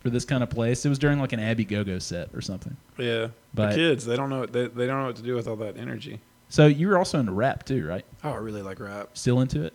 for 0.00 0.10
this 0.10 0.24
kind 0.24 0.42
of 0.42 0.50
place. 0.50 0.84
It 0.84 0.88
was 0.88 0.98
during 0.98 1.18
like 1.18 1.32
an 1.32 1.40
Abby 1.40 1.64
Go-Go 1.64 1.98
set 1.98 2.30
or 2.34 2.40
something. 2.40 2.76
Yeah. 2.96 3.28
But- 3.54 3.70
the 3.70 3.76
kids, 3.76 4.06
they 4.06 4.16
don't 4.16 4.30
know. 4.30 4.46
They, 4.46 4.66
they 4.68 4.86
don't 4.86 5.00
know 5.00 5.06
what 5.06 5.16
to 5.16 5.22
do 5.22 5.34
with 5.34 5.48
all 5.48 5.56
that 5.56 5.76
energy. 5.76 6.20
So 6.48 6.66
you 6.66 6.88
were 6.88 6.96
also 6.96 7.18
into 7.20 7.32
rap 7.32 7.64
too, 7.64 7.86
right? 7.86 8.04
Oh, 8.24 8.30
I 8.30 8.36
really 8.36 8.62
like 8.62 8.80
rap. 8.80 9.10
Still 9.14 9.40
into 9.40 9.62
it? 9.64 9.74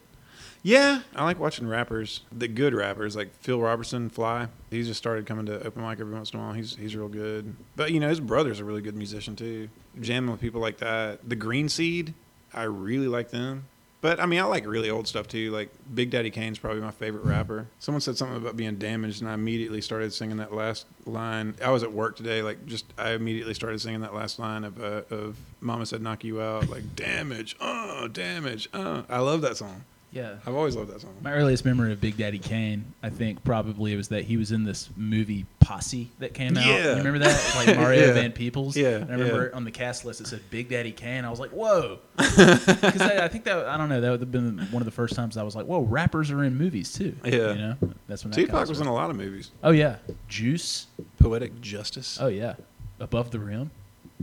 Yeah, 0.65 1.01
I 1.13 1.25
like 1.25 1.39
watching 1.39 1.67
rappers, 1.67 2.21
the 2.31 2.47
good 2.47 2.73
rappers 2.73 3.17
like 3.17 3.35
Phil 3.41 3.59
Robertson, 3.59 4.09
Fly. 4.09 4.47
He's 4.71 4.87
just 4.87 4.97
started 4.97 5.25
coming 5.25 5.45
to 5.47 5.61
open 5.67 5.81
mic 5.83 5.99
every 5.99 6.13
once 6.13 6.31
in 6.31 6.39
a 6.39 6.43
while. 6.43 6.53
He's 6.53 6.77
he's 6.77 6.95
real 6.95 7.09
good. 7.09 7.53
But 7.75 7.91
you 7.91 7.99
know, 7.99 8.07
his 8.07 8.21
brother's 8.21 8.61
a 8.61 8.63
really 8.65 8.81
good 8.81 8.95
musician 8.95 9.35
too. 9.35 9.67
Jamming 9.99 10.31
with 10.31 10.39
people 10.39 10.61
like 10.61 10.77
that. 10.77 11.27
The 11.27 11.35
Green 11.35 11.67
Seed, 11.67 12.13
I 12.53 12.63
really 12.63 13.09
like 13.09 13.29
them. 13.31 13.65
But 14.03 14.19
I 14.19 14.25
mean, 14.25 14.41
I 14.41 14.43
like 14.43 14.67
really 14.67 14.89
old 14.89 15.07
stuff 15.07 15.29
too. 15.29 15.49
Like 15.51 15.69
Big 15.95 16.09
Daddy 16.09 16.29
Kane's 16.29 16.59
probably 16.59 16.81
my 16.81 16.91
favorite 16.91 17.23
rapper. 17.23 17.67
Someone 17.79 18.01
said 18.01 18.17
something 18.17 18.35
about 18.35 18.57
being 18.57 18.75
damaged, 18.75 19.21
and 19.21 19.31
I 19.31 19.33
immediately 19.33 19.79
started 19.79 20.11
singing 20.11 20.35
that 20.37 20.53
last 20.53 20.85
line. 21.05 21.55
I 21.63 21.69
was 21.69 21.83
at 21.83 21.93
work 21.93 22.17
today, 22.17 22.41
like 22.41 22.65
just 22.65 22.83
I 22.97 23.11
immediately 23.11 23.53
started 23.53 23.79
singing 23.79 24.01
that 24.01 24.13
last 24.13 24.39
line 24.39 24.65
of 24.65 24.83
uh, 24.83 25.03
of 25.09 25.37
Mama 25.61 25.85
said 25.85 26.01
knock 26.01 26.25
you 26.25 26.41
out, 26.41 26.67
like 26.67 26.97
damage, 26.97 27.55
oh 27.61 28.09
damage, 28.09 28.67
uh. 28.73 29.03
I 29.07 29.19
love 29.19 29.39
that 29.43 29.55
song. 29.55 29.85
Yeah. 30.13 30.35
I've 30.45 30.53
always 30.53 30.75
loved 30.75 30.91
that 30.91 31.01
song. 31.01 31.15
My 31.21 31.33
earliest 31.33 31.65
memory 31.65 31.91
of 31.91 31.99
Big 31.99 32.17
Daddy 32.17 32.37
Kane, 32.37 32.85
I 33.01 33.09
think, 33.09 33.43
probably 33.43 33.95
was 33.95 34.09
that 34.09 34.23
he 34.25 34.37
was 34.37 34.51
in 34.51 34.63
this 34.63 34.89
movie 34.95 35.45
Posse 35.59 36.09
that 36.19 36.33
came 36.35 36.55
out. 36.55 36.65
Yeah. 36.67 36.91
You 36.91 36.97
remember 36.97 37.19
that? 37.19 37.53
Like 37.55 37.75
Mario 37.75 37.99
Yeah. 38.07 38.13
Van 38.13 38.31
Peebles. 38.31 38.77
Yeah, 38.77 38.97
And 38.97 39.09
I 39.09 39.13
remember 39.15 39.49
yeah. 39.49 39.55
on 39.55 39.63
the 39.63 39.71
cast 39.71 40.05
list 40.05 40.21
it 40.21 40.27
said 40.27 40.41
Big 40.51 40.69
Daddy 40.69 40.91
Kane. 40.91 41.25
I 41.25 41.29
was 41.29 41.39
like, 41.39 41.49
whoa. 41.49 41.99
Because 42.17 43.01
I, 43.01 43.25
I 43.25 43.27
think 43.27 43.43
that 43.45 43.65
I 43.65 43.75
don't 43.77 43.89
know 43.89 44.01
that 44.01 44.11
would 44.11 44.19
have 44.19 44.31
been 44.31 44.59
one 44.71 44.81
of 44.81 44.85
the 44.85 44.91
first 44.91 45.15
times 45.15 45.35
I 45.35 45.43
was 45.43 45.55
like, 45.55 45.65
whoa, 45.65 45.81
rappers 45.81 46.29
are 46.31 46.43
in 46.43 46.55
movies 46.57 46.93
too. 46.93 47.15
Yeah. 47.23 47.31
You 47.31 47.55
know, 47.55 47.75
that's 48.07 48.23
when 48.23 48.31
that 48.31 48.35
Tupac 48.37 48.51
kinda 48.55 48.69
was 48.69 48.81
in 48.81 48.87
a 48.87 48.93
lot 48.93 49.09
of 49.09 49.15
movies. 49.15 49.51
Oh 49.63 49.71
yeah, 49.71 49.97
Juice. 50.27 50.87
Poetic 51.19 51.59
Justice. 51.61 52.17
Oh 52.21 52.27
yeah, 52.27 52.55
Above 52.99 53.31
the 53.31 53.39
Rim. 53.39 53.71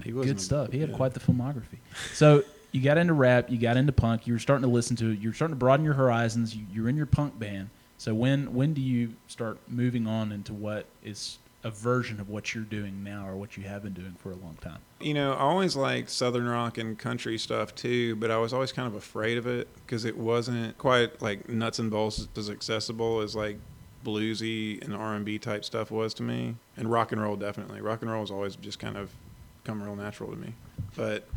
he 0.05 0.13
was 0.13 0.27
Good 0.27 0.41
stuff. 0.41 0.71
He 0.71 0.79
had 0.81 0.91
yeah. 0.91 0.97
quite 0.97 1.15
the 1.15 1.21
filmography. 1.21 1.79
So 2.13 2.45
you 2.73 2.81
got 2.81 2.99
into 2.99 3.13
rap, 3.13 3.51
you 3.51 3.59
got 3.59 3.77
into 3.77 3.93
punk, 3.93 4.27
you 4.27 4.33
were 4.33 4.39
starting 4.39 4.63
to 4.63 4.73
listen 4.73 4.97
to 4.97 5.11
it, 5.11 5.19
you're 5.19 5.33
starting 5.33 5.55
to 5.55 5.59
broaden 5.59 5.85
your 5.85 5.95
horizons. 5.95 6.55
You, 6.55 6.65
you're 6.73 6.89
in 6.89 6.97
your 6.97 7.07
punk 7.07 7.39
band. 7.39 7.71
So 7.99 8.15
when 8.15 8.55
when 8.55 8.73
do 8.73 8.81
you 8.81 9.15
start 9.27 9.59
moving 9.69 10.07
on 10.07 10.33
into 10.33 10.55
what 10.55 10.87
is 11.05 11.39
a 11.63 11.71
version 11.71 12.21
of 12.21 12.31
what 12.31 12.55
you're 12.55 12.65
doing 12.65 13.05
now 13.05 13.29
or 13.29 13.37
what 13.37 13.57
you 13.57 13.65
have 13.65 13.83
been 13.83 13.93
doing 13.93 14.15
for 14.19 14.31
a 14.31 14.37
long 14.37 14.57
time? 14.61 14.79
You 15.01 15.13
know, 15.13 15.35
I 15.35 15.41
always 15.41 15.77
liked 15.77 16.09
southern 16.09 16.49
rock 16.49 16.79
and 16.79 16.99
country 16.99 17.37
stuff 17.37 17.75
too, 17.75 18.17
but 18.17 18.31
I 18.31 18.39
was 18.39 18.53
always 18.53 18.73
kind 18.73 18.89
of 18.89 18.95
afraid 18.95 19.37
of 19.37 19.47
it 19.47 19.69
because 19.85 20.05
it 20.05 20.17
wasn't 20.17 20.79
quite 20.79 21.21
like 21.21 21.49
nuts 21.49 21.79
and 21.79 21.91
bolts 21.91 22.27
as 22.37 22.49
accessible 22.49 23.21
as 23.21 23.37
like 23.37 23.59
bluesy 24.05 24.83
and 24.83 24.95
R&B 24.95 25.39
type 25.39 25.65
stuff 25.65 25.91
was 25.91 26.15
to 26.15 26.23
me. 26.23 26.57
And 26.77 26.91
rock 26.91 27.13
and 27.13 27.21
roll 27.21 27.37
definitely. 27.37 27.81
Rock 27.83 28.01
and 28.03 28.11
roll 28.11 28.23
has 28.23 28.31
always 28.31 28.57
just 28.57 28.79
kind 28.79 28.97
of 28.97 29.11
come 29.65 29.83
real 29.83 29.97
natural 29.97 30.31
to 30.31 30.37
me. 30.37 30.55
But 30.97 31.29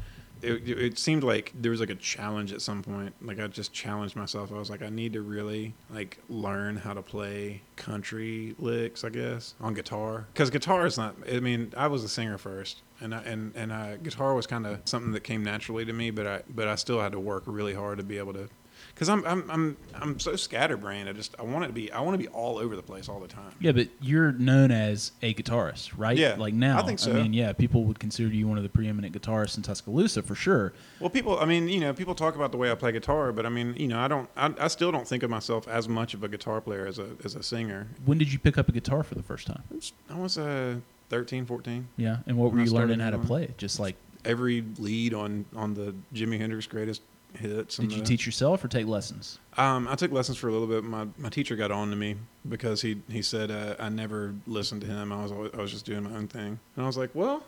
it, 0.44 0.70
it 0.70 1.00
seemed 1.00 1.24
like 1.24 1.52
there 1.56 1.72
was 1.72 1.80
like 1.80 1.90
a 1.90 1.96
challenge 1.96 2.52
at 2.52 2.62
some 2.62 2.84
point. 2.84 3.14
Like 3.22 3.40
I 3.40 3.48
just 3.48 3.74
challenged 3.74 4.16
myself. 4.16 4.52
I 4.52 4.56
was 4.56 4.70
like, 4.70 4.82
I 4.82 4.90
need 4.90 5.14
to 5.14 5.22
really 5.22 5.74
like 5.90 6.20
learn 6.30 6.78
how 6.78 6.94
to 6.94 7.02
play 7.02 7.62
country 7.76 8.56
licks, 8.60 9.04
I 9.04 9.10
guess, 9.10 9.56
on 9.62 9.74
guitar. 9.74 10.28
Because 10.34 10.50
guitar 10.50 10.86
is 10.86 10.98
not. 10.98 11.16
I 11.32 11.40
mean, 11.40 11.74
I 11.78 11.88
was 11.88 12.04
a 12.04 12.10
singer 12.10 12.38
first, 12.38 12.82
and 13.00 13.16
I, 13.16 13.22
and 13.22 13.54
and 13.56 13.72
uh, 13.72 13.98
guitar 13.98 14.34
was 14.34 14.48
kind 14.48 14.66
of 14.66 14.82
something 14.86 15.12
that 15.14 15.24
came 15.24 15.44
naturally 15.44 15.86
to 15.86 15.94
me. 15.94 16.12
But 16.12 16.28
I 16.28 16.42
but 16.54 16.68
I 16.68 16.76
still 16.76 17.02
had 17.02 17.14
to 17.14 17.20
work 17.20 17.44
really 17.46 17.74
hard 17.74 17.98
to 17.98 18.04
be 18.04 18.18
able 18.18 18.34
to. 18.34 18.50
Because 18.94 19.10
I'm 19.10 19.26
I'm 19.26 19.50
I'm 19.50 19.78
I'm 19.96 20.20
so 20.20 20.36
scatterbrained. 20.36 21.10
I 21.10 21.14
just 21.14 21.36
I 21.40 21.44
want 21.44 21.66
it 21.66 21.68
to 21.68 21.74
be 21.74 21.92
I 21.92 22.00
want 22.02 22.14
to 22.14 22.18
be 22.18 22.28
all 22.28 22.60
over 22.60 22.76
the 22.76 22.84
place 22.84 23.10
all 23.10 23.20
the 23.20 23.28
time. 23.28 23.52
Yeah, 23.60 23.72
but 23.72 23.88
you're 24.00 24.32
known 24.32 24.72
as 24.72 25.12
a 25.22 25.34
guitarist, 25.34 25.94
right? 25.98 26.16
Yeah, 26.16 26.36
Like 26.38 26.54
now, 26.54 26.80
I 26.80 26.86
think 26.86 27.00
so. 27.00 27.14
mean, 27.14 27.34
yeah, 27.34 27.54
people 27.54 27.86
would 27.86 28.00
consider 28.00 28.30
you 28.30 28.48
one 28.48 28.58
of 28.58 28.64
the 28.64 28.70
preeminent 28.70 29.20
guitarists 29.20 29.58
in 29.58 29.64
Tuscaloosa 29.64 30.22
for 30.22 30.36
sure. 30.36 30.74
Well, 31.00 31.10
people, 31.10 31.40
I 31.40 31.46
mean, 31.46 31.68
you 31.70 31.80
know, 31.80 31.94
people 31.94 32.14
talk 32.14 32.36
about 32.36 32.52
the 32.52 32.58
way 32.58 32.72
I 32.72 32.76
play 32.76 32.92
guitar, 32.92 33.32
but 33.32 33.46
I 33.46 33.50
mean, 33.50 33.74
you 33.78 33.88
know, 33.88 34.00
I 34.00 34.08
don't, 34.08 34.30
I, 34.38 34.54
I 34.60 34.68
still 34.68 34.92
don't 34.92 35.08
think 35.08 35.24
of 35.24 35.30
myself 35.30 35.68
as 35.68 35.90
much 35.90 36.14
of 36.14 36.24
a 36.24 36.28
guitar 36.28 36.62
player 36.62 36.86
as 36.86 37.00
a, 37.00 37.10
as 37.24 37.36
a 37.36 37.42
singer. 37.42 37.88
When 38.06 38.18
did 38.20 38.32
you 38.32 38.38
pick 38.40 38.58
up 38.58 38.70
a 38.70 38.72
guitar 38.72 39.04
for 39.04 39.16
the 39.16 39.24
first 39.24 39.48
time? 39.48 39.64
I 40.10 40.16
was 40.16 40.38
uh, 40.38 40.76
13, 41.10 41.46
14. 41.46 41.88
Yeah, 41.98 42.18
and 42.28 42.38
what 42.38 42.52
were 42.52 42.60
you 42.60 42.72
learning 42.72 43.00
how 43.00 43.10
to 43.10 43.18
play? 43.18 43.54
Just 43.58 43.80
like, 43.80 43.96
Every 44.26 44.64
lead 44.78 45.14
on, 45.14 45.44
on 45.54 45.74
the 45.74 45.94
Jimi 46.14 46.40
Hendrix 46.40 46.66
greatest 46.66 47.02
hits. 47.38 47.78
did 47.78 47.92
you 47.92 48.00
the- 48.00 48.06
teach 48.06 48.26
yourself 48.26 48.64
or 48.64 48.68
take 48.68 48.88
lessons? 48.88 49.40
Um, 49.58 49.88
I 49.88 49.96
took 49.96 50.12
lessons 50.12 50.38
for 50.38 50.48
a 50.48 50.52
little 50.52 50.68
bit. 50.68 50.84
My, 50.84 51.08
my 51.18 51.30
teacher 51.30 51.56
got 51.56 51.72
on 51.72 51.90
to 51.92 51.96
me 51.96 52.16
because 52.50 52.82
he, 52.82 53.02
he 53.10 53.22
said 53.22 53.52
uh, 53.52 53.76
I 53.80 53.90
never 53.90 54.34
listened 54.48 54.82
to 54.82 54.88
him. 54.88 55.12
I 55.12 55.22
was 55.22 55.32
always, 55.32 55.52
I 55.54 55.58
was 55.62 55.72
just 55.72 55.86
doing 55.86 56.04
my 56.04 56.16
own 56.16 56.28
thing, 56.28 56.60
and 56.76 56.84
I 56.84 56.88
was 56.88 56.98
like, 56.98 57.12
well, 57.14 57.44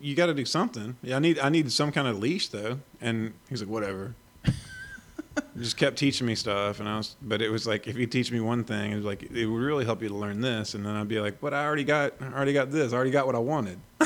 you 0.00 0.14
got 0.14 0.26
to 0.26 0.34
do 0.34 0.44
something. 0.44 0.96
Yeah, 1.02 1.16
I 1.16 1.18
need 1.18 1.38
I 1.38 1.48
need 1.48 1.70
some 1.72 1.90
kind 1.92 2.06
of 2.08 2.18
leash 2.18 2.48
though. 2.48 2.78
And 3.00 3.32
he's 3.48 3.60
like, 3.60 3.70
whatever. 3.70 4.14
Just 5.58 5.76
kept 5.78 5.96
teaching 5.96 6.26
me 6.26 6.34
stuff, 6.34 6.78
and 6.80 6.88
I 6.88 6.96
was, 6.98 7.16
but 7.22 7.40
it 7.40 7.48
was 7.48 7.66
like 7.66 7.86
if 7.86 7.96
you 7.96 8.06
teach 8.06 8.30
me 8.30 8.40
one 8.40 8.64
thing, 8.64 8.92
it 8.92 8.96
was 8.96 9.04
like 9.04 9.22
it 9.22 9.46
would 9.46 9.62
really 9.62 9.84
help 9.84 10.02
you 10.02 10.08
to 10.08 10.14
learn 10.14 10.40
this, 10.42 10.74
and 10.74 10.84
then 10.84 10.94
I'd 10.94 11.08
be 11.08 11.20
like, 11.20 11.40
but 11.40 11.54
I 11.54 11.64
already 11.64 11.84
got, 11.84 12.14
I 12.20 12.26
already 12.26 12.52
got 12.52 12.70
this, 12.70 12.92
I 12.92 12.96
already 12.96 13.10
got 13.12 13.24
what 13.26 13.34
I 13.34 13.38
wanted, 13.38 13.78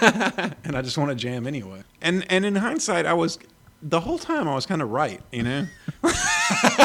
and 0.00 0.74
I 0.76 0.80
just 0.82 0.96
want 0.96 1.10
to 1.10 1.14
jam 1.14 1.46
anyway. 1.46 1.82
And 2.00 2.24
and 2.30 2.44
in 2.46 2.56
hindsight, 2.56 3.04
I 3.04 3.12
was, 3.12 3.38
the 3.82 4.00
whole 4.00 4.18
time 4.18 4.46
I 4.46 4.54
was 4.54 4.64
kind 4.64 4.80
of 4.80 4.90
right, 4.90 5.20
you 5.32 5.42
know. 5.42 5.66
well, 6.02 6.12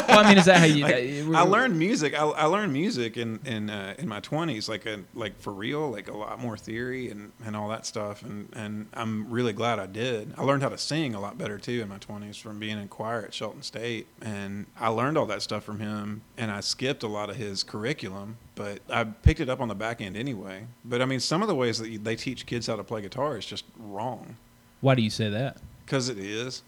I 0.10 0.28
mean, 0.28 0.38
is 0.38 0.46
that 0.46 0.58
how 0.58 0.66
you? 0.66 0.86
Like, 0.88 0.94
uh, 0.96 1.38
I 1.38 1.42
learned 1.42 1.78
music. 1.78 2.18
I, 2.18 2.24
I 2.24 2.46
learned 2.46 2.72
music 2.72 3.18
in 3.18 3.40
in 3.46 3.70
uh, 3.70 3.96
in 3.98 4.08
my 4.08 4.20
twenties, 4.20 4.70
like 4.70 4.86
a, 4.86 5.04
like 5.14 5.40
for 5.40 5.52
real, 5.52 5.90
like 5.90 6.08
a 6.08 6.16
lot 6.16 6.40
more 6.40 6.58
theory 6.58 7.10
and, 7.10 7.32
and 7.46 7.56
all 7.56 7.68
that 7.70 7.86
stuff. 7.86 8.24
And, 8.24 8.50
and 8.54 8.88
I'm 8.94 9.30
really 9.30 9.54
glad 9.54 9.80
I 9.80 9.86
did. 9.86 10.34
I 10.38 10.44
learned 10.44 10.64
how 10.64 10.70
to 10.70 10.78
sing 10.78 11.14
a 11.14 11.20
lot 11.20 11.38
better 11.38 11.58
too 11.58 11.82
in 11.82 11.90
my 11.90 11.98
twenties 11.98 12.38
from 12.38 12.60
being 12.60 12.80
in 12.80 12.88
choir 12.88 13.24
at 13.24 13.34
Shelton 13.34 13.64
State, 13.64 14.08
and 14.22 14.66
I 14.80 14.90
learned 14.90 15.18
all 15.18 15.26
that 15.28 15.42
stuff 15.42 15.64
from 15.64 15.80
him. 15.80 16.22
And 16.38 16.52
I 16.52 16.62
skipped 16.62 17.04
a 17.04 17.08
lot 17.08 17.30
of 17.30 17.36
his 17.36 17.64
curriculum, 17.64 18.38
but 18.56 18.80
I 18.90 19.04
picked 19.04 19.40
it 19.40 19.50
up 19.50 19.60
on 19.60 19.68
the 19.68 19.76
back 19.76 20.02
end 20.02 20.16
anyway. 20.16 20.68
But 20.86 21.02
I 21.02 21.06
mean, 21.06 21.20
some 21.20 21.42
of 21.42 21.48
the 21.48 21.56
ways 21.56 21.80
that 21.80 22.04
they 22.04 22.16
teach 22.16 22.46
kids 22.46 22.68
how 22.68 22.76
to 22.76 22.84
play 22.84 23.02
guitar 23.02 23.38
is 23.38 23.46
just 23.46 23.66
wrong 23.78 24.38
Why 24.82 24.96
do 24.96 25.02
you 25.02 25.10
say 25.10 25.30
that? 25.30 25.58
because 25.86 26.10
it 26.10 26.20
is 26.20 26.64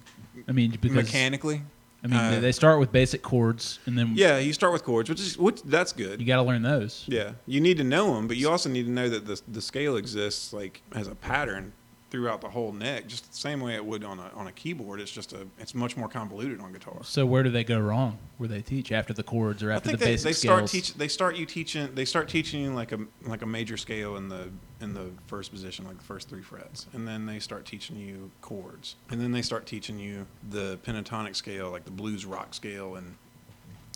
I 0.47 0.51
mean, 0.51 0.71
because 0.71 0.95
mechanically. 0.95 1.61
I 2.01 2.07
mean, 2.07 2.17
uh, 2.19 2.39
they 2.39 2.53
start 2.53 2.79
with 2.79 2.93
basic 2.93 3.21
chords, 3.21 3.79
and 3.85 3.97
then 3.97 4.13
Yeah, 4.15 4.37
you 4.37 4.53
start 4.53 4.71
with 4.71 4.83
chords, 4.85 5.09
which 5.09 5.19
is 5.19 5.37
which 5.37 5.61
that's 5.63 5.91
good. 5.91 6.21
you 6.21 6.25
got 6.25 6.37
to 6.37 6.43
learn 6.43 6.61
those. 6.61 7.03
Yeah, 7.07 7.31
you 7.45 7.59
need 7.59 7.77
to 7.77 7.83
know 7.83 8.15
them, 8.15 8.27
but 8.27 8.37
you 8.37 8.49
also 8.49 8.69
need 8.69 8.85
to 8.85 8.91
know 8.91 9.09
that 9.09 9.25
the 9.25 9.41
the 9.49 9.61
scale 9.61 9.97
exists 9.97 10.53
like 10.53 10.81
as 10.93 11.07
a 11.07 11.15
pattern 11.15 11.73
throughout 12.09 12.41
the 12.41 12.49
whole 12.49 12.71
neck, 12.71 13.07
just 13.07 13.29
the 13.31 13.37
same 13.37 13.61
way 13.61 13.75
it 13.75 13.85
would 13.85 14.03
on 14.03 14.19
a 14.19 14.31
on 14.35 14.47
a 14.47 14.51
keyboard. 14.51 14.99
It's 14.99 15.11
just 15.11 15.33
a 15.33 15.47
it's 15.57 15.75
much 15.75 15.95
more 15.95 16.07
convoluted 16.07 16.59
on 16.59 16.73
guitar. 16.73 16.99
So 17.03 17.25
where 17.25 17.43
do 17.43 17.49
they 17.49 17.63
go 17.63 17.79
wrong? 17.79 18.17
Where 18.37 18.49
they 18.49 18.61
teach 18.61 18.91
after 18.91 19.13
the 19.13 19.23
chords 19.23 19.61
or 19.63 19.71
after 19.71 19.91
the 19.91 19.97
they, 19.97 20.05
basic 20.05 20.25
they 20.25 20.33
start 20.33 20.69
scales? 20.69 20.71
teach 20.71 20.93
they 20.95 21.07
start 21.07 21.35
you 21.35 21.45
teaching 21.45 21.93
they 21.93 22.05
start 22.05 22.27
teaching 22.27 22.61
you 22.61 22.73
like 22.73 22.91
a 22.91 22.99
like 23.23 23.41
a 23.41 23.45
major 23.45 23.77
scale 23.77 24.17
in 24.17 24.29
the 24.29 24.49
in 24.81 24.93
the 24.93 25.11
first 25.27 25.51
position 25.51 25.85
like 25.85 25.97
the 25.97 26.03
first 26.03 26.29
three 26.29 26.41
frets 26.41 26.87
and 26.93 27.07
then 27.07 27.25
they 27.25 27.39
start 27.39 27.65
teaching 27.65 27.97
you 27.97 28.31
chords 28.41 28.95
and 29.09 29.19
then 29.19 29.31
they 29.31 29.41
start 29.41 29.65
teaching 29.65 29.99
you 29.99 30.25
the 30.49 30.77
pentatonic 30.85 31.35
scale 31.35 31.69
like 31.69 31.85
the 31.85 31.91
blues 31.91 32.25
rock 32.25 32.53
scale 32.53 32.95
and 32.95 33.15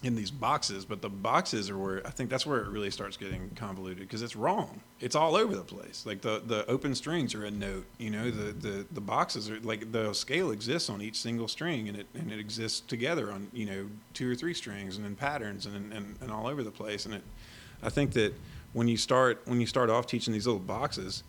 in 0.04 0.16
these 0.16 0.32
boxes 0.32 0.86
but 0.86 1.02
the 1.02 1.10
boxes 1.10 1.70
are 1.70 1.78
where 1.78 2.06
i 2.06 2.10
think 2.10 2.30
that's 2.30 2.46
where 2.46 2.60
it 2.60 2.68
really 2.68 2.92
starts 2.92 3.18
getting 3.18 3.50
convoluted 3.56 4.00
because 4.00 4.22
it's 4.22 4.36
wrong. 4.36 4.82
It's 5.00 5.16
all 5.16 5.36
over 5.36 5.56
the 5.56 5.64
place. 5.64 6.06
Like 6.06 6.22
the 6.22 6.42
the 6.46 6.66
open 6.68 6.96
strings 6.96 7.36
are 7.36 7.46
a 7.46 7.52
note 7.52 7.86
you 7.98 8.10
know 8.10 8.30
the 8.30 8.54
the 8.54 8.86
the 8.92 9.02
boxes 9.02 9.50
are 9.50 9.60
like 9.62 9.92
the 9.92 10.14
scale 10.14 10.52
exists 10.52 10.90
on 10.90 11.02
each 11.02 11.18
single 11.18 11.48
string 11.48 11.90
and 11.90 11.98
it 11.98 12.08
and 12.14 12.32
it 12.32 12.40
exists 12.40 12.82
together 12.82 13.32
on 13.32 13.48
you 13.54 13.66
know 13.66 13.88
two 14.14 14.30
or 14.30 14.36
three 14.36 14.54
strings 14.54 14.98
and 14.98 15.06
in 15.06 15.16
patterns 15.16 15.66
and 15.66 15.92
and, 15.94 16.16
and 16.22 16.32
all 16.32 16.48
over 16.48 16.64
the 16.64 16.72
place. 16.72 17.06
And 17.06 17.16
it 17.16 17.24
i 17.82 17.90
think 17.90 18.14
that 18.14 18.34
when 18.74 18.88
you 18.88 18.98
start 18.98 19.42
when 19.46 19.60
you 19.60 19.68
start 19.68 19.90
off 19.90 20.08
teaching 20.08 20.34
these 20.34 20.48
little 20.48 20.60
boxes, 20.60 21.24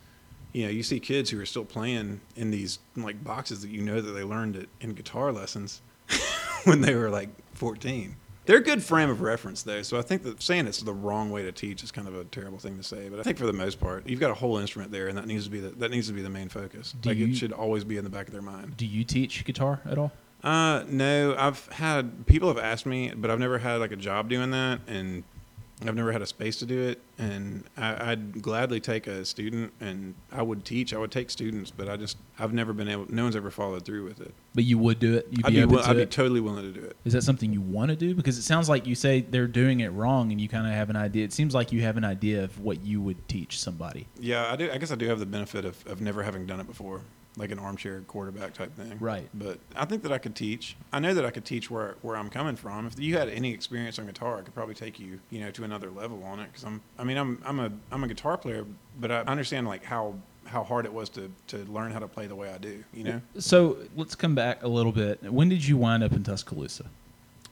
you 0.52 0.64
know, 0.64 0.70
you 0.70 0.82
see 0.82 1.00
kids 1.00 1.30
who 1.30 1.40
are 1.40 1.46
still 1.46 1.64
playing 1.64 2.20
in 2.36 2.50
these 2.50 2.78
like 2.96 3.22
boxes 3.22 3.62
that 3.62 3.70
you 3.70 3.82
know 3.82 4.00
that 4.00 4.12
they 4.12 4.24
learned 4.24 4.56
it 4.56 4.68
in 4.80 4.94
guitar 4.94 5.32
lessons 5.32 5.82
when 6.64 6.80
they 6.80 6.94
were 6.94 7.10
like 7.10 7.28
14. 7.54 8.16
They're 8.46 8.58
a 8.58 8.62
good 8.62 8.82
frame 8.82 9.08
of 9.10 9.20
reference 9.22 9.62
though, 9.62 9.82
so 9.82 9.98
I 9.98 10.02
think 10.02 10.22
that 10.24 10.42
saying 10.42 10.66
it's 10.66 10.80
the 10.80 10.92
wrong 10.92 11.30
way 11.30 11.42
to 11.42 11.52
teach 11.52 11.82
is 11.82 11.90
kind 11.90 12.06
of 12.06 12.14
a 12.14 12.24
terrible 12.24 12.58
thing 12.58 12.76
to 12.76 12.82
say. 12.82 13.08
But 13.08 13.18
I 13.18 13.22
think 13.22 13.38
for 13.38 13.46
the 13.46 13.52
most 13.54 13.80
part, 13.80 14.06
you've 14.08 14.20
got 14.20 14.30
a 14.30 14.34
whole 14.34 14.58
instrument 14.58 14.92
there, 14.92 15.08
and 15.08 15.16
that 15.16 15.26
needs 15.26 15.44
to 15.44 15.50
be 15.50 15.60
the, 15.60 15.70
that 15.70 15.90
needs 15.90 16.08
to 16.08 16.12
be 16.12 16.22
the 16.22 16.28
main 16.30 16.48
focus. 16.48 16.94
Do 17.00 17.08
like 17.10 17.18
you- 17.18 17.28
it 17.28 17.36
should 17.36 17.52
always 17.52 17.84
be 17.84 17.96
in 17.96 18.04
the 18.04 18.10
back 18.10 18.26
of 18.26 18.32
their 18.32 18.42
mind. 18.42 18.76
Do 18.76 18.86
you 18.86 19.02
teach 19.04 19.44
guitar 19.44 19.80
at 19.86 19.96
all? 19.98 20.12
Uh, 20.42 20.84
no, 20.88 21.34
I've 21.38 21.66
had 21.68 22.26
people 22.26 22.48
have 22.48 22.58
asked 22.58 22.84
me, 22.84 23.10
but 23.16 23.30
I've 23.30 23.38
never 23.38 23.58
had 23.58 23.76
like 23.76 23.92
a 23.92 23.96
job 23.96 24.28
doing 24.28 24.50
that, 24.50 24.80
and 24.86 25.24
I've 25.86 25.94
never 25.94 26.12
had 26.12 26.22
a 26.22 26.26
space 26.26 26.56
to 26.58 26.66
do 26.66 26.80
it. 26.80 27.00
And 27.18 27.64
I, 27.76 28.12
I'd 28.12 28.42
gladly 28.42 28.80
take 28.80 29.06
a 29.06 29.24
student, 29.24 29.72
and 29.80 30.14
I 30.32 30.42
would 30.42 30.64
teach. 30.64 30.92
I 30.94 30.98
would 30.98 31.12
take 31.12 31.30
students, 31.30 31.70
but 31.70 31.88
I 31.88 31.96
just 31.96 32.16
I've 32.38 32.52
never 32.52 32.72
been 32.72 32.88
able. 32.88 33.06
No 33.08 33.24
one's 33.24 33.36
ever 33.36 33.50
followed 33.50 33.84
through 33.84 34.04
with 34.04 34.20
it. 34.20 34.34
But 34.54 34.64
you 34.64 34.78
would 34.78 34.98
do 34.98 35.14
it. 35.16 35.28
You'd 35.30 35.46
I'd 35.46 35.52
be 35.52 35.64
be, 35.64 35.76
to 35.76 35.88
I'd 35.88 35.96
be 35.96 36.06
totally 36.06 36.40
willing 36.40 36.72
to 36.72 36.80
do 36.80 36.84
it. 36.86 36.96
Is 37.04 37.12
that 37.12 37.22
something 37.22 37.52
you 37.52 37.60
want 37.60 37.90
to 37.90 37.96
do? 37.96 38.14
Because 38.14 38.38
it 38.38 38.42
sounds 38.42 38.68
like 38.68 38.86
you 38.86 38.94
say 38.94 39.20
they're 39.20 39.46
doing 39.46 39.80
it 39.80 39.88
wrong, 39.88 40.32
and 40.32 40.40
you 40.40 40.48
kind 40.48 40.66
of 40.66 40.72
have 40.72 40.90
an 40.90 40.96
idea. 40.96 41.24
It 41.24 41.32
seems 41.32 41.54
like 41.54 41.72
you 41.72 41.82
have 41.82 41.96
an 41.96 42.04
idea 42.04 42.44
of 42.44 42.58
what 42.60 42.84
you 42.84 43.00
would 43.00 43.28
teach 43.28 43.60
somebody. 43.60 44.06
Yeah, 44.18 44.50
I 44.50 44.56
do. 44.56 44.70
I 44.70 44.78
guess 44.78 44.90
I 44.90 44.96
do 44.96 45.06
have 45.08 45.18
the 45.18 45.26
benefit 45.26 45.64
of, 45.64 45.86
of 45.86 46.00
never 46.00 46.22
having 46.22 46.46
done 46.46 46.60
it 46.60 46.66
before, 46.66 47.02
like 47.36 47.50
an 47.50 47.58
armchair 47.58 48.00
quarterback 48.02 48.54
type 48.54 48.74
thing. 48.76 48.96
Right. 49.00 49.28
But 49.34 49.58
I 49.74 49.84
think 49.84 50.02
that 50.02 50.12
I 50.12 50.18
could 50.18 50.36
teach. 50.36 50.76
I 50.92 51.00
know 51.00 51.14
that 51.14 51.24
I 51.24 51.30
could 51.30 51.44
teach 51.44 51.70
where 51.70 51.96
where 52.02 52.16
I'm 52.16 52.30
coming 52.30 52.56
from. 52.56 52.86
If 52.86 52.98
you 52.98 53.16
had 53.16 53.28
any 53.28 53.52
experience 53.52 53.98
on 53.98 54.06
guitar, 54.06 54.38
I 54.38 54.42
could 54.42 54.54
probably 54.54 54.74
take 54.74 55.00
you, 55.00 55.20
you 55.30 55.40
know, 55.40 55.50
to 55.50 55.64
another 55.64 55.90
level 55.90 56.22
on 56.24 56.40
it. 56.40 56.46
Because 56.46 56.64
I'm, 56.64 56.80
I 56.98 57.04
mean, 57.04 57.16
I'm 57.16 57.42
I'm 57.44 57.60
a 57.60 57.72
I'm 57.90 58.04
a 58.04 58.08
guitar 58.08 58.36
player, 58.36 58.64
but 59.00 59.10
I 59.10 59.20
understand 59.20 59.66
like 59.66 59.84
how 59.84 60.14
how 60.46 60.62
hard 60.62 60.84
it 60.84 60.92
was 60.92 61.08
to 61.10 61.30
to 61.48 61.58
learn 61.64 61.90
how 61.90 61.98
to 61.98 62.08
play 62.08 62.26
the 62.26 62.36
way 62.36 62.52
I 62.52 62.58
do. 62.58 62.84
You 62.92 63.04
know. 63.04 63.20
So 63.38 63.78
let's 63.96 64.14
come 64.14 64.34
back 64.34 64.62
a 64.62 64.68
little 64.68 64.92
bit. 64.92 65.22
When 65.22 65.48
did 65.48 65.66
you 65.66 65.76
wind 65.76 66.04
up 66.04 66.12
in 66.12 66.22
Tuscaloosa? 66.22 66.86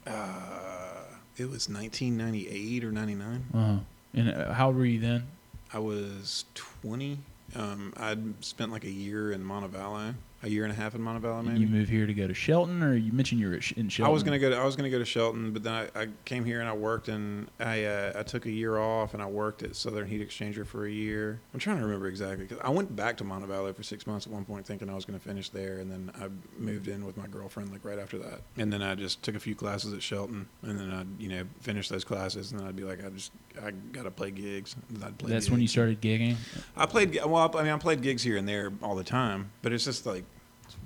Uh, 0.07 1.05
it 1.37 1.49
was 1.49 1.69
1998 1.69 2.85
or 2.85 2.93
99. 2.93 3.45
Uh-huh. 3.55 3.77
And 4.15 4.31
uh, 4.31 4.53
how 4.53 4.69
old 4.69 4.77
were 4.77 4.85
you 4.85 5.01
then? 5.01 5.27
I 5.73 5.79
was 5.79 6.45
20. 6.55 7.19
Um, 7.55 7.93
I'd 7.97 8.45
spent 8.45 8.73
like 8.73 8.85
a 8.85 8.91
year 8.91 9.33
in 9.33 9.45
Montevallo, 9.45 10.15
a 10.43 10.49
year 10.49 10.65
and 10.65 10.73
a 10.73 10.77
half 10.77 10.95
in 10.95 11.01
Montevallo, 11.01 11.45
maybe. 11.45 11.61
You 11.61 11.69
moved 11.69 11.89
here 11.89 12.07
to 12.07 12.15
go 12.15 12.27
to 12.27 12.35
Shelton, 12.35 12.83
or 12.83 12.97
you 12.97 13.13
mentioned 13.13 13.41
you 13.41 13.49
were 13.49 13.55
in 13.55 13.89
Shelton? 13.89 14.05
I 14.05 14.09
was 14.09 14.23
gonna 14.23 14.39
go. 14.39 14.51
To, 14.51 14.57
I 14.57 14.65
was 14.65 14.75
gonna 14.75 14.91
go 14.91 14.99
to 14.99 15.05
Shelton, 15.05 15.53
but 15.53 15.63
then 15.63 15.73
I, 15.73 15.89
I 15.95 16.09
came 16.25 16.45
here 16.45 16.61
and 16.61 16.69
I 16.69 16.73
worked 16.73 17.09
and 17.09 17.49
I 17.61 17.85
uh, 17.85 18.13
I 18.17 18.23
took 18.23 18.47
a 18.47 18.51
year 18.51 18.79
off 18.79 19.15
and 19.15 19.23
I 19.23 19.27
worked 19.27 19.63
at 19.63 19.77
Southern 19.77 20.09
Heat 20.09 20.27
Exchanger 20.27 20.67
for 20.67 20.87
a 20.87 20.91
year. 20.91 21.41
I'm 21.55 21.61
trying 21.61 21.79
to 21.79 21.85
remember 21.85 22.09
exactly 22.09 22.47
because 22.47 22.63
I 22.65 22.71
went 22.71 22.95
back 22.97 23.17
to 23.19 23.25
Montevallo 23.25 23.75
for 23.75 23.83
six 23.83 24.07
months 24.07 24.27
at 24.27 24.33
one 24.33 24.45
point, 24.45 24.67
thinking 24.67 24.91
I 24.91 24.95
was 24.95 25.05
gonna 25.05 25.21
finish 25.21 25.49
there, 25.49 25.79
and 25.79 25.91
then 25.91 26.11
I 26.21 26.29
moved 26.61 26.89
in 26.89 27.05
with 27.05 27.17
my 27.17 27.29
girlfriend 27.29 27.71
like 27.71 27.85
right 27.85 27.99
after 27.99 28.19
that. 28.19 28.41
And 28.57 28.73
then 28.73 28.83
I 28.83 28.95
just 28.97 29.23
took 29.23 29.37
a 29.37 29.41
few 29.41 29.55
classes 29.55 29.93
at 29.93 30.03
Shelton, 30.03 30.49
and 30.63 30.79
then 30.79 30.91
I'd 30.91 31.21
you 31.23 31.29
know 31.29 31.45
finish 31.61 31.89
those 31.89 32.05
classes, 32.05 32.51
and 32.51 32.61
then 32.61 32.67
I'd 32.67 32.77
be 32.77 32.85
like, 32.85 33.05
I 33.05 33.11
just 33.11 33.31
I 33.65 33.71
gotta 33.71 34.11
play 34.11 34.33
gigs. 34.33 34.75
I'd 35.05 35.17
play. 35.19 35.31
That's 35.31 35.51
when 35.51 35.61
you 35.61 35.69
started 35.69 36.01
gigging. 36.01 36.37
I 36.77 36.87
played. 36.87 37.17
Well, 37.25 37.51
I 37.57 37.63
mean, 37.63 37.73
I 37.73 37.79
played 37.79 38.03
gigs 38.03 38.25
here 38.25 38.37
and 38.37 38.49
there 38.49 38.73
all 38.83 38.97
the 38.97 39.05
time, 39.05 39.53
but 39.63 39.73
it's 39.73 39.85
just 39.85 40.05
like 40.05 40.25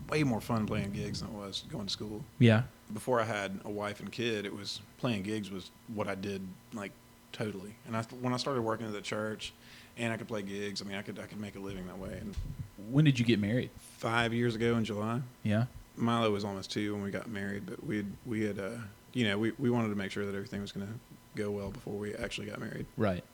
way 0.09 0.23
more 0.23 0.41
fun 0.41 0.67
playing 0.67 0.93
gigs 0.93 1.21
than 1.21 1.31
it 1.31 1.35
was 1.35 1.65
going 1.71 1.87
to 1.87 1.93
school 1.93 2.25
Yeah. 2.39 2.63
before 2.93 3.21
I 3.21 3.25
had 3.25 3.59
a 3.65 3.71
wife 3.71 4.01
and 4.01 4.11
kid, 4.11 4.45
it 4.47 4.55
was 4.55 4.81
playing 4.99 5.23
gigs 5.23 5.51
was 5.51 5.71
what 5.95 6.09
I 6.09 6.15
did 6.15 6.43
like 6.73 6.93
totally. 7.33 7.75
And 7.87 7.97
I, 7.97 8.03
when 8.21 8.33
I 8.33 8.37
started 8.37 8.63
working 8.63 8.87
at 8.87 8.93
the 8.93 9.01
church, 9.01 9.53
and 9.99 10.13
I 10.13 10.17
could 10.19 10.29
play 10.29 10.43
gigs, 10.43 10.83
I 10.83 10.85
mean, 10.85 10.97
I 10.97 11.03
could 11.03 11.19
I 11.19 11.23
could 11.27 11.41
make 11.41 11.57
a 11.57 11.59
living 11.59 11.87
that 11.87 11.99
way. 11.99 12.19
And 12.21 12.35
When 12.91 13.05
did 13.07 13.19
you 13.19 13.25
get 13.25 13.39
married? 13.41 13.71
five 13.99 14.33
years 14.35 14.55
ago 14.55 14.77
in 14.77 14.85
July, 14.85 15.23
Yeah. 15.43 15.65
Milo 15.97 16.31
was 16.31 16.45
almost 16.45 16.71
two 16.71 16.93
when 16.93 17.03
we 17.03 17.11
got 17.11 17.29
married, 17.31 17.65
but 17.67 17.83
we 17.85 18.05
we 18.27 18.43
had 18.45 18.59
uh, 18.59 18.71
you 19.15 19.25
know 19.27 19.39
we 19.39 19.53
we 19.59 19.71
wanted 19.71 19.89
to 19.89 19.95
make 19.95 20.11
sure 20.11 20.27
that 20.27 20.35
everything 20.35 20.61
was 20.61 20.71
going 20.73 20.87
to 20.87 20.93
go 21.35 21.51
well 21.51 21.71
before 21.71 21.95
we 21.95 22.15
actually 22.15 22.47
got 22.47 22.61
married. 22.61 22.85
Right. 22.99 23.25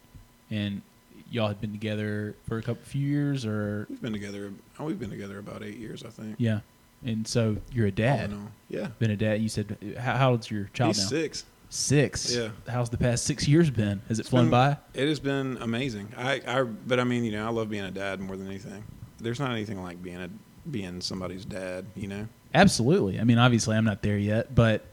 And 0.51 0.83
y'all 1.31 1.49
had 1.49 1.61
been 1.61 1.73
together 1.73 2.35
for 2.47 2.59
a 2.59 2.63
couple 2.63 2.83
few 2.85 3.07
years, 3.07 3.45
or 3.47 3.87
We've 3.89 4.01
been 4.03 4.13
together. 4.13 4.53
Oh, 4.79 4.85
we've 4.85 4.99
been 5.01 5.11
together 5.11 5.39
about 5.39 5.63
eight 5.63 5.77
years, 5.79 6.03
I 6.05 6.09
think. 6.11 6.37
yeah. 6.39 6.61
And 7.05 7.27
so 7.27 7.57
you're 7.73 7.89
a 7.89 7.91
dad. 7.93 8.33
Yeah. 8.69 8.87
Been 9.01 9.11
a 9.11 9.17
dad. 9.17 9.43
You 9.43 9.49
said 9.49 9.77
how, 9.99 10.17
how 10.17 10.31
old's 10.31 10.49
your 10.51 10.71
child 10.73 10.95
He's 10.95 11.03
now? 11.03 11.09
six. 11.09 11.45
Six. 11.69 12.33
Yeah. 12.37 12.51
How's 12.69 12.91
the 12.91 12.99
past 12.99 13.25
six 13.25 13.49
years 13.49 13.71
been? 13.71 14.03
Has 14.09 14.21
it 14.21 14.27
flown 14.27 14.45
been- 14.45 14.51
by? 14.51 14.77
It 14.95 15.09
has 15.09 15.19
been 15.19 15.59
amazing. 15.61 16.13
I, 16.17 16.41
I, 16.47 16.63
but 16.63 17.01
I 17.01 17.05
mean, 17.05 17.25
you 17.25 17.33
know, 17.33 17.45
I 17.47 17.51
love 17.51 17.69
being 17.71 17.85
a 17.85 17.91
dad 17.91 18.21
more 18.21 18.37
than 18.37 18.47
anything. 18.47 18.85
There's 19.19 19.41
not 19.41 19.51
anything 19.51 19.83
like 19.83 20.01
being 20.03 20.21
a 20.23 20.29
being 20.71 21.01
somebody's 21.01 21.45
dad. 21.45 21.87
You 21.97 22.07
know. 22.09 22.29
Absolutely. 22.55 23.19
I 23.19 23.25
mean, 23.25 23.39
obviously, 23.39 23.77
I'm 23.77 23.85
not 23.85 24.03
there 24.03 24.19
yet, 24.19 24.55
but 24.55 24.85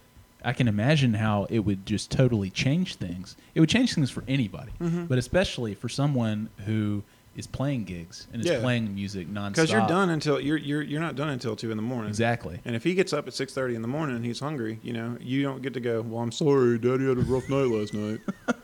I 0.43 0.53
can 0.53 0.67
imagine 0.67 1.13
how 1.15 1.45
it 1.49 1.59
would 1.59 1.85
just 1.85 2.11
totally 2.11 2.49
change 2.49 2.95
things. 2.95 3.35
It 3.55 3.59
would 3.59 3.69
change 3.69 3.93
things 3.93 4.09
for 4.09 4.23
anybody, 4.27 4.71
Mhm. 4.79 5.07
but 5.07 5.17
especially 5.17 5.73
for 5.75 5.89
someone 5.89 6.49
who 6.65 7.03
is 7.35 7.45
playing 7.47 7.83
gigs 7.85 8.27
and 8.33 8.41
is 8.41 8.49
Yeah. 8.49 8.59
playing 8.59 8.93
music 8.95 9.29
nonstop. 9.29 9.49
Because 9.51 9.71
you're 9.71 9.87
done 9.87 10.09
until 10.09 10.39
you're 10.41 10.57
you're 10.57 10.81
you're 10.81 10.99
not 10.99 11.15
done 11.15 11.29
until 11.29 11.55
two 11.55 11.71
in 11.71 11.77
the 11.77 11.83
morning. 11.83 12.09
Exactly. 12.09 12.59
And 12.65 12.75
if 12.75 12.83
he 12.83 12.93
gets 12.95 13.13
up 13.13 13.27
at 13.27 13.33
six 13.33 13.53
thirty 13.53 13.75
in 13.75 13.81
the 13.81 13.87
morning 13.87 14.15
and 14.15 14.25
he's 14.25 14.39
hungry, 14.39 14.79
you 14.83 14.93
know, 14.93 15.17
you 15.21 15.43
don't 15.43 15.61
get 15.61 15.73
to 15.75 15.79
go. 15.79 16.01
Well, 16.01 16.21
I'm 16.21 16.31
sorry, 16.31 16.77
Daddy 16.79 17.07
had 17.07 17.17
a 17.17 17.21
rough 17.21 17.47
night 17.49 17.67
last 17.67 17.93
night. 17.93 18.19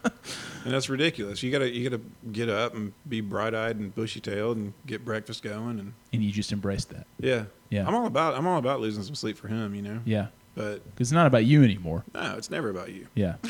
and 0.66 0.74
that's 0.74 0.90
ridiculous. 0.90 1.44
You 1.44 1.52
gotta 1.52 1.70
you 1.74 1.90
gotta 1.90 2.02
get 2.32 2.50
up 2.50 2.74
and 2.74 2.92
be 3.08 3.22
bright 3.22 3.54
eyed 3.54 3.78
and 3.78 3.94
bushy 3.94 4.20
tailed 4.20 4.58
and 4.58 4.74
get 4.86 5.06
breakfast 5.06 5.44
going 5.44 5.80
and 5.80 5.94
And 6.12 6.24
you 6.24 6.32
just 6.32 6.52
embrace 6.52 6.86
that. 6.86 7.06
yeah 7.20 7.46
Yeah. 7.70 7.88
I'm 7.88 7.94
all 7.96 8.08
about 8.08 8.36
I'm 8.36 8.48
all 8.48 8.58
about 8.60 8.82
losing 8.82 9.04
some 9.04 9.16
sleep 9.16 9.38
for 9.38 9.48
him. 9.48 9.76
You 9.76 9.82
know. 9.84 10.00
Yeah. 10.06 10.28
But 10.56 10.84
Because 10.86 11.08
it's 11.10 11.12
not 11.12 11.28
about 11.28 11.46
you 11.46 11.64
anymore. 11.64 12.04
no, 12.14 12.36
it's 12.38 12.50
never 12.50 12.70
about 12.70 12.92
you. 12.92 13.08
Yeah. 13.14 13.36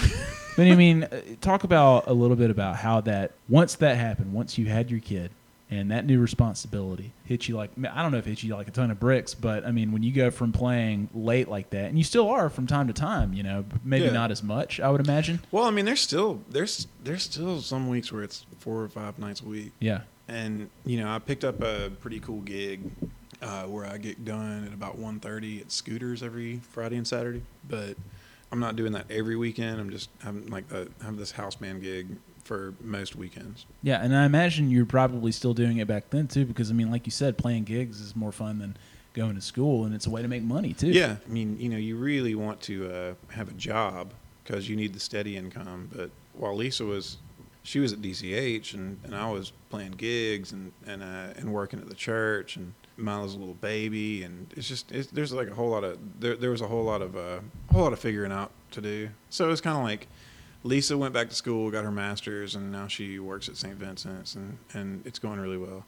but 0.58 0.68
I 0.68 0.76
mean, 0.76 1.04
uh, 1.04 1.22
talk 1.42 1.64
about 1.64 2.08
a 2.08 2.14
little 2.14 2.36
bit 2.36 2.50
about 2.50 2.78
how 2.78 3.02
that, 3.02 3.32
once 3.48 3.76
that 3.76 3.98
happened, 3.98 4.34
once 4.34 4.58
you 4.58 4.66
had 4.66 4.90
your 4.90 5.00
kid 5.00 5.32
and 5.70 5.90
that 5.92 6.06
new 6.06 6.20
responsibility 6.20 7.12
hit 7.26 7.48
you 7.48 7.56
like, 7.58 7.72
I 7.92 8.02
don't 8.02 8.12
know 8.12 8.18
if 8.20 8.26
it 8.28 8.32
hit 8.32 8.44
you 8.44 8.56
like 8.56 8.68
a 8.68 8.72
ton 8.72 8.92
of 8.92 9.00
bricks, 9.00 9.34
but 9.34 9.66
I 9.66 9.72
mean, 9.72 9.92
when 9.92 10.04
you 10.04 10.12
go 10.12 10.30
from 10.32 10.52
playing 10.52 11.10
late 11.14 11.48
like 11.48 11.70
that, 11.72 11.86
and 11.86 11.98
you 11.98 12.04
still 12.04 12.30
are 12.30 12.50
from 12.50 12.68
time 12.68 12.88
to 12.88 12.94
time, 12.94 13.34
you 13.34 13.44
know, 13.44 13.66
maybe 13.84 14.06
Yeah. 14.06 14.12
not 14.12 14.32
as 14.32 14.42
much, 14.44 14.80
I 14.80 14.90
would 14.90 15.02
imagine. 15.02 15.42
Well, 15.52 15.66
I 15.66 15.72
mean, 15.72 15.86
there's 15.86 16.02
still 16.02 16.42
there's 16.50 16.88
there's 17.04 17.24
still 17.24 17.62
some 17.62 17.88
weeks 17.90 18.12
where 18.12 18.24
it's 18.24 18.46
four 18.60 18.82
or 18.84 18.88
five 18.90 19.18
nights 19.20 19.42
a 19.42 19.46
week. 19.46 19.72
Yeah. 19.80 20.02
and 20.28 20.70
you 20.86 21.00
know 21.00 21.08
I 21.08 21.20
picked 21.20 21.44
up 21.44 21.62
a 21.62 21.92
pretty 22.02 22.20
cool 22.20 22.42
gig 22.42 22.82
uh, 23.46 23.64
where 23.64 23.86
I 23.86 23.98
get 23.98 24.26
done 24.26 24.66
at 24.66 24.74
about 24.74 25.00
1.30 25.00 25.62
at 25.62 25.72
Scooters 25.72 26.24
every 26.24 26.58
Friday 26.72 26.98
and 26.98 27.08
Saturday. 27.08 27.44
But 27.70 27.96
I'm 28.52 28.60
not 28.60 28.76
doing 28.76 28.92
that 28.94 29.06
every 29.10 29.36
weekend. 29.36 29.80
I'm 29.80 29.92
just 29.92 30.10
I'm 30.26 30.48
like 30.48 30.68
the, 30.68 30.90
have 31.04 31.18
this 31.18 31.32
house 31.32 31.56
band 31.56 31.84
gig 31.84 32.08
for 32.44 32.74
most 32.82 33.16
weekends. 33.16 33.66
Yeah. 33.84 34.04
And 34.04 34.16
I 34.16 34.26
imagine 34.26 34.72
you're 34.72 34.86
probably 34.86 35.32
still 35.32 35.54
doing 35.54 35.78
it 35.78 35.88
back 35.88 36.10
then 36.10 36.28
too, 36.28 36.46
because 36.46 36.72
I 36.72 36.74
mean, 36.74 36.92
like 36.92 37.06
you 37.06 37.12
said, 37.12 37.38
playing 37.38 37.66
gigs 37.66 38.02
is 38.02 38.16
more 38.16 38.32
fun 38.32 38.58
than 38.60 38.78
going 39.14 39.36
to 39.36 39.42
school, 39.42 39.86
and 39.86 39.96
it's 39.96 40.08
a 40.08 40.10
way 40.10 40.22
to 40.22 40.28
make 40.28 40.44
money 40.44 40.74
too. 40.74 40.90
Yeah, 40.90 41.18
I 41.26 41.32
mean 41.32 41.58
you 41.60 41.70
know 41.70 41.78
you 41.78 41.96
really 41.96 42.36
want 42.36 42.62
to 42.62 42.92
uh, 42.92 43.14
have 43.34 43.48
a 43.48 43.54
job 43.54 44.14
because 44.44 44.68
you 44.68 44.76
need 44.76 44.94
the 44.94 45.00
steady 45.00 45.38
income. 45.38 45.90
But 45.94 46.10
while 46.34 46.56
Lisa 46.56 46.84
was 46.84 47.18
she 47.64 47.80
was 47.80 47.94
at 47.94 48.02
DCH 48.02 48.74
and, 48.74 49.00
and 49.04 49.16
I 49.16 49.32
was 49.32 49.52
playing 49.70 49.92
gigs 49.92 50.52
and 50.52 50.72
and 50.86 51.04
uh, 51.04 51.34
and 51.38 51.54
working 51.54 51.80
at 51.80 51.88
the 51.88 51.96
church 51.96 52.58
and 52.58 52.74
Milo's 52.98 53.36
a 53.36 53.38
little 53.38 53.56
baby 53.56 54.24
and 54.24 54.54
it's 54.56 54.68
just 54.68 54.92
it's, 54.92 55.10
there's 55.12 55.34
like 55.34 55.50
a 55.50 55.54
whole 55.54 55.70
lot 55.70 55.84
of 55.84 55.98
there 56.20 56.36
there 56.36 56.52
was 56.52 56.62
a 56.62 56.68
whole 56.68 56.84
lot 56.84 57.02
of 57.02 57.16
uh, 57.16 57.40
a 57.70 57.74
whole 57.74 57.84
lot 57.84 57.94
of 57.94 58.00
figuring 58.00 58.32
out 58.32 58.52
to 58.72 58.82
do. 58.82 59.10
So 59.30 59.50
it's 59.50 59.62
kind 59.62 59.78
of 59.78 59.84
like 59.84 60.08
Lisa 60.64 60.98
went 60.98 61.14
back 61.14 61.30
to 61.30 61.36
school, 61.36 61.70
got 61.70 61.84
her 61.84 61.92
master's, 61.92 62.56
and 62.56 62.72
now 62.72 62.88
she 62.88 63.20
works 63.20 63.48
at 63.50 63.58
St. 63.58 63.76
Vincent's 63.76 64.36
and 64.36 64.58
and 64.74 65.06
it's 65.06 65.20
going 65.20 65.40
really 65.40 65.58
well. 65.58 65.86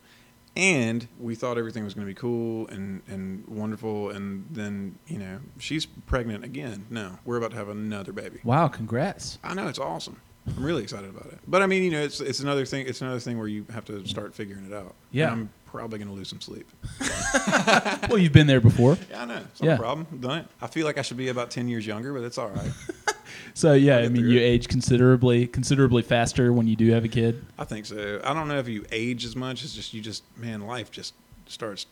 And 0.57 1.07
we 1.19 1.35
thought 1.35 1.59
everything 1.59 1.83
was 1.83 1.93
going 1.93 2.07
to 2.07 2.09
be 2.11 2.19
cool 2.19 2.67
and, 2.69 3.03
and 3.07 3.47
wonderful. 3.47 4.09
And 4.09 4.47
then, 4.49 4.97
you 5.05 5.19
know, 5.19 5.39
she's 5.59 5.85
pregnant 5.85 6.43
again. 6.43 6.87
No, 6.89 7.19
we're 7.25 7.37
about 7.37 7.51
to 7.51 7.57
have 7.57 7.69
another 7.69 8.11
baby. 8.11 8.39
Wow. 8.43 8.67
Congrats. 8.67 9.37
I 9.43 9.53
know 9.53 9.67
it's 9.67 9.77
awesome. 9.77 10.19
I'm 10.55 10.63
really 10.63 10.83
excited 10.83 11.09
about 11.09 11.25
it. 11.27 11.39
But 11.47 11.61
I 11.61 11.67
mean, 11.67 11.83
you 11.83 11.91
know, 11.91 12.01
it's 12.01 12.19
it's 12.21 12.39
another 12.39 12.65
thing. 12.65 12.85
It's 12.87 13.01
another 13.01 13.19
thing 13.19 13.37
where 13.37 13.47
you 13.47 13.65
have 13.73 13.85
to 13.85 14.05
start 14.07 14.33
figuring 14.33 14.65
it 14.65 14.73
out. 14.73 14.95
Yeah. 15.11 15.31
And 15.31 15.33
I'm 15.33 15.49
probably 15.65 15.99
going 15.99 16.07
to 16.07 16.13
lose 16.13 16.29
some 16.29 16.39
sleep. 16.41 16.67
well, 18.09 18.17
you've 18.17 18.31
been 18.33 18.47
there 18.47 18.61
before. 18.61 18.97
Yeah, 19.09 19.23
I 19.23 19.25
know. 19.25 19.37
It's 19.51 19.61
not 19.61 19.67
Yeah. 19.67 19.75
a 19.75 19.77
problem. 19.77 20.07
I've 20.11 20.21
done 20.21 20.37
it. 20.39 20.45
I 20.61 20.67
feel 20.67 20.85
like 20.85 20.97
I 20.97 21.01
should 21.01 21.17
be 21.17 21.27
about 21.29 21.51
ten 21.51 21.67
years 21.67 21.85
younger, 21.85 22.13
but 22.13 22.23
it's 22.23 22.37
all 22.37 22.49
right. 22.49 22.71
So 23.53 23.73
yeah, 23.73 24.01
get 24.03 24.11
mean, 24.11 24.21
through 24.21 24.31
you 24.31 24.39
it. 24.39 24.43
age 24.43 24.67
considerably, 24.67 25.47
considerably 25.47 26.01
faster 26.03 26.53
when 26.53 26.67
you 26.67 26.75
do 26.75 26.91
have 26.91 27.03
a 27.03 27.07
kid. 27.07 27.43
I 27.57 27.65
think 27.65 27.85
so. 27.87 28.21
I 28.23 28.33
don't 28.33 28.47
know 28.47 28.59
if 28.59 28.67
you 28.67 28.85
age 28.91 29.25
as 29.25 29.35
much. 29.35 29.63
It's 29.63 29.73
just 29.73 29.93
you 29.95 30.01
just 30.01 30.23
man, 30.37 30.61
life 30.67 30.91
just 30.91 31.13
starts 31.47 31.87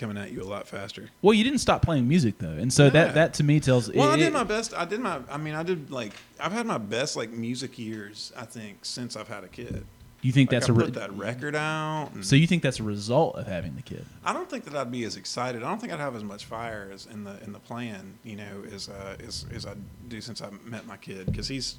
coming 0.00 0.16
at 0.18 0.32
you 0.32 0.42
a 0.42 0.44
lot 0.44 0.66
faster. 0.66 1.08
Well, 1.22 1.34
you 1.34 1.44
didn't 1.44 1.60
stop 1.60 1.82
playing 1.82 2.08
music 2.08 2.38
though, 2.38 2.48
and 2.48 2.72
so 2.72 2.84
Yeah. 2.84 2.90
that 2.90 3.14
that 3.14 3.34
to 3.34 3.44
me 3.44 3.60
tells. 3.60 3.92
Well, 3.92 4.10
I 4.10 4.16
did 4.16 4.32
my 4.32 4.42
best. 4.44 4.74
I 4.74 4.84
did 4.84 4.98
my. 5.00 5.20
I 5.30 5.36
mean, 5.36 5.54
I 5.54 5.62
did 5.62 5.90
like 5.92 6.14
I've 6.40 6.52
had 6.52 6.66
my 6.66 6.78
best 6.78 7.14
like 7.16 7.30
music 7.30 7.78
years. 7.78 8.32
I 8.36 8.44
think 8.46 8.84
since 8.84 9.14
I've 9.16 9.28
had 9.28 9.44
a 9.44 9.48
kid 9.48 9.84
you 10.22 10.32
think 10.32 10.52
Like, 10.52 10.60
that's 10.60 10.68
I 10.68 10.74
a 10.74 10.76
re- 10.76 10.84
put 10.84 10.94
that 10.94 11.16
record 11.16 11.56
out. 11.56 12.10
and- 12.14 12.22
so 12.26 12.36
you 12.36 12.46
think 12.46 12.62
that's 12.62 12.78
a 12.78 12.82
result 12.82 13.36
of 13.36 13.46
having 13.46 13.74
the 13.76 13.80
kid? 13.80 14.04
I 14.22 14.34
don't 14.34 14.50
think 14.50 14.64
that 14.66 14.74
I'd 14.74 14.92
be 14.92 15.04
as 15.04 15.16
excited. 15.16 15.62
I 15.62 15.68
don't 15.70 15.80
think 15.80 15.94
I'd 15.94 15.98
have 15.98 16.14
as 16.14 16.22
much 16.24 16.44
fire 16.44 16.90
as 16.92 17.06
in 17.06 17.24
the 17.24 17.42
in 17.42 17.52
the 17.54 17.58
plan, 17.58 18.18
you 18.22 18.36
know, 18.36 18.62
as 18.70 18.90
uh, 18.90 19.16
as 19.26 19.46
as 19.54 19.64
I 19.64 19.74
do 20.08 20.20
since 20.20 20.42
I 20.42 20.50
met 20.64 20.86
my 20.86 20.98
kid 20.98 21.24
because 21.26 21.48
he's, 21.48 21.76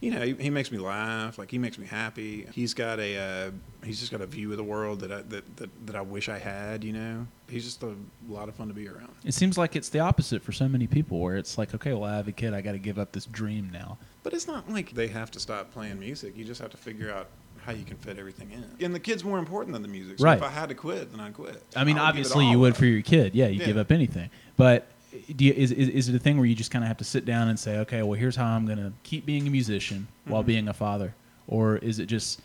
you 0.00 0.10
know, 0.10 0.20
he, 0.22 0.32
he 0.34 0.50
makes 0.50 0.72
me 0.72 0.78
laugh. 0.78 1.38
Like 1.38 1.50
he 1.50 1.58
makes 1.58 1.78
me 1.78 1.86
happy. 1.86 2.46
He's 2.52 2.72
got 2.74 2.98
a 2.98 3.18
uh, 3.18 3.50
he's 3.84 4.00
just 4.00 4.10
got 4.10 4.20
a 4.22 4.26
view 4.26 4.50
of 4.50 4.56
the 4.56 4.64
world 4.64 5.00
that 5.00 5.12
I 5.12 5.22
that, 5.22 5.56
that 5.58 5.86
that 5.86 5.96
I 5.96 6.00
wish 6.00 6.28
I 6.28 6.38
had. 6.38 6.82
You 6.84 6.92
know, 6.94 7.26
he's 7.48 7.64
just 7.64 7.82
a 7.82 7.94
lot 8.28 8.48
of 8.48 8.54
fun 8.54 8.68
to 8.68 8.74
be 8.74 8.88
around. 8.88 9.12
It 9.24 9.34
seems 9.34 9.58
like 9.58 9.76
it's 9.76 9.90
the 9.90 10.00
opposite 10.00 10.42
for 10.42 10.52
so 10.52 10.68
many 10.68 10.86
people, 10.86 11.20
where 11.20 11.36
it's 11.36 11.58
like, 11.58 11.74
okay, 11.74 11.92
well, 11.92 12.04
I 12.04 12.16
have 12.16 12.28
a 12.28 12.32
kid, 12.32 12.54
I 12.54 12.60
got 12.62 12.72
to 12.72 12.78
give 12.78 12.98
up 12.98 13.12
this 13.12 13.26
dream 13.26 13.68
now. 13.72 13.98
But 14.22 14.32
it's 14.32 14.46
not 14.46 14.68
like 14.70 14.92
they 14.92 15.08
have 15.08 15.30
to 15.32 15.40
stop 15.40 15.70
playing 15.72 15.98
music. 16.00 16.36
You 16.36 16.44
just 16.44 16.60
have 16.60 16.70
to 16.70 16.76
figure 16.76 17.12
out 17.12 17.28
how 17.62 17.72
you 17.72 17.84
can 17.84 17.96
fit 17.98 18.18
everything 18.18 18.50
in. 18.52 18.64
And 18.84 18.94
the 18.94 19.00
kid's 19.00 19.22
more 19.22 19.38
important 19.38 19.74
than 19.74 19.82
the 19.82 19.88
music. 19.88 20.18
So 20.18 20.24
Right. 20.24 20.38
if 20.38 20.42
I 20.42 20.48
had 20.48 20.70
to 20.70 20.74
quit, 20.74 21.10
then 21.10 21.20
I'd 21.20 21.34
quit. 21.34 21.62
I 21.76 21.84
mean, 21.84 21.98
it 21.98 22.00
obviously, 22.00 22.48
you 22.48 22.58
would 22.58 22.72
up. 22.72 22.78
for 22.78 22.86
your 22.86 23.02
kid. 23.02 23.34
Yeah, 23.34 23.48
you 23.48 23.60
Yeah. 23.60 23.66
give 23.66 23.76
up 23.76 23.92
anything. 23.92 24.30
But 24.56 24.86
you, 25.12 25.52
is, 25.52 25.72
is 25.72 25.88
is 25.88 26.08
it 26.08 26.14
a 26.14 26.18
thing 26.18 26.36
where 26.36 26.46
you 26.46 26.54
just 26.54 26.70
kind 26.70 26.84
of 26.84 26.88
have 26.88 26.98
to 26.98 27.04
sit 27.04 27.24
down 27.24 27.48
and 27.48 27.58
say, 27.58 27.78
okay, 27.78 28.02
well, 28.02 28.18
here's 28.18 28.36
how 28.36 28.46
I'm 28.46 28.66
going 28.66 28.78
to 28.78 28.92
keep 29.02 29.26
being 29.26 29.46
a 29.46 29.50
musician 29.50 30.06
while 30.24 30.42
Mhm. 30.42 30.46
being 30.46 30.68
a 30.68 30.74
father, 30.74 31.14
or 31.48 31.76
is 31.78 31.98
it 31.98 32.06
just 32.06 32.40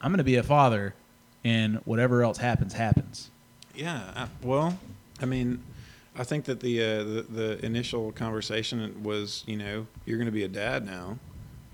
I'm 0.00 0.10
going 0.10 0.18
to 0.18 0.24
be 0.24 0.36
a 0.36 0.42
father, 0.42 0.94
and 1.44 1.76
whatever 1.84 2.22
else 2.22 2.38
happens 2.38 2.72
happens? 2.74 3.30
Yeah. 3.74 4.00
I, 4.14 4.28
well, 4.42 4.78
I 5.20 5.26
mean, 5.26 5.62
I 6.16 6.22
think 6.24 6.44
that 6.44 6.60
the, 6.60 6.80
uh, 6.82 6.98
the 7.04 7.26
the 7.28 7.66
initial 7.66 8.12
conversation 8.12 9.02
was, 9.02 9.42
you 9.46 9.56
know, 9.56 9.86
you're 10.04 10.18
going 10.18 10.26
to 10.26 10.32
be 10.32 10.44
a 10.44 10.48
dad 10.48 10.84
now. 10.86 11.18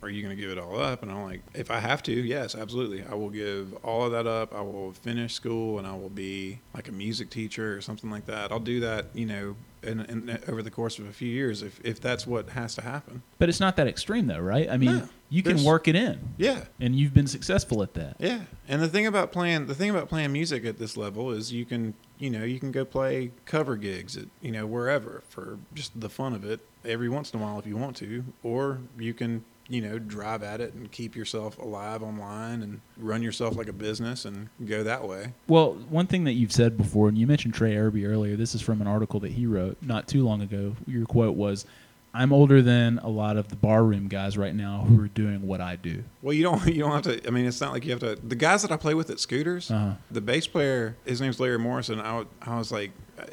Are 0.03 0.09
you 0.09 0.23
going 0.23 0.35
to 0.35 0.41
give 0.41 0.51
it 0.51 0.59
all 0.59 0.81
up? 0.81 1.03
And 1.03 1.11
I'm 1.13 1.23
like, 1.25 1.43
if 1.55 1.71
I 1.71 1.79
have 1.79 2.03
to, 2.05 2.13
yes, 2.13 2.55
absolutely. 2.55 3.05
I 3.05 3.15
will 3.15 3.31
give 3.31 3.75
all 3.85 4.05
of 4.07 4.13
that 4.13 4.27
up. 4.27 4.55
I 4.55 4.61
will 4.63 4.93
finish 4.93 5.35
school 5.35 5.79
and 5.79 5.87
I 5.87 5.93
will 5.95 6.09
be 6.09 6.61
like 6.75 6.89
a 6.89 6.93
music 6.93 7.29
teacher 7.31 7.77
or 7.77 7.81
something 7.81 8.11
like 8.11 8.27
that. 8.27 8.51
I'll 8.51 8.61
do 8.61 8.81
that, 8.81 9.07
you 9.15 9.27
know, 9.27 9.57
in, 9.83 10.01
in, 10.01 10.39
over 10.49 10.63
the 10.63 10.71
course 10.71 10.99
of 10.99 11.07
a 11.09 11.13
few 11.13 11.29
years 11.29 11.63
if, 11.63 11.81
if 11.85 12.01
that's 12.01 12.27
what 12.27 12.51
has 12.51 12.75
to 12.77 12.83
happen. 12.83 13.23
But 13.39 13.49
it's 13.49 13.61
not 13.61 13.77
that 13.77 13.87
extreme, 13.87 14.27
though, 14.27 14.39
right? 14.41 14.69
I 14.71 14.77
mean, 14.77 14.99
No, 14.99 15.09
you 15.31 15.43
can 15.43 15.63
work 15.65 15.89
it 15.89 15.95
in, 15.97 16.19
Yeah. 16.37 16.65
and 16.81 16.95
you've 16.95 17.15
been 17.15 17.27
successful 17.27 17.83
at 17.83 17.95
that. 17.95 18.17
Yeah, 18.19 18.41
and 18.69 18.83
the 18.83 18.89
thing 18.89 19.07
about 19.07 19.33
playing 19.33 19.67
the 19.67 19.75
thing 19.75 19.89
about 19.91 20.09
playing 20.09 20.33
music 20.33 20.65
at 20.67 20.79
this 20.79 20.97
level 20.97 21.31
is 21.31 21.53
you 21.53 21.65
can 21.65 21.95
you 22.19 22.29
know 22.29 22.45
you 22.45 22.61
can 22.61 22.73
go 22.73 22.85
play 22.85 23.31
cover 23.47 23.77
gigs 23.77 24.17
at 24.17 24.27
you 24.43 24.51
know 24.53 24.67
wherever 24.67 25.23
for 25.29 25.59
just 25.73 25.99
the 25.99 26.11
fun 26.11 26.35
of 26.35 26.45
it 26.45 26.61
every 26.85 27.09
once 27.09 27.33
in 27.33 27.41
a 27.41 27.43
while 27.43 27.59
if 27.59 27.67
you 27.67 27.77
want 27.77 27.97
to, 27.97 28.25
or 28.43 28.81
you 28.99 29.15
can 29.15 29.45
you 29.71 29.81
know 29.81 29.99
drive 29.99 30.43
at 30.43 30.61
it 30.61 30.75
and 30.75 30.91
keep 30.93 31.15
yourself 31.17 31.57
alive 31.59 32.03
online 32.03 32.63
and 32.63 32.81
run 32.99 33.23
yourself 33.23 33.57
like 33.57 33.69
a 33.69 33.73
business 33.73 34.25
and 34.27 34.49
go 34.67 34.83
that 34.83 35.07
way. 35.09 35.33
Well, 35.49 35.75
one 35.89 36.07
thing 36.07 36.25
that 36.25 36.33
you've 36.33 36.53
said 36.53 36.77
before, 36.77 37.09
and 37.09 37.17
you 37.17 37.27
mentioned 37.27 37.55
Trey 37.55 37.77
Irby 37.77 38.05
earlier. 38.05 38.37
This 38.37 38.55
is 38.55 38.61
from 38.61 38.81
an 38.83 38.87
article 38.87 39.21
that 39.21 39.31
he 39.33 39.47
wrote 39.47 39.79
not 39.81 40.09
too 40.09 40.25
long 40.25 40.43
ago. 40.43 40.75
Your 40.87 41.07
quote 41.07 41.37
was, 41.37 41.65
"I'm 42.13 42.33
older 42.33 42.61
than 42.63 42.99
a 42.99 43.09
lot 43.09 43.37
of 43.37 43.47
the 43.49 43.55
barroom 43.57 44.09
guys 44.09 44.37
right 44.37 44.55
now 44.55 44.85
who 44.89 45.01
are 45.03 45.09
doing 45.09 45.47
what 45.47 45.61
I 45.61 45.77
do." 45.77 46.03
Well, 46.21 46.33
you 46.35 46.43
don't 46.43 46.67
you 46.75 46.81
don't 46.81 46.91
have 46.93 47.03
to. 47.03 47.27
I 47.27 47.31
mean, 47.31 47.47
it's 47.47 47.61
not 47.61 47.73
like 47.73 47.85
you 47.85 47.93
have 47.93 48.01
to. 48.01 48.17
The 48.17 48.35
guys 48.35 48.63
that 48.63 48.73
I 48.73 48.77
play 48.77 48.95
with 48.95 49.09
at 49.09 49.21
Scooters, 49.21 49.71
Uh-huh. 49.71 49.93
the 50.11 50.21
bass 50.21 50.47
player, 50.49 50.97
his 51.07 51.21
name's 51.21 51.39
Larry 51.39 51.59
Morrison. 51.59 52.01
I, 52.01 52.25
I 52.43 52.59
was 52.59 52.73
like, 52.73 52.91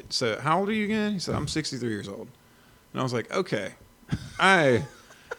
so 0.08 0.38
how 0.38 0.60
old 0.60 0.68
are 0.68 0.72
you 0.72 0.84
again? 0.84 1.12
He 1.14 1.18
said, 1.18 1.34
I'm 1.34 1.48
63 1.48 1.88
years 1.88 2.08
old. 2.08 2.28
And 2.92 3.00
I 3.00 3.02
was 3.02 3.12
like, 3.12 3.30
okay, 3.34 3.72
I 4.38 4.84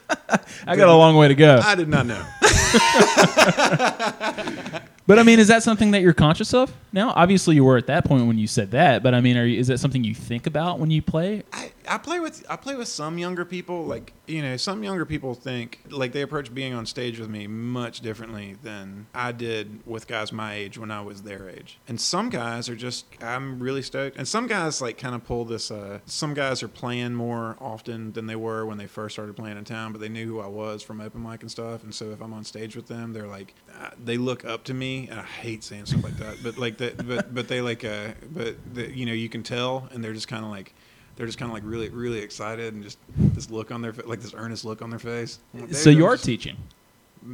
I 0.67 0.75
got 0.75 0.87
a 0.87 0.93
long 0.93 1.15
way 1.15 1.27
to 1.27 1.35
go. 1.35 1.59
I 1.63 1.75
did 1.75 1.87
not 1.87 2.05
know. 2.05 2.25
But 5.09 5.17
I 5.17 5.23
mean, 5.23 5.39
is 5.39 5.47
that 5.47 5.63
something 5.63 5.89
that 5.89 6.03
you're 6.03 6.13
conscious 6.13 6.53
of 6.53 6.71
now? 6.93 7.13
Obviously, 7.15 7.55
you 7.55 7.63
were 7.63 7.77
at 7.77 7.87
that 7.87 8.05
point 8.05 8.27
when 8.27 8.37
you 8.37 8.45
said 8.45 8.69
that. 8.71 9.01
But 9.01 9.15
I 9.15 9.21
mean, 9.21 9.37
you, 9.37 9.57
is 9.57 9.65
that 9.65 9.79
something 9.79 10.03
you 10.03 10.13
think 10.13 10.45
about 10.45 10.77
when 10.77 10.91
you 10.91 11.01
play? 11.01 11.41
I, 11.51 11.71
I 11.87 11.97
play 11.97 12.19
with 12.19 12.45
I 12.47 12.57
play 12.57 12.75
with 12.75 12.89
some 12.89 13.17
younger 13.17 13.43
people. 13.43 13.85
Like 13.85 14.13
you 14.27 14.43
know, 14.43 14.55
some 14.55 14.83
younger 14.83 15.07
people 15.07 15.33
think 15.33 15.79
like 15.89 16.11
they 16.11 16.21
approach 16.21 16.53
being 16.53 16.75
on 16.75 16.85
stage 16.85 17.17
with 17.17 17.27
me 17.27 17.47
much 17.47 18.01
differently 18.01 18.57
than 18.61 19.07
I 19.15 19.31
did 19.31 19.79
with 19.83 20.05
guys 20.05 20.31
my 20.31 20.53
age 20.53 20.77
when 20.77 20.91
I 20.91 21.01
was 21.01 21.23
their 21.23 21.49
age. 21.49 21.79
And 21.87 21.99
some 21.99 22.29
guys 22.29 22.69
are 22.69 22.75
just 22.75 23.07
I'm 23.19 23.59
really 23.59 23.81
stoked. 23.81 24.15
And 24.15 24.27
some 24.27 24.45
guys 24.45 24.79
like 24.79 24.99
kind 24.99 25.15
of 25.15 25.25
pull 25.25 25.43
this. 25.43 25.71
Uh, 25.71 26.01
some 26.05 26.35
guys 26.35 26.61
are 26.61 26.67
playing 26.67 27.15
more 27.15 27.57
often 27.59 28.11
than 28.11 28.27
they 28.27 28.35
were 28.35 28.63
when 28.63 28.77
they 28.77 28.85
first 28.85 29.15
started 29.15 29.35
playing 29.35 29.57
in 29.57 29.65
town, 29.65 29.91
but 29.91 30.01
they 30.01 30.09
knew 30.09 30.27
who 30.27 30.39
I 30.39 30.45
was 30.45 30.83
from 30.83 31.01
open 31.01 31.23
mic 31.23 31.41
and 31.41 31.49
stuff. 31.49 31.81
And 31.81 31.95
so 31.95 32.11
if 32.11 32.21
I'm 32.21 32.31
stage 32.43 32.75
with 32.75 32.87
them, 32.87 33.13
they're 33.13 33.27
like 33.27 33.53
uh, 33.79 33.89
they 34.03 34.17
look 34.17 34.45
up 34.45 34.63
to 34.65 34.73
me. 34.73 35.07
And 35.09 35.19
I 35.19 35.23
hate 35.23 35.63
saying 35.63 35.85
stuff 35.87 36.03
like 36.03 36.17
that, 36.17 36.37
but 36.43 36.57
like 36.57 36.77
that, 36.77 37.07
but 37.07 37.33
but 37.33 37.47
they 37.47 37.61
like 37.61 37.83
uh, 37.83 38.09
but 38.31 38.55
the, 38.73 38.89
you 38.95 39.05
know 39.05 39.13
you 39.13 39.29
can 39.29 39.43
tell, 39.43 39.87
and 39.91 40.03
they're 40.03 40.13
just 40.13 40.27
kind 40.27 40.43
of 40.43 40.51
like 40.51 40.73
they're 41.15 41.25
just 41.25 41.37
kind 41.37 41.49
of 41.49 41.53
like 41.53 41.63
really, 41.65 41.89
really 41.89 42.19
excited 42.19 42.73
and 42.73 42.81
just 42.83 42.97
this 43.17 43.49
look 43.49 43.71
on 43.71 43.81
their 43.81 43.93
fa- 43.93 44.03
like 44.05 44.21
this 44.21 44.33
earnest 44.33 44.63
look 44.65 44.81
on 44.81 44.89
their 44.89 44.99
face. 44.99 45.39
Like, 45.53 45.73
So 45.73 45.89
you 45.89 46.05
are 46.05 46.13
just- 46.13 46.23
teaching, 46.25 46.55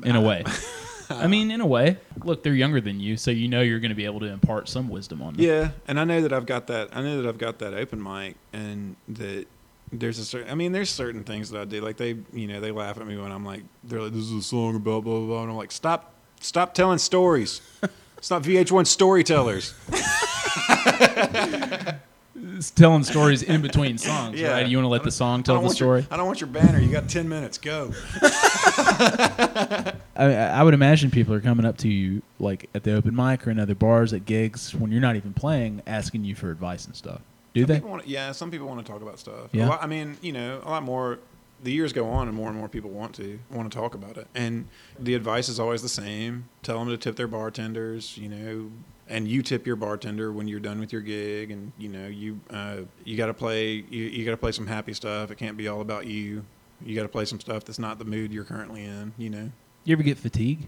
in 0.04 0.16
a 0.16 0.22
way. 0.22 0.44
I 1.08 1.28
mean, 1.28 1.52
in 1.52 1.62
a 1.62 1.68
way. 1.68 1.98
Look, 2.24 2.42
they're 2.42 2.56
younger 2.56 2.82
than 2.82 3.00
you, 3.00 3.16
so 3.16 3.30
you 3.30 3.48
know 3.48 3.62
you're 3.62 3.80
going 3.80 3.90
to 3.90 3.96
be 3.96 4.06
able 4.06 4.22
to 4.22 4.26
impart 4.26 4.68
some 4.68 4.90
wisdom 4.90 5.22
on 5.22 5.36
them. 5.36 5.46
Yeah, 5.46 5.70
and 5.88 6.00
I 6.00 6.04
know 6.04 6.20
that 6.22 6.34
I've 6.34 6.48
got 6.48 6.66
that. 6.66 6.90
I 6.98 7.04
know 7.04 7.22
that 7.22 7.30
I've 7.30 7.38
got 7.38 7.60
that 7.60 7.76
open 7.76 8.02
mic, 8.02 8.38
and 8.54 8.96
that 9.10 9.46
there's 9.92 10.20
a 10.20 10.26
certain. 10.26 10.50
I 10.52 10.56
mean, 10.56 10.72
there's 10.72 10.90
certain 10.90 11.24
things 11.24 11.50
that 11.52 11.62
I 11.62 11.66
do. 11.66 11.82
Like 11.82 11.98
they, 11.98 12.18
you 12.34 12.48
know, 12.48 12.60
they 12.60 12.72
laugh 12.72 12.98
at 13.00 13.06
me 13.08 13.18
when 13.18 13.32
I'm 13.32 13.46
like, 13.46 13.64
they're 13.84 14.02
like, 14.02 14.12
"This 14.14 14.24
is 14.24 14.32
a 14.34 14.42
song 14.42 14.76
about 14.76 15.04
blah 15.04 15.18
blah 15.20 15.26
blah," 15.28 15.42
and 15.44 15.52
I'm 15.52 15.58
like, 15.58 15.72
"Stop, 15.72 16.14
stop 16.40 16.74
telling 16.74 16.98
stories." 16.98 17.62
It's 18.18 18.30
not 18.32 18.42
VH1 18.44 18.88
storytellers. 18.88 19.74
It's 22.58 22.70
telling 22.72 23.04
stories 23.04 23.44
in 23.44 23.62
between 23.62 23.98
songs, 23.98 24.40
Yeah. 24.40 24.52
right? 24.52 24.68
You 24.68 24.78
want 24.78 24.86
to 24.86 24.90
let 24.90 25.04
the 25.04 25.12
song 25.12 25.44
tell 25.44 25.62
the 25.62 25.70
story? 25.70 26.02
Your, 26.02 26.08
I 26.12 26.18
don't 26.18 26.26
want 26.26 26.42
your 26.42 26.50
banner. 26.50 26.80
You 26.80 26.90
got 26.92 27.08
ten 27.10 27.28
minutes. 27.30 27.58
Go. 27.58 27.92
I, 28.22 29.94
I 30.18 30.64
would 30.64 30.74
imagine 30.74 31.12
people 31.12 31.34
are 31.34 31.42
coming 31.42 31.66
up 31.66 31.78
to 31.80 31.88
you, 31.90 32.22
like 32.40 32.70
at 32.76 32.84
the 32.84 32.94
open 32.96 33.16
mic 33.16 33.46
or 33.48 33.52
in 33.52 33.60
other 33.60 33.76
bars, 33.76 34.14
at 34.14 34.26
gigs, 34.26 34.74
when 34.76 34.92
you're 34.92 35.02
not 35.02 35.16
even 35.16 35.34
playing, 35.34 35.82
asking 35.88 36.24
you 36.26 36.36
for 36.36 36.50
advice 36.52 36.86
and 36.86 36.96
stuff. 36.96 37.22
Do 37.56 37.62
Some 37.62 37.68
they? 37.68 37.80
wanna- 37.80 38.04
yeah, 38.06 38.32
some 38.32 38.52
people 38.52 38.68
want 38.68 38.86
to 38.86 38.92
talk 38.92 39.02
about 39.02 39.18
stuff. 39.18 39.50
Yeah. 39.52 39.66
A 39.66 39.70
lot, 39.70 39.84
I 39.84 39.88
mean, 39.88 40.18
you 40.22 40.32
know, 40.32 40.62
a 40.64 40.70
lot 40.70 40.84
more. 40.84 41.18
The 41.64 41.72
years 41.72 41.94
go 41.94 42.08
on, 42.10 42.28
and 42.28 42.36
more 42.38 42.50
and 42.50 42.58
more 42.58 42.68
people 42.68 42.92
want 42.92 43.16
to 43.16 43.40
want 43.50 43.72
to 43.72 43.76
talk 43.76 43.96
about 43.96 44.18
it. 44.18 44.28
And 44.36 44.68
the 45.00 45.16
advice 45.16 45.48
is 45.50 45.60
always 45.60 45.82
the 45.82 45.90
same: 45.90 46.50
tell 46.62 46.78
them 46.78 46.90
to 46.90 46.98
tip 46.98 47.16
their 47.16 47.28
bartenders. 47.30 48.18
You 48.18 48.30
know, 48.30 48.72
and 49.08 49.28
you 49.28 49.42
tip 49.42 49.66
your 49.66 49.78
bartender 49.78 50.32
when 50.34 50.48
you're 50.50 50.60
done 50.60 50.80
with 50.80 50.92
your 50.92 51.02
gig. 51.02 51.50
And 51.52 51.72
you 51.80 51.88
know, 51.88 52.08
you 52.08 52.40
uh, 52.52 52.80
you 53.06 53.16
got 53.18 53.28
to 53.28 53.34
play. 53.34 53.72
You, 53.90 54.04
you 54.04 54.26
got 54.26 54.32
to 54.32 54.38
play 54.38 54.52
some 54.52 54.68
happy 54.68 54.94
stuff. 54.94 55.32
It 55.32 55.38
can't 55.38 55.56
be 55.58 55.68
all 55.70 55.80
about 55.82 56.06
you. 56.08 56.44
You 56.86 56.94
got 56.94 57.04
to 57.04 57.10
play 57.10 57.24
some 57.26 57.40
stuff 57.40 57.64
that's 57.64 57.80
not 57.80 58.00
the 58.00 58.06
mood 58.06 58.34
you're 58.34 58.44
currently 58.44 58.84
in. 58.84 59.14
You 59.18 59.30
know, 59.30 59.50
You 59.86 59.94
ever 59.96 60.04
get 60.04 60.18
fatigue? 60.18 60.68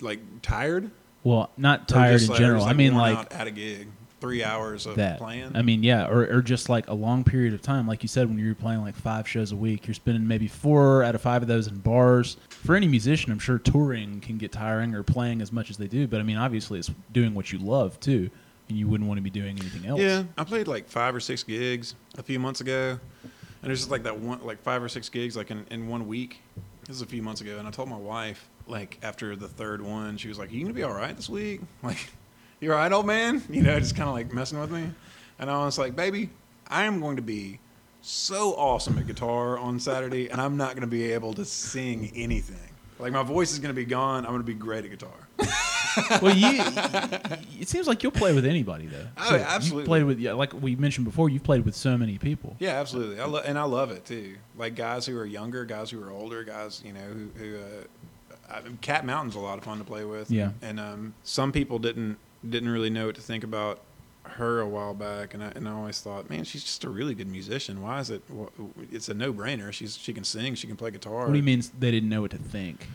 like 0.00 0.18
tired. 0.42 0.90
Well, 1.22 1.50
not 1.56 1.86
tired 1.88 2.20
in 2.22 2.28
like- 2.28 2.38
general. 2.38 2.60
just, 2.62 2.70
I 2.70 2.72
mean, 2.72 2.94
like 2.94 3.16
out 3.16 3.32
at 3.32 3.46
a 3.46 3.50
gig, 3.52 3.88
three 4.20 4.44
hours 4.44 4.86
of 4.86 4.96
that. 4.96 5.18
playing. 5.18 5.52
I 5.54 5.62
mean, 5.62 5.82
yeah, 5.82 6.06
or, 6.08 6.22
or 6.36 6.42
just 6.42 6.68
like 6.68 6.88
a 6.88 6.94
long 6.94 7.24
period 7.24 7.54
of 7.54 7.62
time. 7.62 7.86
Like 7.86 8.02
you 8.02 8.08
said, 8.08 8.28
when 8.28 8.38
you're 8.38 8.54
playing 8.54 8.82
like 8.82 8.94
five 8.94 9.26
shows 9.26 9.52
a 9.52 9.56
week, 9.56 9.86
you're 9.86 9.94
spending 9.94 10.26
maybe 10.26 10.46
four 10.46 11.02
out 11.02 11.14
of 11.14 11.22
five 11.22 11.42
of 11.42 11.48
those 11.48 11.66
in 11.66 11.78
bars. 11.78 12.36
For 12.48 12.76
any 12.76 12.86
musician, 12.88 13.32
I'm 13.32 13.38
sure 13.38 13.58
touring 13.58 14.20
can 14.20 14.38
get 14.38 14.52
tiring 14.52 14.94
or 14.94 15.02
playing 15.02 15.40
as 15.40 15.52
much 15.52 15.70
as 15.70 15.76
they 15.76 15.88
do. 15.88 16.06
But 16.06 16.20
I 16.20 16.22
mean, 16.22 16.36
obviously, 16.36 16.78
it's 16.78 16.90
doing 17.12 17.34
what 17.34 17.52
you 17.52 17.58
love 17.58 17.98
too, 18.00 18.30
and 18.68 18.78
you 18.78 18.86
wouldn't 18.86 19.08
want 19.08 19.18
to 19.18 19.22
be 19.22 19.30
doing 19.30 19.58
anything 19.58 19.86
else. 19.86 20.00
Yeah, 20.00 20.24
I 20.36 20.44
played 20.44 20.68
like 20.68 20.88
five 20.88 21.14
or 21.14 21.20
six 21.20 21.42
gigs 21.42 21.94
a 22.18 22.22
few 22.22 22.38
months 22.38 22.60
ago, 22.60 22.98
and 23.22 23.68
there's 23.68 23.80
just 23.80 23.90
like 23.90 24.02
that 24.04 24.18
one, 24.18 24.44
like 24.44 24.62
five 24.62 24.82
or 24.82 24.88
six 24.88 25.08
gigs 25.08 25.36
like 25.36 25.50
in, 25.50 25.66
in 25.70 25.88
one 25.88 26.06
week. 26.06 26.42
This 26.86 26.96
is 26.96 27.02
a 27.02 27.06
few 27.06 27.22
months 27.22 27.40
ago, 27.40 27.58
and 27.58 27.68
I 27.68 27.70
told 27.70 27.88
my 27.88 27.96
wife 27.96 28.48
like 28.66 28.98
after 29.02 29.36
the 29.36 29.48
third 29.48 29.80
one, 29.82 30.16
she 30.16 30.28
was 30.28 30.38
like, 30.38 30.52
"You 30.52 30.62
gonna 30.62 30.74
be 30.74 30.82
all 30.82 30.92
right 30.92 31.14
this 31.16 31.28
week? 31.28 31.60
Like, 31.82 32.10
you 32.60 32.72
all 32.72 32.78
right, 32.78 32.92
old 32.92 33.06
man? 33.06 33.42
You 33.50 33.62
know, 33.62 33.78
just 33.80 33.96
kind 33.96 34.08
of 34.08 34.14
like 34.14 34.32
messing 34.32 34.60
with 34.60 34.70
me." 34.70 34.90
And 35.38 35.50
I 35.50 35.64
was 35.64 35.78
like, 35.78 35.96
"Baby, 35.96 36.30
I 36.68 36.84
am 36.84 37.00
going 37.00 37.16
to 37.16 37.22
be 37.22 37.58
so 38.02 38.54
awesome 38.54 38.98
at 38.98 39.06
guitar 39.06 39.58
on 39.58 39.78
Saturday, 39.78 40.28
and 40.28 40.40
I'm 40.40 40.56
not 40.56 40.74
gonna 40.74 40.86
be 40.86 41.12
able 41.12 41.34
to 41.34 41.44
sing 41.44 42.10
anything. 42.14 42.56
Like 42.98 43.12
my 43.12 43.22
voice 43.22 43.52
is 43.52 43.58
gonna 43.58 43.74
be 43.74 43.84
gone. 43.84 44.24
I'm 44.24 44.32
gonna 44.32 44.44
be 44.44 44.54
great 44.54 44.84
at 44.84 44.90
guitar." 44.90 45.28
well, 46.22 46.36
you. 46.36 46.62
It 47.60 47.68
seems 47.68 47.86
like 47.86 48.02
you'll 48.02 48.12
play 48.12 48.32
with 48.32 48.46
anybody 48.46 48.86
though. 48.86 49.06
Oh, 49.18 49.36
yeah, 49.36 49.44
absolutely. 49.48 49.80
You've 49.82 49.86
played 49.86 50.04
with, 50.04 50.18
yeah, 50.18 50.32
like 50.32 50.52
we 50.52 50.76
mentioned 50.76 51.06
before, 51.06 51.28
you've 51.28 51.42
played 51.42 51.64
with 51.64 51.74
so 51.74 51.96
many 51.96 52.18
people. 52.18 52.56
Yeah, 52.58 52.80
absolutely. 52.80 53.20
I 53.20 53.26
lo- 53.26 53.42
and 53.44 53.58
I 53.58 53.64
love 53.64 53.90
it 53.90 54.04
too. 54.04 54.36
Like 54.56 54.76
guys 54.76 55.06
who 55.06 55.18
are 55.18 55.26
younger, 55.26 55.64
guys 55.64 55.90
who 55.90 56.02
are 56.02 56.10
older, 56.10 56.44
guys 56.44 56.82
you 56.84 56.92
know 56.92 57.00
who, 57.00 57.30
who 57.36 57.56
uh, 57.56 58.54
I, 58.54 58.60
Cat 58.80 59.04
Mountain's 59.04 59.34
a 59.34 59.40
lot 59.40 59.58
of 59.58 59.64
fun 59.64 59.78
to 59.78 59.84
play 59.84 60.04
with. 60.04 60.30
Yeah. 60.30 60.50
And 60.62 60.78
um, 60.78 61.14
some 61.24 61.52
people 61.52 61.78
didn't 61.78 62.18
didn't 62.48 62.68
really 62.70 62.90
know 62.90 63.06
what 63.06 63.14
to 63.16 63.20
think 63.20 63.44
about 63.44 63.80
her 64.24 64.60
a 64.60 64.68
while 64.68 64.94
back, 64.94 65.34
and 65.34 65.42
I, 65.42 65.48
and 65.56 65.68
I 65.68 65.72
always 65.72 66.00
thought, 66.00 66.28
man, 66.30 66.44
she's 66.44 66.62
just 66.62 66.84
a 66.84 66.90
really 66.90 67.14
good 67.14 67.26
musician. 67.28 67.82
Why 67.82 68.00
is 68.00 68.10
it? 68.10 68.22
wh- 68.30 68.48
It's 68.92 69.08
a 69.08 69.14
no 69.14 69.32
brainer. 69.32 69.72
She's 69.72 69.96
she 69.96 70.12
can 70.12 70.24
sing, 70.24 70.54
she 70.54 70.66
can 70.66 70.76
play 70.76 70.90
guitar. 70.90 71.24
What 71.26 71.32
do 71.32 71.36
you 71.38 71.42
mean 71.42 71.62
they 71.78 71.90
didn't 71.90 72.08
know 72.08 72.22
what 72.22 72.30
to 72.32 72.38
think? 72.38 72.86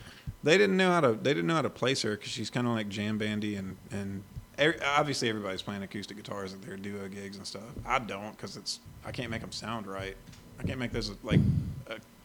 they 0.44 0.58
didn't 0.60 0.78
know 0.78 0.92
how 0.92 1.02
to 1.02 1.14
they 1.14 1.34
didn't 1.34 1.48
know 1.48 1.56
how 1.56 1.62
to 1.64 1.70
place 1.72 2.04
her 2.04 2.12
because 2.16 2.30
she's 2.32 2.52
kind 2.52 2.68
of 2.68 2.74
like 2.74 2.88
jam 2.88 3.18
bandy 3.18 3.56
and 3.56 3.76
and 3.92 4.22
every, 4.60 4.80
obviously 4.82 5.28
everybody's 5.28 5.64
playing 5.64 5.82
acoustic 5.82 6.16
guitars 6.18 6.54
at 6.54 6.62
their 6.62 6.78
duo 6.78 7.08
gigs 7.08 7.38
and 7.38 7.48
stuff. 7.48 7.64
I 7.86 7.98
don't 7.98 8.32
because 8.38 8.56
it's 8.56 8.80
I 9.04 9.12
can't 9.12 9.32
make 9.32 9.42
them 9.42 9.52
sound 9.52 9.88
right. 9.88 10.16
I 10.60 10.64
can't 10.64 10.78
make 10.80 10.92
those 10.92 11.12
like 11.24 11.40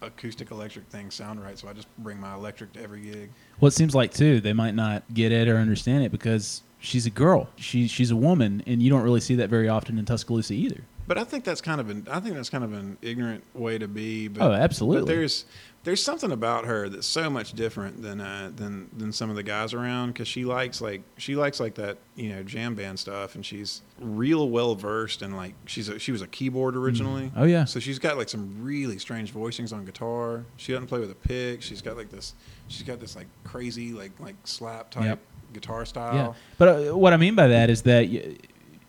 acoustic 0.02 0.50
electric 0.50 0.86
things 0.88 1.14
sound 1.14 1.42
right. 1.42 1.58
So 1.58 1.68
I 1.68 1.72
just 1.72 1.88
bring 1.98 2.18
my 2.18 2.34
electric 2.34 2.72
to 2.74 2.82
every 2.82 3.02
gig. 3.02 3.30
Well, 3.60 3.68
it 3.68 3.72
seems 3.72 3.94
like 3.94 4.12
too 4.12 4.40
they 4.40 4.52
might 4.52 4.74
not 4.74 5.02
get 5.12 5.32
it 5.32 5.48
or 5.48 5.56
understand 5.56 6.04
it 6.04 6.12
because 6.12 6.62
she's 6.78 7.06
a 7.06 7.10
girl. 7.10 7.48
She 7.56 7.86
she's 7.86 8.10
a 8.10 8.16
woman, 8.16 8.62
and 8.66 8.82
you 8.82 8.90
don't 8.90 9.02
really 9.02 9.20
see 9.20 9.34
that 9.36 9.50
very 9.50 9.68
often 9.68 9.98
in 9.98 10.04
Tuscaloosa 10.04 10.54
either. 10.54 10.82
But 11.10 11.18
I 11.18 11.24
think 11.24 11.42
that's 11.42 11.60
kind 11.60 11.80
of 11.80 11.90
an 11.90 12.06
I 12.08 12.20
think 12.20 12.36
that's 12.36 12.50
kind 12.50 12.62
of 12.62 12.72
an 12.72 12.96
ignorant 13.02 13.42
way 13.52 13.78
to 13.78 13.88
be. 13.88 14.28
But, 14.28 14.42
Oh, 14.46 14.52
absolutely. 14.52 15.00
But 15.02 15.06
there's 15.08 15.44
there's 15.82 16.00
something 16.00 16.30
about 16.30 16.66
her 16.66 16.88
that's 16.88 17.06
so 17.08 17.28
much 17.28 17.52
different 17.54 18.00
than 18.00 18.20
uh, 18.20 18.52
than 18.54 18.88
than 18.96 19.10
some 19.12 19.28
of 19.28 19.34
the 19.34 19.42
guys 19.42 19.74
around 19.74 20.10
because 20.12 20.28
she 20.28 20.44
likes 20.44 20.80
like 20.80 21.02
she 21.16 21.34
likes 21.34 21.58
like 21.58 21.74
that 21.74 21.98
you 22.14 22.28
know 22.28 22.44
jam 22.44 22.76
band 22.76 22.96
stuff 23.00 23.34
and 23.34 23.44
she's 23.44 23.82
real 23.98 24.50
well 24.50 24.76
versed 24.76 25.20
and 25.22 25.36
like 25.36 25.54
she's 25.66 25.88
a, 25.88 25.98
she 25.98 26.12
was 26.12 26.22
a 26.22 26.28
keyboard 26.28 26.76
originally. 26.76 27.32
Oh, 27.34 27.42
yeah. 27.42 27.64
So 27.64 27.80
she's 27.80 27.98
got 27.98 28.16
like 28.16 28.28
some 28.28 28.62
really 28.62 29.00
strange 29.00 29.34
voicings 29.34 29.72
on 29.72 29.84
guitar. 29.84 30.44
She 30.58 30.70
doesn't 30.72 30.86
play 30.86 31.00
with 31.00 31.10
a 31.10 31.16
pick. 31.16 31.60
She's 31.60 31.82
got 31.82 31.96
like 31.96 32.10
this. 32.10 32.34
She's 32.68 32.84
got 32.84 33.00
this 33.00 33.16
like 33.16 33.26
crazy 33.42 33.92
like 33.92 34.12
like 34.20 34.36
slap 34.44 34.92
type 34.92 35.04
Yep. 35.06 35.18
guitar 35.54 35.84
style. 35.86 36.14
Yeah, 36.14 36.32
but 36.56 36.68
uh, 36.68 36.96
what 36.96 37.12
I 37.12 37.16
mean 37.16 37.34
by 37.34 37.48
that 37.48 37.68
is 37.68 37.82
that 37.82 38.08
y- 38.08 38.36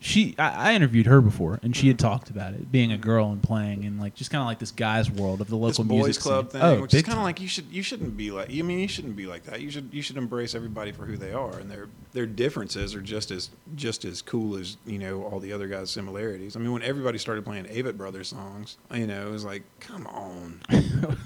she, 0.04 0.34
I, 0.40 0.72
I 0.72 0.74
interviewed 0.74 1.06
her 1.06 1.22
before, 1.22 1.60
and 1.62 1.76
she 1.76 1.88
had 1.88 1.98
mm-hmm. 1.98 2.08
talked 2.08 2.32
about 2.32 2.56
it 2.56 2.72
being 2.72 2.92
a 2.92 2.98
girl 2.98 3.32
and 3.32 3.42
playing, 3.42 3.86
and 3.86 4.00
like 4.00 4.16
just 4.16 4.32
kind 4.32 4.42
of 4.42 4.48
like 4.48 4.58
this 4.58 4.72
guy's 4.72 5.12
world 5.12 5.42
of 5.42 5.48
the 5.48 5.56
this 5.56 5.78
local 5.78 5.84
boys 5.84 6.06
music 6.06 6.24
club 6.24 6.52
scene. 6.52 6.60
thing, 6.60 6.62
oh, 6.64 6.82
which 6.82 6.96
is 6.96 7.04
kind 7.04 7.20
of 7.20 7.24
like 7.24 7.40
you 7.40 7.48
should 7.48 7.68
you 7.72 7.84
shouldn't 7.84 8.18
be 8.18 8.32
like. 8.32 8.50
I 8.50 8.64
mean, 8.64 8.80
you 8.80 8.88
shouldn't 8.88 9.16
be 9.16 9.28
like 9.28 9.44
that. 9.44 9.62
You 9.62 9.70
should 9.70 9.90
you 9.92 10.02
should 10.02 10.18
embrace 10.18 10.56
everybody 10.56 10.92
for 10.92 11.06
who 11.06 11.18
they 11.18 11.34
are, 11.34 11.60
and 11.60 11.70
their 11.70 11.88
their 12.14 12.26
differences 12.26 12.96
are 12.96 13.02
just 13.02 13.30
as 13.30 13.52
just 13.76 14.04
as 14.04 14.24
cool 14.24 14.58
as 14.58 14.78
you 14.88 14.98
know 14.98 15.24
all 15.24 15.40
the 15.40 15.54
other 15.54 15.68
guys' 15.68 15.92
similarities. 15.92 16.56
I 16.56 16.60
mean, 16.60 16.72
when 16.72 16.82
everybody 16.82 17.20
started 17.20 17.46
playing 17.46 17.66
Avett 17.66 17.96
Brothers 17.96 18.30
songs, 18.30 18.80
you 18.92 19.06
know, 19.06 19.28
it 19.28 19.32
was 19.32 19.46
like, 19.46 19.62
come 19.80 20.08
on, 20.08 20.62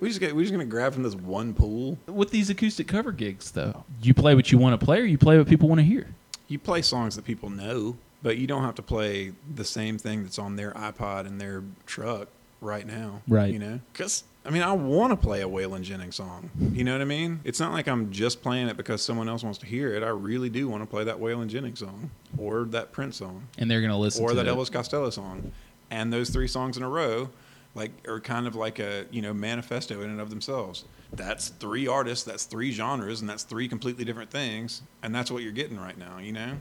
we 0.00 0.08
just 0.08 0.20
get 0.20 0.36
we 0.36 0.42
just 0.42 0.52
gonna 0.52 0.66
grab 0.66 0.92
from 0.92 1.02
this 1.02 1.14
one 1.14 1.54
pool. 1.54 1.96
with 2.06 2.30
these 2.30 2.50
acoustic 2.50 2.88
cover 2.88 3.10
gigs, 3.10 3.52
though. 3.52 3.84
You 4.02 4.12
play 4.12 4.34
what 4.34 4.52
you 4.52 4.58
want 4.58 4.78
to 4.78 4.84
play, 4.84 5.00
or 5.00 5.06
you 5.06 5.16
play 5.16 5.38
what 5.38 5.48
people 5.48 5.66
want 5.66 5.78
to 5.78 5.86
hear. 5.86 6.08
You 6.46 6.58
play 6.58 6.82
songs 6.82 7.16
that 7.16 7.24
people 7.24 7.48
know, 7.48 7.96
but 8.22 8.36
you 8.38 8.46
don't 8.46 8.62
have 8.64 8.74
to 8.76 8.82
play 8.82 9.32
the 9.54 9.64
same 9.64 9.98
thing 9.98 10.22
that's 10.22 10.38
on 10.38 10.56
their 10.56 10.72
iPod 10.72 11.26
in 11.26 11.38
their 11.38 11.62
truck 11.86 12.28
right 12.60 12.86
now. 12.86 13.22
Right. 13.28 13.52
You 13.52 13.58
know? 13.58 13.80
Because, 13.92 14.24
I 14.44 14.50
mean, 14.50 14.62
I 14.62 14.72
want 14.72 15.12
to 15.12 15.16
play 15.16 15.42
a 15.42 15.48
Waylon 15.48 15.82
Jennings 15.82 16.16
song. 16.16 16.50
You 16.72 16.84
know 16.84 16.92
what 16.92 17.00
I 17.00 17.04
mean? 17.04 17.40
It's 17.44 17.60
not 17.60 17.72
like 17.72 17.86
I'm 17.86 18.10
just 18.10 18.42
playing 18.42 18.68
it 18.68 18.76
because 18.76 19.02
someone 19.02 19.28
else 19.28 19.42
wants 19.42 19.58
to 19.60 19.66
hear 19.66 19.94
it. 19.94 20.02
I 20.02 20.08
really 20.08 20.50
do 20.50 20.68
want 20.68 20.82
to 20.82 20.86
play 20.86 21.04
that 21.04 21.18
Waylon 21.18 21.48
Jennings 21.48 21.78
song 21.78 22.10
or 22.36 22.64
that 22.66 22.92
Prince 22.92 23.18
song 23.18 23.46
And 23.58 23.70
they're 23.70 23.80
gonna 23.80 23.98
listen 23.98 24.24
or 24.24 24.30
to 24.30 24.34
that 24.34 24.46
it. 24.46 24.54
Elvis 24.54 24.72
Costello 24.72 25.10
song. 25.10 25.52
And 25.90 26.12
those 26.12 26.30
three 26.30 26.48
songs 26.48 26.76
in 26.76 26.82
a 26.82 26.88
row, 26.88 27.30
like, 27.74 27.92
are 28.08 28.20
kind 28.20 28.46
of 28.46 28.54
like 28.54 28.78
a, 28.78 29.06
you 29.10 29.22
know, 29.22 29.32
manifesto 29.32 30.00
in 30.02 30.10
and 30.10 30.20
of 30.20 30.30
themselves. 30.30 30.84
That's 31.12 31.48
three 31.48 31.86
artists, 31.86 32.24
that's 32.24 32.44
three 32.44 32.70
genres, 32.72 33.20
and 33.20 33.30
that's 33.30 33.44
three 33.44 33.68
completely 33.68 34.04
different 34.04 34.30
things. 34.30 34.82
And 35.02 35.14
that's 35.14 35.30
what 35.30 35.42
you're 35.42 35.52
getting 35.52 35.78
right 35.78 35.96
now, 35.96 36.18
you 36.18 36.32
know? 36.32 36.58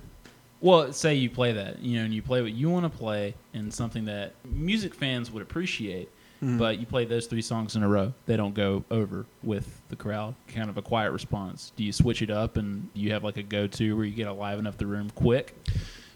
Well, 0.59 0.91
say 0.91 1.13
you 1.15 1.29
play 1.29 1.51
that, 1.53 1.79
you 1.79 1.99
know, 1.99 2.05
and 2.05 2.13
you 2.13 2.21
play 2.21 2.41
what 2.41 2.51
you 2.53 2.69
want 2.69 2.91
to 2.91 2.97
play 2.97 3.35
and 3.53 3.71
something 3.73 4.05
that 4.05 4.33
music 4.45 4.95
fans 4.95 5.29
would 5.31 5.43
appreciate, 5.43 6.09
Mhm. 6.41 6.57
but 6.57 6.79
you 6.79 6.85
play 6.87 7.05
those 7.05 7.27
three 7.27 7.41
songs 7.43 7.75
in 7.75 7.83
a 7.83 7.87
row. 7.87 8.13
They 8.25 8.37
don't 8.37 8.55
go 8.55 8.83
over 8.89 9.25
with 9.43 9.81
the 9.89 9.95
crowd. 9.95 10.33
Kind 10.47 10.69
of 10.69 10.77
a 10.77 10.81
quiet 10.81 11.11
response. 11.11 11.71
Do 11.75 11.83
you 11.83 11.91
switch 11.91 12.21
it 12.23 12.31
up 12.31 12.57
and 12.57 12.89
you 12.95 13.11
have 13.11 13.23
like 13.23 13.37
a 13.37 13.43
go-to 13.43 13.95
where 13.95 14.05
you 14.05 14.15
get 14.15 14.25
to 14.25 14.33
liven 14.33 14.65
up 14.65 14.77
the 14.77 14.87
room 14.87 15.11
quick? 15.13 15.55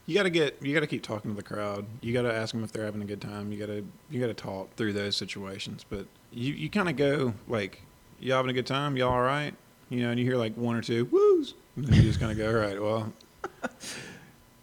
You 0.08 0.16
gotta 0.16 0.32
get 0.32 0.58
you 0.62 0.74
gotta 0.74 0.88
keep 0.88 1.04
talking 1.04 1.30
to 1.32 1.38
the 1.38 1.44
crowd. 1.44 1.86
You 2.02 2.12
gotta 2.12 2.34
ask 2.34 2.54
them 2.54 2.64
if 2.64 2.72
they're 2.72 2.86
having 2.86 3.02
a 3.04 3.06
good 3.06 3.22
time. 3.22 3.52
You 3.52 3.60
gotta 3.60 3.84
you 4.10 4.20
gotta 4.20 4.34
talk 4.34 4.76
through 4.76 4.94
those 4.94 5.16
situations. 5.16 5.86
But 5.88 6.08
you 6.34 6.54
you 6.54 6.70
kind 6.70 6.89
of 6.89 6.96
go 6.96 7.36
like, 7.48 7.84
y'all 8.20 8.38
having 8.38 8.50
a 8.50 8.54
good 8.54 8.66
time? 8.66 8.98
Y'all 8.98 9.12
all 9.12 9.22
right? 9.22 9.54
You 9.89 10.02
know, 10.02 10.10
and 10.10 10.20
you 10.20 10.26
hear 10.26 10.38
like 10.38 10.56
one 10.58 10.76
or 10.76 10.82
two 10.82 11.06
woos, 11.06 11.54
and 11.76 11.86
then 11.86 11.96
you 11.98 12.02
just 12.04 12.20
kind 12.20 12.32
of 12.32 12.38
go, 12.39 12.48
all 12.48 12.56
right, 12.56 12.82
well. 12.82 13.14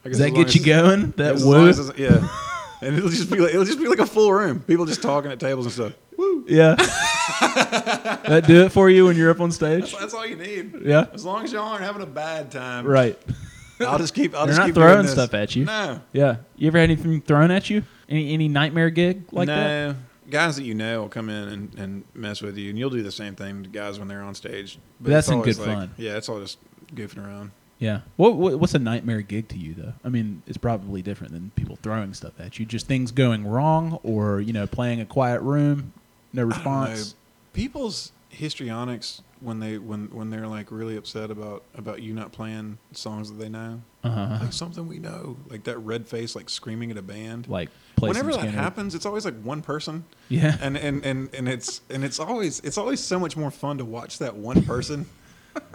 Does 0.05 0.19
that 0.19 0.31
get 0.31 0.55
you 0.55 0.65
going? 0.65 1.13
That 1.13 1.37
woo? 1.37 1.69
as 1.69 1.93
yeah. 1.97 2.29
And 2.81 2.97
it'll 2.97 3.11
just 3.11 3.29
be 3.29 3.39
like 3.39 3.51
it'll 3.51 3.65
just 3.65 3.79
be 3.79 3.89
like 3.89 3.99
a 3.99 4.07
full 4.07 4.33
room. 4.33 4.61
People 4.61 4.87
just 4.87 5.03
talking 5.03 5.33
at 5.33 5.41
tables 5.41 5.67
and 5.67 5.73
stuff. 5.73 5.93
Woo. 6.17 6.45
Yeah. 6.47 6.75
that 7.49 8.45
do 8.47 8.65
it 8.65 8.73
for 8.73 8.89
you 8.89 9.07
when 9.07 9.17
you're 9.17 9.31
up 9.31 9.41
on 9.41 9.51
stage? 9.51 9.91
That's, 9.91 9.99
that's 9.99 10.15
all 10.15 10.27
you 10.27 10.37
need. 10.37 10.83
Yeah. 10.83 11.07
As 11.13 11.25
long 11.25 11.43
as 11.45 11.53
y'all 11.53 11.67
aren't 11.67 11.83
having 11.83 12.03
a 12.03 12.07
bad 12.07 12.53
time. 12.53 12.87
Right. 12.87 13.19
I'll 13.81 13.99
just 13.99 14.15
keep. 14.15 14.35
I'll 14.35 14.47
They're 14.47 14.55
just 14.55 14.59
not 14.61 14.67
keep 14.67 14.75
throwing 14.75 15.07
stuff 15.07 15.35
at 15.35 15.57
you. 15.57 15.65
No. 15.65 16.01
Yeah. 16.13 16.37
You 16.57 16.69
ever 16.69 16.79
had 16.79 16.91
anything 16.91 17.21
thrown 17.21 17.51
at 17.51 17.71
you? 17.71 17.83
Any 18.09 18.33
any 18.33 18.49
nightmare 18.49 18.91
gig 18.91 19.25
like 19.33 19.49
no, 19.49 19.55
that? 19.57 19.97
No. 19.97 20.01
Guys 20.31 20.57
that 20.57 20.65
you 20.65 20.75
know 20.75 21.03
will 21.03 21.09
come 21.09 21.31
in 21.31 21.49
and, 21.49 21.75
and 21.79 22.05
mess 22.15 22.43
with 22.43 22.59
you, 22.59 22.71
and 22.71 22.79
you'll 22.79 22.91
do 22.91 23.03
the 23.03 23.13
same 23.13 23.35
thing 23.35 23.63
to 23.63 23.69
guys 23.69 23.99
when 23.99 24.09
they're 24.09 24.23
on 24.23 24.35
stage. 24.35 24.79
But 25.01 25.11
that's 25.11 25.29
it's 25.29 25.35
in 25.35 25.43
good 25.43 25.59
like- 25.59 25.67
fun. 25.67 25.95
Yeah, 25.97 26.17
it's 26.17 26.29
all 26.29 26.41
just 26.41 26.59
goofing 26.95 27.25
around. 27.25 27.51
Yeah. 27.79 28.01
What, 28.17 28.37
what 28.37 28.59
what's 28.59 28.75
a 28.75 28.79
nightmare 28.79 29.23
gig 29.23 29.49
to 29.49 29.57
you 29.59 29.75
though? 29.75 29.93
I 30.05 30.09
mean, 30.09 30.43
it's 30.47 30.59
probably 30.59 31.01
different 31.03 31.33
than 31.33 31.53
people 31.55 31.77
throwing 31.77 32.13
stuff 32.15 32.33
at 32.41 32.59
you. 32.59 32.67
Just 32.67 32.87
things 32.87 33.13
going 33.13 33.47
wrong, 33.47 34.01
or 34.03 34.41
you 34.41 34.53
know, 34.53 34.67
playing 34.67 35.01
a 35.01 35.07
quiet 35.07 35.41
room, 35.43 35.93
no 36.33 36.43
I 36.43 36.43
don't 36.43 36.49
know. 36.51 36.55
response. 36.57 37.15
People's 37.53 38.13
histrionics 38.31 39.23
when 39.41 39.61
they 39.61 39.79
when 39.79 40.07
when 40.07 40.31
they're 40.31 40.47
like 40.49 40.71
really 40.73 40.97
upset 40.97 41.31
about 41.31 41.63
about 41.77 42.03
you 42.03 42.13
not 42.13 42.33
playing 42.33 42.79
songs 42.93 43.31
that 43.31 43.39
they 43.39 43.49
know, 43.49 43.81
Uh 44.03 44.11
huh. 44.11 44.39
like 44.43 44.53
something 44.53 44.87
we 44.89 44.99
know, 44.99 45.37
like 45.49 45.65
that 45.65 45.79
red 45.79 46.09
face, 46.09 46.35
like 46.35 46.51
screaming 46.51 46.91
at 46.91 46.97
a 46.97 47.03
band. 47.03 47.47
Like 47.49 47.71
play 47.97 48.09
Whenever 48.09 48.33
that 48.33 48.49
happens, 48.51 48.95
it's 48.97 49.07
always 49.07 49.25
like 49.25 49.41
one 49.43 49.63
person, 49.63 50.05
Yeah. 50.29 50.57
and 50.61 50.77
and 50.77 51.05
and 51.05 51.33
and 51.35 51.49
it's 51.49 51.81
and 51.91 52.05
it's 52.05 52.19
always 52.19 52.59
it's 52.61 52.77
always 52.79 53.01
so 53.01 53.19
much 53.21 53.37
more 53.37 53.51
fun 53.53 53.79
to 53.79 53.85
watch 53.85 54.19
that 54.19 54.35
one 54.37 54.63
person, 54.63 55.07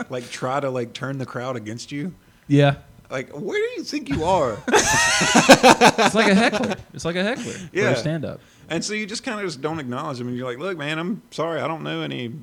like 0.09 0.29
try 0.29 0.59
to 0.59 0.69
like 0.69 0.93
turn 0.93 1.17
the 1.17 1.25
crowd 1.25 1.55
against 1.55 1.91
you. 1.91 2.13
yeah. 2.47 2.75
Like, 3.09 3.29
where 3.29 3.59
do 3.59 3.69
you 3.77 3.83
think 3.83 4.09
you 4.09 4.23
are? 4.23 4.57
It's 4.67 6.15
like 6.15 6.31
a 6.31 6.35
heckler. 6.35 6.75
It's 6.95 7.05
like 7.05 7.15
a 7.15 7.23
heckler 7.23 7.53
Yeah. 7.71 7.93
stand 7.93 8.25
up. 8.25 8.39
and 8.69 8.83
so 8.83 8.93
you 8.93 9.05
just 9.05 9.23
kind 9.23 9.39
of 9.39 9.45
just 9.45 9.61
don't 9.61 9.79
acknowledge 9.79 10.17
them, 10.17 10.27
and 10.29 10.35
you're 10.37 10.47
like, 10.47 10.57
"Look, 10.57 10.77
man, 10.77 10.97
I'm 10.97 11.21
sorry, 11.31 11.61
I 11.61 11.67
don't 11.67 11.83
know 11.83 12.01
any 12.01 12.33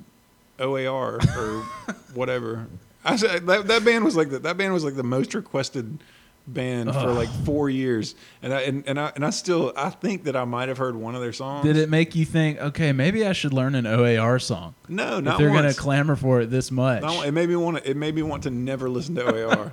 OAR 0.60 1.18
or 1.36 1.62
whatever." 2.14 2.66
I 3.04 3.16
said 3.16 3.46
that 3.46 3.66
that 3.68 3.84
band 3.84 4.04
was 4.04 4.14
like 4.16 4.30
the, 4.30 4.38
that 4.40 4.56
band 4.56 4.72
was 4.72 4.84
like 4.84 4.94
the 4.94 5.02
most 5.02 5.34
requested 5.34 5.98
band 6.46 6.92
for 6.92 7.12
like 7.12 7.28
four 7.44 7.70
years, 7.70 8.14
and 8.42 8.52
I 8.52 8.62
and, 8.62 8.86
and 8.86 8.98
I 8.98 9.12
and 9.14 9.24
I 9.24 9.30
still 9.30 9.72
I 9.76 9.90
think 9.90 10.24
that 10.24 10.36
I 10.36 10.44
might 10.44 10.68
have 10.68 10.78
heard 10.78 10.96
one 10.96 11.14
of 11.14 11.20
their 11.20 11.32
songs. 11.32 11.64
Did 11.64 11.76
it 11.76 11.88
make 11.88 12.14
you 12.14 12.24
think, 12.24 12.58
okay, 12.58 12.92
maybe 12.92 13.26
I 13.26 13.32
should 13.32 13.52
learn 13.52 13.74
an 13.74 13.86
OAR 13.86 14.38
song? 14.38 14.74
No, 14.88 15.18
if 15.18 15.24
not 15.24 15.38
they're 15.38 15.50
once. 15.50 15.60
gonna 15.62 15.74
clamor 15.74 16.16
for 16.16 16.40
it 16.40 16.46
this 16.50 16.70
much. 16.70 17.02
Not 17.02 17.26
it 17.26 17.32
made 17.32 17.48
me 17.48 17.56
want 17.56 17.78
to. 17.78 17.88
It 17.90 17.96
made 17.96 18.14
me 18.14 18.22
want 18.22 18.42
to 18.44 18.50
never 18.50 18.88
listen 18.88 19.14
to 19.16 19.24
OAR. 19.24 19.70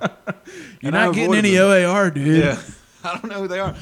You're 0.80 0.90
And 0.90 0.96
I 0.96 1.06
not 1.06 1.14
getting 1.14 1.34
any 1.34 1.54
them. 1.54 1.70
OAR, 1.90 2.10
dude. 2.10 2.44
Yeah, 2.44 2.60
I 3.04 3.12
don't 3.14 3.28
know 3.30 3.42
who 3.42 3.48
they 3.48 3.60
are. 3.60 3.74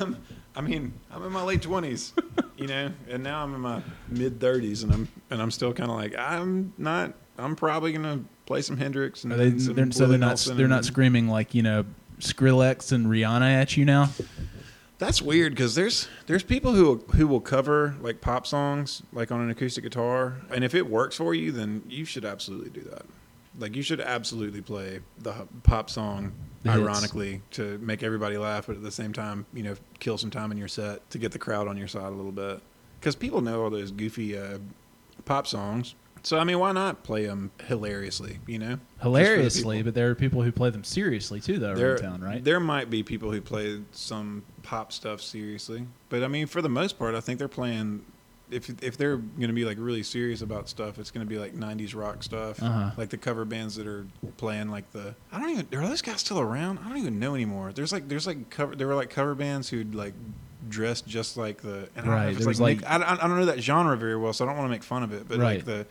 I'm, 0.00 0.16
I 0.54 0.60
mean, 0.60 0.92
I'm 1.10 1.24
in 1.24 1.32
my 1.32 1.42
late 1.42 1.62
twenties, 1.62 2.12
you 2.56 2.66
know, 2.66 2.90
and 3.08 3.22
now 3.22 3.42
I'm 3.42 3.54
in 3.54 3.60
my 3.60 3.82
mid 4.08 4.40
thirties, 4.40 4.82
and 4.82 4.92
I'm 4.92 5.08
and 5.30 5.40
I'm 5.40 5.50
still 5.50 5.72
kind 5.72 5.90
of 5.90 5.96
like 5.96 6.16
I'm 6.18 6.72
not. 6.78 7.14
I'm 7.40 7.54
probably 7.54 7.92
gonna 7.92 8.24
play 8.46 8.62
some 8.62 8.76
Hendrix 8.76 9.22
and 9.22 9.32
they, 9.32 9.50
then 9.50 9.60
some 9.60 9.74
they're, 9.74 9.92
so 9.92 10.06
they're 10.06 10.18
not 10.18 10.26
Nelson 10.28 10.56
they're 10.56 10.66
not 10.66 10.84
screaming 10.84 11.28
like 11.28 11.54
you 11.54 11.62
know 11.62 11.84
Skrillex 12.20 12.92
and 12.92 13.06
Rihanna 13.06 13.50
at 13.52 13.76
you 13.76 13.84
now. 13.84 14.10
That's 14.98 15.22
weird 15.22 15.52
because 15.54 15.74
there's 15.76 16.08
there's 16.26 16.42
people 16.42 16.72
who 16.72 16.96
who 17.14 17.28
will 17.28 17.40
cover 17.40 17.94
like 18.00 18.20
pop 18.20 18.46
songs 18.46 19.02
like 19.12 19.30
on 19.30 19.40
an 19.40 19.48
acoustic 19.50 19.84
guitar, 19.84 20.38
and 20.52 20.64
if 20.64 20.74
it 20.74 20.88
works 20.88 21.16
for 21.16 21.34
you, 21.34 21.52
then 21.52 21.82
you 21.88 22.04
should 22.04 22.24
absolutely 22.24 22.70
do 22.70 22.80
that. 22.90 23.02
Like 23.58 23.76
you 23.76 23.82
should 23.82 24.00
absolutely 24.00 24.60
play 24.60 25.00
the 25.20 25.46
pop 25.62 25.88
song 25.90 26.32
The 26.64 26.72
hits. 26.72 26.82
ironically 26.82 27.42
to 27.52 27.78
make 27.78 28.02
everybody 28.02 28.38
laugh, 28.38 28.66
but 28.66 28.76
at 28.76 28.82
the 28.82 28.90
same 28.90 29.12
time, 29.12 29.46
you 29.54 29.62
know, 29.62 29.76
kill 30.00 30.18
some 30.18 30.30
time 30.30 30.50
in 30.50 30.58
your 30.58 30.68
set 30.68 31.08
to 31.10 31.18
get 31.18 31.30
the 31.32 31.38
crowd 31.38 31.68
on 31.68 31.76
your 31.76 31.88
side 31.88 32.06
a 32.06 32.10
little 32.16 32.32
bit. 32.32 32.60
Because 32.98 33.14
people 33.14 33.40
know 33.40 33.62
all 33.62 33.70
those 33.70 33.92
goofy 33.92 34.36
uh, 34.36 34.58
pop 35.24 35.46
songs, 35.46 35.94
so 36.28 36.38
I 36.38 36.44
mean, 36.44 36.58
why 36.58 36.72
not 36.72 37.02
play 37.04 37.24
them 37.24 37.50
hilariously? 37.66 38.38
You 38.46 38.58
know, 38.58 38.74
for 38.76 38.80
the 38.98 39.02
Hilariously, 39.04 39.82
but 39.82 39.94
there 39.94 40.10
are 40.10 40.14
people 40.14 40.42
who 40.42 40.52
play 40.52 40.68
them 40.68 40.84
seriously 40.84 41.40
too, 41.40 41.58
though, 41.58 41.74
there, 41.74 41.96
town, 41.96 42.20
right? 42.20 42.44
There 42.44 42.60
might 42.60 42.90
be 42.90 43.02
people 43.02 43.32
who 43.32 43.40
play 43.40 43.80
some 43.92 44.42
pop 44.62 44.92
stuff 44.92 45.22
seriously, 45.22 45.86
but 46.10 46.22
I 46.22 46.28
mean, 46.28 46.46
for 46.46 46.60
the 46.60 46.68
most 46.68 46.98
part, 46.98 47.14
I 47.14 47.20
think 47.20 47.38
they're 47.38 47.48
playing. 47.48 48.04
If 48.50 48.68
if 48.82 48.96
they're 48.98 49.16
going 49.16 49.48
to 49.48 49.52
be 49.54 49.64
like 49.64 49.78
really 49.80 50.02
serious 50.02 50.42
about 50.42 50.68
stuff, 50.68 50.98
it's 50.98 51.10
going 51.10 51.26
to 51.26 51.28
be 51.28 51.38
like 51.38 51.54
'90s 51.54 51.94
rock 51.94 52.22
stuff, 52.22 52.62
Uh-huh. 52.62 52.90
like 52.98 53.08
the 53.08 53.16
cover 53.18 53.44
bands 53.46 53.76
that 53.76 53.86
are 53.86 54.06
playing 54.36 54.68
like 54.68 54.90
the. 54.92 55.14
I 55.32 55.38
don't 55.40 55.50
even 55.50 55.66
are 55.78 55.86
those 55.88 56.02
guys 56.02 56.20
still 56.20 56.40
around? 56.40 56.78
I 56.84 56.88
don't 56.88 56.98
even 56.98 57.18
know 57.18 57.34
anymore. 57.34 57.72
There's 57.72 57.92
like 57.92 58.08
there's 58.08 58.26
like 58.26 58.50
cover 58.50 58.76
there 58.76 58.86
were 58.86 58.94
like 58.94 59.10
cover 59.10 59.34
bands 59.34 59.68
who'd 59.70 59.94
like 59.94 60.14
dressed 60.68 61.06
just 61.06 61.36
like 61.36 61.60
the. 61.62 61.88
And 61.94 61.98
I 61.98 62.00
don't 62.00 62.06
know 62.06 62.12
Right, 62.12 62.36
was 62.46 62.46
like, 62.46 62.58
like- 62.58 62.80
Nick- 62.80 63.06
I, 63.08 63.12
I 63.12 63.12
I 63.24 63.28
don't 63.28 63.38
know 63.38 63.44
that 63.46 63.60
genre 63.62 63.96
very 63.98 64.16
well, 64.16 64.32
so 64.32 64.44
I 64.44 64.48
don't 64.48 64.56
want 64.56 64.66
to 64.66 64.72
make 64.72 64.82
fun 64.82 65.02
of 65.02 65.12
it. 65.12 65.28
But 65.28 65.38
Right. 65.40 65.56
like 65.56 65.64
the, 65.66 65.86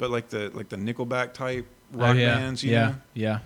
but 0.00 0.10
like 0.10 0.28
the 0.30 0.50
like 0.54 0.68
the 0.68 0.76
Nickelback 0.76 1.32
type 1.34 1.66
Oh, 1.92 1.98
rock 1.98 2.16
yeah, 2.16 2.36
bands, 2.36 2.62
you 2.62 2.70
yeah, 2.72 2.86
know, 2.86 2.94
yeah, 3.14 3.38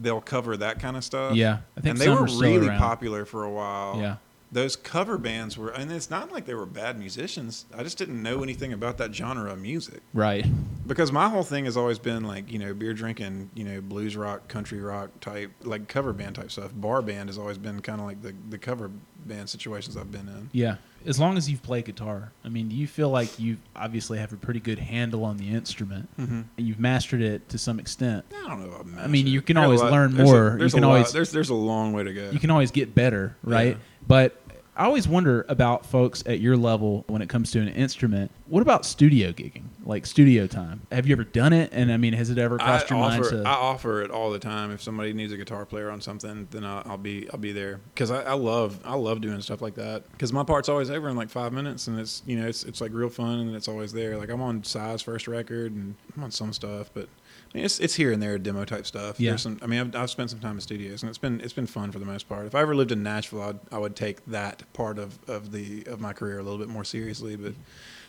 they'll 0.00 0.20
cover 0.20 0.56
that 0.56 0.80
kind 0.80 0.96
of 0.96 1.04
stuff. 1.04 1.36
yeah. 1.36 1.58
I 1.76 1.80
think 1.80 1.92
and 1.92 1.98
they 2.00 2.08
were 2.08 2.24
really 2.24 2.66
around. 2.66 2.78
popular 2.78 3.24
for 3.24 3.44
a 3.44 3.50
while. 3.50 3.96
Yeah, 3.96 4.16
Those 4.52 4.76
cover 4.76 5.16
bands 5.16 5.56
were, 5.56 5.70
and 5.70 5.90
it's 5.90 6.10
not 6.10 6.30
like 6.30 6.44
they 6.44 6.52
were 6.54 6.66
bad 6.66 6.98
musicians. 6.98 7.64
I 7.74 7.82
just 7.82 7.96
didn't 7.96 8.22
know 8.22 8.42
anything 8.42 8.72
about 8.74 8.98
that 8.98 9.14
genre 9.14 9.50
of 9.50 9.58
music 9.58 10.02
right. 10.12 10.44
because 10.86 11.10
my 11.10 11.30
whole 11.30 11.42
thing 11.42 11.64
has 11.64 11.76
always 11.76 11.98
been 11.98 12.24
like 12.24 12.52
you 12.52 12.58
know 12.58 12.74
beer 12.74 12.92
drinking, 12.92 13.48
you 13.54 13.64
know 13.64 13.80
blues 13.80 14.14
rock, 14.16 14.48
country 14.48 14.80
rock 14.80 15.08
type, 15.20 15.50
like 15.62 15.88
cover 15.88 16.12
band 16.12 16.34
type 16.34 16.50
stuff. 16.50 16.70
Bar 16.74 17.00
band 17.00 17.30
has 17.30 17.38
always 17.38 17.56
been 17.56 17.80
kind 17.80 17.98
of 18.00 18.06
like 18.06 18.20
the 18.20 18.34
the 18.50 18.58
cover 18.58 18.90
band 19.24 19.48
situations 19.48 19.96
I've 19.96 20.10
been 20.12 20.28
in. 20.28 20.50
Yeah. 20.52 20.76
As 21.04 21.18
long 21.18 21.36
as 21.36 21.50
you've 21.50 21.62
played 21.62 21.84
guitar, 21.86 22.30
I 22.44 22.48
mean, 22.48 22.68
do 22.68 22.76
you 22.76 22.86
feel 22.86 23.08
like 23.10 23.38
you 23.40 23.56
obviously 23.74 24.18
have 24.18 24.32
a 24.32 24.36
pretty 24.36 24.60
good 24.60 24.78
handle 24.78 25.24
on 25.24 25.36
the 25.36 25.48
instrument 25.48 26.08
Mm-hmm. 26.20 26.42
and 26.56 26.66
you've 26.68 26.78
mastered 26.78 27.22
it 27.22 27.48
to 27.48 27.58
some 27.58 27.80
extent? 27.80 28.24
I 28.44 28.48
don't 28.48 28.60
know. 28.60 28.76
About 28.76 29.02
I 29.02 29.06
mean, 29.08 29.26
you 29.26 29.42
can 29.42 29.56
There's 29.56 29.64
always 29.64 29.82
learn 29.82 30.14
there's 30.14 30.28
a- 30.30 30.32
more. 30.32 30.58
You 30.60 30.68
can 30.70 30.84
a 30.84 30.88
lot- 30.88 30.92
always- 30.96 31.12
there's 31.12 31.32
there's 31.32 31.48
a 31.48 31.54
long 31.54 31.92
way 31.92 32.04
to 32.04 32.12
go. 32.12 32.30
You 32.30 32.38
can 32.38 32.50
always 32.50 32.70
get 32.70 32.94
better, 32.94 33.34
right? 33.42 33.76
Yeah. 33.76 33.82
But 34.06 34.42
I 34.74 34.86
always 34.86 35.06
wonder 35.06 35.44
about 35.50 35.84
folks 35.84 36.22
at 36.24 36.40
your 36.40 36.56
level 36.56 37.04
when 37.06 37.20
it 37.20 37.28
comes 37.28 37.50
to 37.50 37.60
an 37.60 37.68
instrument. 37.68 38.30
What 38.46 38.62
about 38.62 38.86
studio 38.86 39.30
gigging, 39.30 39.64
like 39.84 40.06
studio 40.06 40.46
time? 40.46 40.86
Have 40.90 41.06
you 41.06 41.12
ever 41.12 41.24
done 41.24 41.52
it? 41.52 41.70
And 41.74 41.92
I 41.92 41.98
mean, 41.98 42.14
has 42.14 42.30
it 42.30 42.38
ever 42.38 42.54
I 42.60 42.64
crossed 42.64 42.88
your 42.88 42.98
mind 42.98 43.22
offer, 43.22 43.42
to? 43.42 43.48
I 43.48 43.52
offer 43.52 44.02
it 44.02 44.10
all 44.10 44.30
the 44.30 44.38
time. 44.38 44.70
If 44.70 44.82
somebody 44.82 45.12
needs 45.12 45.30
a 45.30 45.36
guitar 45.36 45.66
player 45.66 45.90
on 45.90 46.00
something, 46.00 46.48
then 46.50 46.64
I'll, 46.64 46.82
I'll 46.86 46.98
be 46.98 47.28
I'll 47.30 47.38
be 47.38 47.52
there 47.52 47.80
because 47.94 48.10
I, 48.10 48.22
I 48.22 48.32
love 48.32 48.80
I 48.82 48.94
love 48.94 49.20
doing 49.20 49.42
stuff 49.42 49.60
like 49.60 49.74
that 49.74 50.10
because 50.12 50.32
my 50.32 50.42
part's 50.42 50.70
always 50.70 50.90
over 50.90 51.10
in 51.10 51.16
like 51.16 51.28
five 51.28 51.52
minutes 51.52 51.86
and 51.86 52.00
it's 52.00 52.22
you 52.24 52.40
know 52.40 52.48
it's 52.48 52.64
it's 52.64 52.80
like 52.80 52.92
real 52.94 53.10
fun 53.10 53.40
and 53.40 53.54
it's 53.54 53.68
always 53.68 53.92
there. 53.92 54.16
Like 54.16 54.30
I'm 54.30 54.40
on 54.40 54.64
Size 54.64 55.02
first 55.02 55.28
record 55.28 55.72
and 55.74 55.94
I'm 56.16 56.24
on 56.24 56.30
some 56.30 56.54
stuff, 56.54 56.90
but 56.94 57.10
I 57.52 57.58
mean, 57.58 57.64
it's 57.64 57.80
it's 57.80 57.94
here 57.94 58.12
and 58.12 58.22
there 58.22 58.38
demo 58.38 58.64
type 58.64 58.86
stuff. 58.86 59.20
Yeah. 59.20 59.32
There's 59.32 59.42
some. 59.42 59.58
I 59.62 59.66
mean, 59.66 59.80
I've, 59.80 59.96
I've 59.96 60.10
spent 60.10 60.30
some 60.30 60.40
time 60.40 60.54
in 60.54 60.60
studios 60.60 61.02
and 61.02 61.10
it's 61.10 61.18
been 61.18 61.40
it's 61.40 61.52
been 61.52 61.66
fun 61.66 61.92
for 61.92 61.98
the 61.98 62.06
most 62.06 62.28
part. 62.28 62.46
If 62.46 62.54
I 62.54 62.60
ever 62.60 62.74
lived 62.74 62.92
in 62.92 63.02
Nashville, 63.02 63.42
I'd, 63.42 63.58
I 63.70 63.78
would 63.78 63.94
take 63.94 64.24
that 64.26 64.62
part 64.72 64.98
of, 64.98 65.18
of 65.28 65.52
the 65.52 65.84
of 65.86 66.00
my 66.00 66.12
career 66.12 66.38
a 66.38 66.42
little 66.42 66.58
bit 66.58 66.68
more 66.68 66.84
seriously, 66.84 67.36
but. 67.36 67.54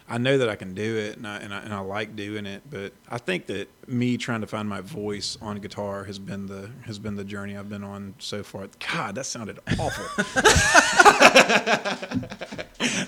I 0.10 0.18
know 0.18 0.38
that 0.38 0.50
I 0.50 0.58
can 0.58 0.74
do 0.74 0.98
it, 0.98 1.16
and 1.16 1.26
I, 1.26 1.38
and 1.38 1.54
I 1.54 1.60
and 1.60 1.74
I 1.74 1.80
like 1.80 2.14
doing 2.18 2.46
it. 2.46 2.64
But 2.70 2.91
I 3.10 3.18
think 3.18 3.46
that 3.46 3.70
me 3.88 4.18
trying 4.18 4.41
to 4.41 4.48
find 4.48 4.68
my 4.68 4.82
voice 4.82 5.38
on 5.41 5.58
guitar 5.60 6.04
has 6.04 6.20
been 6.20 6.46
the 6.46 6.70
has 6.86 7.00
been 7.00 7.16
the 7.16 7.24
journey 7.24 7.56
I've 7.56 7.70
been 7.70 7.86
on 7.86 8.14
so 8.20 8.44
far. 8.44 8.68
God, 8.91 9.16
that 9.16 9.26
sounded 9.26 9.60
awful. 9.80 10.04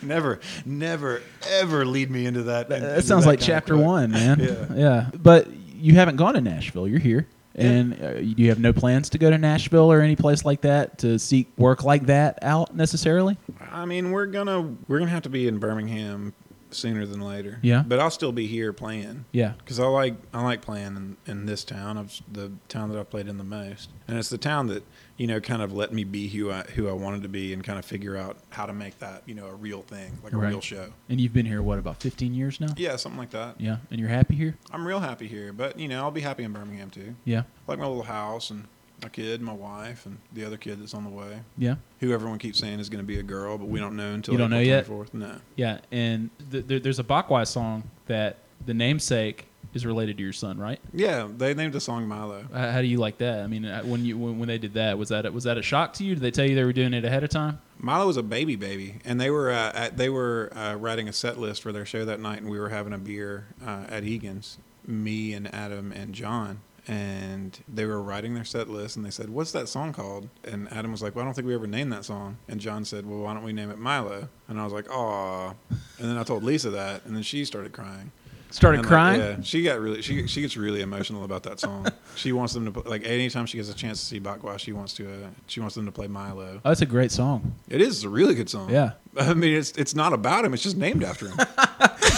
never, 0.07 0.39
never, 0.65 1.21
ever 1.49 1.85
lead 1.85 2.09
me 2.09 2.25
into 2.25 2.43
that. 2.43 2.69
that, 2.69 2.81
into 2.81 3.01
sounds 3.01 3.25
that 3.25 3.31
like 3.31 3.39
chapter 3.41 3.75
one, 3.75 4.11
man. 4.11 4.39
Yeah. 4.39 4.65
yeah. 4.73 5.09
But 5.13 5.49
you 5.75 5.95
haven't 5.95 6.15
gone 6.15 6.33
to 6.33 6.41
Nashville. 6.41 6.87
You're 6.87 6.99
here. 6.99 7.27
Yeah. 7.55 7.63
And 7.63 8.03
uh, 8.03 8.15
you 8.17 8.49
have 8.49 8.59
no 8.59 8.73
plans 8.73 9.09
to 9.11 9.17
go 9.17 9.29
to 9.29 9.37
Nashville 9.37 9.89
or 9.91 10.01
any 10.01 10.17
place 10.17 10.43
like 10.43 10.61
that 10.61 10.97
to 10.99 11.17
seek 11.17 11.47
work 11.57 11.83
like 11.83 12.07
that 12.07 12.39
out 12.41 12.75
necessarily? 12.75 13.37
I 13.71 13.85
mean, 13.85 14.11
we're 14.11 14.25
gonna 14.25 14.75
we're 14.87 14.99
gonna 14.99 15.11
have 15.11 15.23
to 15.23 15.29
be 15.29 15.47
in 15.47 15.59
Birmingham 15.59 16.33
sooner 16.71 17.05
than 17.05 17.21
later. 17.21 17.59
Yeah. 17.61 17.83
but 17.87 17.99
I'll 17.99 18.11
still 18.11 18.33
be 18.33 18.47
here 18.47 18.73
playing. 18.73 19.23
Yeah. 19.31 19.53
because 19.57 19.79
I 19.79 19.85
like 19.85 20.15
I 20.33 20.43
like 20.43 20.61
playing 20.61 20.97
in, 20.97 21.17
in 21.25 21.45
this 21.45 21.63
town. 21.63 21.97
It's 21.97 22.21
the 22.29 22.51
town 22.67 22.91
that 22.91 22.99
I 22.99 23.03
played 23.03 23.27
in 23.27 23.37
the 23.37 23.43
most, 23.45 23.89
and 24.07 24.17
it's 24.17 24.29
the 24.29 24.37
town 24.37 24.67
that 24.67 24.83
you 25.17 25.27
know 25.27 25.39
kind 25.39 25.61
of 25.61 25.73
let 25.73 25.93
me 25.93 26.03
be 26.03 26.27
who 26.27 26.51
I 26.51 26.61
who 26.63 26.89
I 26.89 26.91
wanted 26.93 27.23
to 27.23 27.29
be, 27.29 27.53
and 27.53 27.63
kind 27.63 27.79
of 27.79 27.85
figure 27.85 28.17
out 28.17 28.37
how 28.49 28.65
to 28.65 28.73
make 28.73 28.99
that 28.99 29.23
you 29.25 29.33
know 29.35 29.47
a 29.47 29.53
real 29.53 29.81
thing, 29.81 30.17
like 30.23 30.33
a 30.33 30.37
Right. 30.37 30.49
real 30.49 30.61
show. 30.61 30.91
And 31.09 31.19
you've 31.21 31.33
been 31.33 31.45
here 31.45 31.61
what 31.61 31.79
about 31.79 32.01
15 32.01 32.33
years 32.33 32.59
now? 32.59 32.73
Yeah, 32.77 32.95
something 32.97 33.19
like 33.19 33.31
that. 33.31 33.59
Yeah. 33.59 33.77
And 33.91 33.99
you're 33.99 34.09
happy 34.09 34.35
here? 34.35 34.55
I'm 34.71 34.85
real 34.87 34.99
happy 34.99 35.27
here, 35.27 35.53
but 35.53 35.79
you 35.79 35.87
know 35.87 36.01
I'll 36.03 36.11
be 36.11 36.21
happy 36.21 36.43
in 36.43 36.51
Birmingham 36.53 36.89
too. 36.89 37.15
Yeah. 37.23 37.39
I 37.67 37.71
like 37.71 37.79
my 37.79 37.87
little 37.87 38.03
house 38.03 38.49
and 38.49 38.65
my 39.03 39.09
kid, 39.09 39.41
my 39.41 39.53
wife, 39.53 40.05
and 40.05 40.17
the 40.33 40.45
other 40.45 40.55
kid 40.57 40.81
that's 40.81 40.93
on 40.93 41.03
the 41.03 41.09
way. 41.09 41.39
Yeah. 41.57 41.75
Who 41.99 42.13
everyone 42.13 42.39
keeps 42.39 42.59
saying 42.59 42.79
is 42.79 42.89
going 42.89 43.03
to 43.03 43.07
be 43.07 43.19
a 43.19 43.23
girl, 43.23 43.57
but 43.57 43.67
we 43.67 43.79
don't 43.79 43.95
know 43.97 44.13
until 44.13 44.33
You 44.33 44.37
don't 44.37 44.49
know 44.49 44.57
April 44.59 44.99
yet? 44.99 45.07
24th. 45.11 45.13
No. 45.13 45.35
Yeah, 45.57 45.79
and 45.91 46.29
th- 46.51 46.65
there 46.67 46.79
there's 46.79 46.99
a 46.99 47.03
Bakwa's 47.03 47.49
song 47.49 47.83
that 48.07 48.37
the 48.65 48.73
namesake 48.73 49.47
is 49.75 49.85
related 49.85 50.17
to 50.17 50.23
your 50.23 50.33
son, 50.33 50.57
right? 50.57 50.79
Yeah, 50.93 51.27
they 51.37 51.53
named 51.53 51.73
the 51.73 51.81
song 51.81 52.07
Milo. 52.07 52.45
How, 52.53 52.71
how 52.71 52.81
do 52.81 52.87
you 52.87 52.97
like 52.97 53.17
that? 53.19 53.41
I 53.41 53.47
mean, 53.47 53.65
uh, 53.65 53.83
when 53.83 54.05
you 54.05 54.17
when, 54.17 54.39
when 54.39 54.47
they 54.47 54.57
did 54.57 54.73
that, 54.75 54.97
was 54.97 55.09
that 55.09 55.25
a, 55.25 55.31
was 55.31 55.43
that 55.43 55.57
a 55.57 55.61
shock 55.61 55.93
to 55.93 56.03
you? 56.03 56.15
Did 56.15 56.21
they 56.23 56.31
tell 56.31 56.47
you 56.47 56.55
they 56.55 56.63
were 56.63 56.73
doing 56.73 56.93
it 56.93 57.03
ahead 57.05 57.23
of 57.23 57.29
time? 57.29 57.59
Milo 57.77 58.07
was 58.07 58.17
a 58.17 58.23
baby 58.23 58.55
baby, 58.55 58.95
and 59.03 59.19
they 59.19 59.29
were 59.29 59.51
uh, 59.51 59.71
at, 59.75 59.97
they 59.97 60.09
were 60.09 60.51
uh, 60.55 60.75
writing 60.75 61.07
a 61.09 61.13
set 61.13 61.37
list 61.37 61.61
for 61.61 61.71
their 61.71 61.85
show 61.85 62.05
that 62.05 62.19
night, 62.19 62.41
and 62.41 62.49
we 62.49 62.57
were 62.57 62.69
having 62.69 62.93
a 62.93 62.97
beer 62.97 63.47
uh, 63.63 63.83
at 63.89 64.03
Egan's, 64.03 64.57
me 64.87 65.33
and 65.33 65.53
Adam 65.53 65.91
and 65.91 66.15
John, 66.15 66.61
and 66.87 67.59
they 67.67 67.85
were 67.85 68.01
writing 68.01 68.33
their 68.33 68.45
set 68.45 68.69
list, 68.69 68.95
and 68.95 69.05
they 69.05 69.09
said, 69.11 69.29
"What's 69.29 69.51
that 69.51 69.67
song 69.67 69.91
called?" 69.91 70.29
And 70.45 70.71
Adam 70.71 70.91
was 70.91 71.03
like, 71.03 71.15
"Well, 71.15 71.23
I 71.23 71.25
don't 71.25 71.33
think 71.33 71.47
we 71.47 71.53
ever 71.53 71.67
named 71.67 71.91
that 71.91 72.05
song." 72.05 72.37
And 72.47 72.61
John 72.61 72.85
said, 72.85 73.05
"Well, 73.05 73.19
why 73.19 73.33
don't 73.33 73.43
we 73.43 73.53
name 73.53 73.69
it 73.71 73.77
Milo?" 73.77 74.29
And 74.47 74.59
I 74.59 74.63
was 74.63 74.71
like, 74.73 74.89
"Aw," 74.89 75.49
and 75.49 76.09
then 76.09 76.17
I 76.17 76.23
told 76.23 76.43
Lisa 76.43 76.69
that, 76.69 77.05
and 77.05 77.13
then 77.13 77.23
she 77.23 77.43
started 77.43 77.73
crying. 77.73 78.11
Started 78.55 78.79
And, 78.79 78.85
like, 78.85 78.89
crying. 78.89 79.19
yeah, 79.19 79.35
she 79.41 79.63
got 79.63 79.81
really 79.81 80.01
she 80.01 80.27
she 80.27 80.39
gets 80.39 80.55
really 80.55 80.79
emotional 80.81 81.25
about 81.25 81.43
that 81.43 81.59
song. 81.59 81.87
she 82.15 82.31
wants 82.31 82.53
them 82.53 82.63
to 82.63 82.71
put, 82.71 82.87
like 82.87 83.03
anytime 83.05 83.45
she 83.45 83.57
gets 83.57 83.69
a 83.69 83.73
chance 83.73 83.99
to 83.99 84.05
see 84.05 84.19
Bakwa, 84.21 84.57
she 84.57 84.71
wants 84.71 84.93
to 84.93 85.05
uh, 85.11 85.27
she 85.47 85.59
wants 85.59 85.75
them 85.75 85.85
to 85.85 85.91
play 85.91 86.07
Milo. 86.07 86.61
Oh, 86.63 86.69
that's 86.69 86.79
a 86.81 86.85
great 86.85 87.11
song. 87.11 87.53
It 87.67 87.81
is 87.81 88.05
a 88.05 88.09
really 88.09 88.33
good 88.33 88.49
song. 88.49 88.69
Yeah. 88.69 88.91
I 89.19 89.33
mean, 89.33 89.53
it's 89.55 89.71
it's 89.71 89.93
not 89.93 90.13
about 90.13 90.45
him. 90.45 90.53
It's 90.53 90.63
just 90.63 90.77
named 90.77 91.03
after 91.03 91.27
him. 91.27 91.37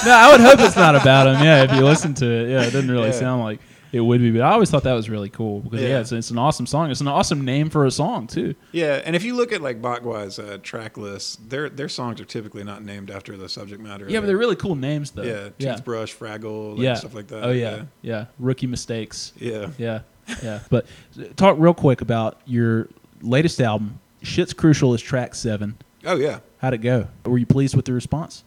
No, 0.05 0.11
I 0.11 0.31
would 0.31 0.41
hope 0.41 0.59
it's 0.59 0.75
not 0.75 0.95
about 0.95 1.25
him. 1.27 1.43
Yeah, 1.43 1.63
if 1.63 1.71
you 1.73 1.83
listen 1.83 2.13
to 2.15 2.25
it, 2.25 2.49
yeah, 2.51 2.61
it 2.61 2.71
doesn't 2.71 2.89
really 2.91 3.07
Yeah. 3.07 3.11
sound 3.13 3.41
like 3.41 3.59
it 3.97 4.01
would 4.01 4.21
be. 4.21 4.31
But 4.31 4.41
I 4.43 4.51
always 4.51 4.69
thought 4.71 4.83
that 4.83 4.93
was 4.93 5.09
really 5.09 5.29
cool 5.29 5.59
because 5.59 5.81
yeah, 5.81 5.87
Yeah. 5.89 5.99
it's, 5.99 6.11
it's 6.11 6.31
an 6.31 6.37
awesome 6.37 6.65
song. 6.65 6.89
It's 6.91 7.01
an 7.01 7.07
awesome 7.07 7.43
name 7.43 7.69
for 7.69 7.85
a 7.85 7.91
song 7.91 8.27
too. 8.27 8.55
yeah, 8.71 9.01
and 9.03 9.15
if 9.15 9.23
you 9.23 9.35
look 9.35 9.51
at 9.51 9.61
like 9.61 9.81
Bakwa's 9.81 10.39
uh, 10.39 10.57
track 10.63 10.97
list, 10.97 11.49
their 11.49 11.69
their 11.69 11.89
songs 11.89 12.21
are 12.21 12.25
typically 12.25 12.63
not 12.63 12.83
named 12.83 13.11
after 13.11 13.35
the 13.35 13.49
subject 13.49 13.81
matter. 13.81 14.05
Yeah, 14.09 14.19
but 14.21 14.27
they're 14.27 14.37
really 14.37 14.55
cool 14.55 14.75
names 14.75 15.11
though. 15.11 15.23
yeah, 15.23 15.49
yeah, 15.57 15.73
toothbrush, 15.75 16.15
Fraggle, 16.15 16.71
like, 16.75 16.79
yeah, 16.83 16.93
stuff 16.93 17.13
like 17.13 17.27
that. 17.27 17.43
Oh 17.43 17.51
yeah, 17.51 17.83
yeah. 18.01 18.25
Rookie 18.39 18.67
mistakes. 18.67 19.33
yeah. 19.37 19.69
Yeah, 19.77 20.01
yeah. 20.43 20.59
But 20.69 20.85
talk 21.35 21.57
real 21.59 21.73
quick 21.73 22.01
about 22.01 22.39
your 22.45 22.87
latest 23.21 23.59
album. 23.59 23.99
Shit's 24.21 24.53
crucial 24.53 24.93
is 24.93 25.01
track 25.01 25.35
seven. 25.35 25.77
Oh 26.05 26.15
yeah. 26.15 26.39
How'd 26.59 26.73
it 26.73 26.79
go? 26.79 27.07
Were 27.25 27.37
you 27.37 27.45
pleased 27.45 27.75
with 27.75 27.85
the 27.85 27.93
response? 27.93 28.43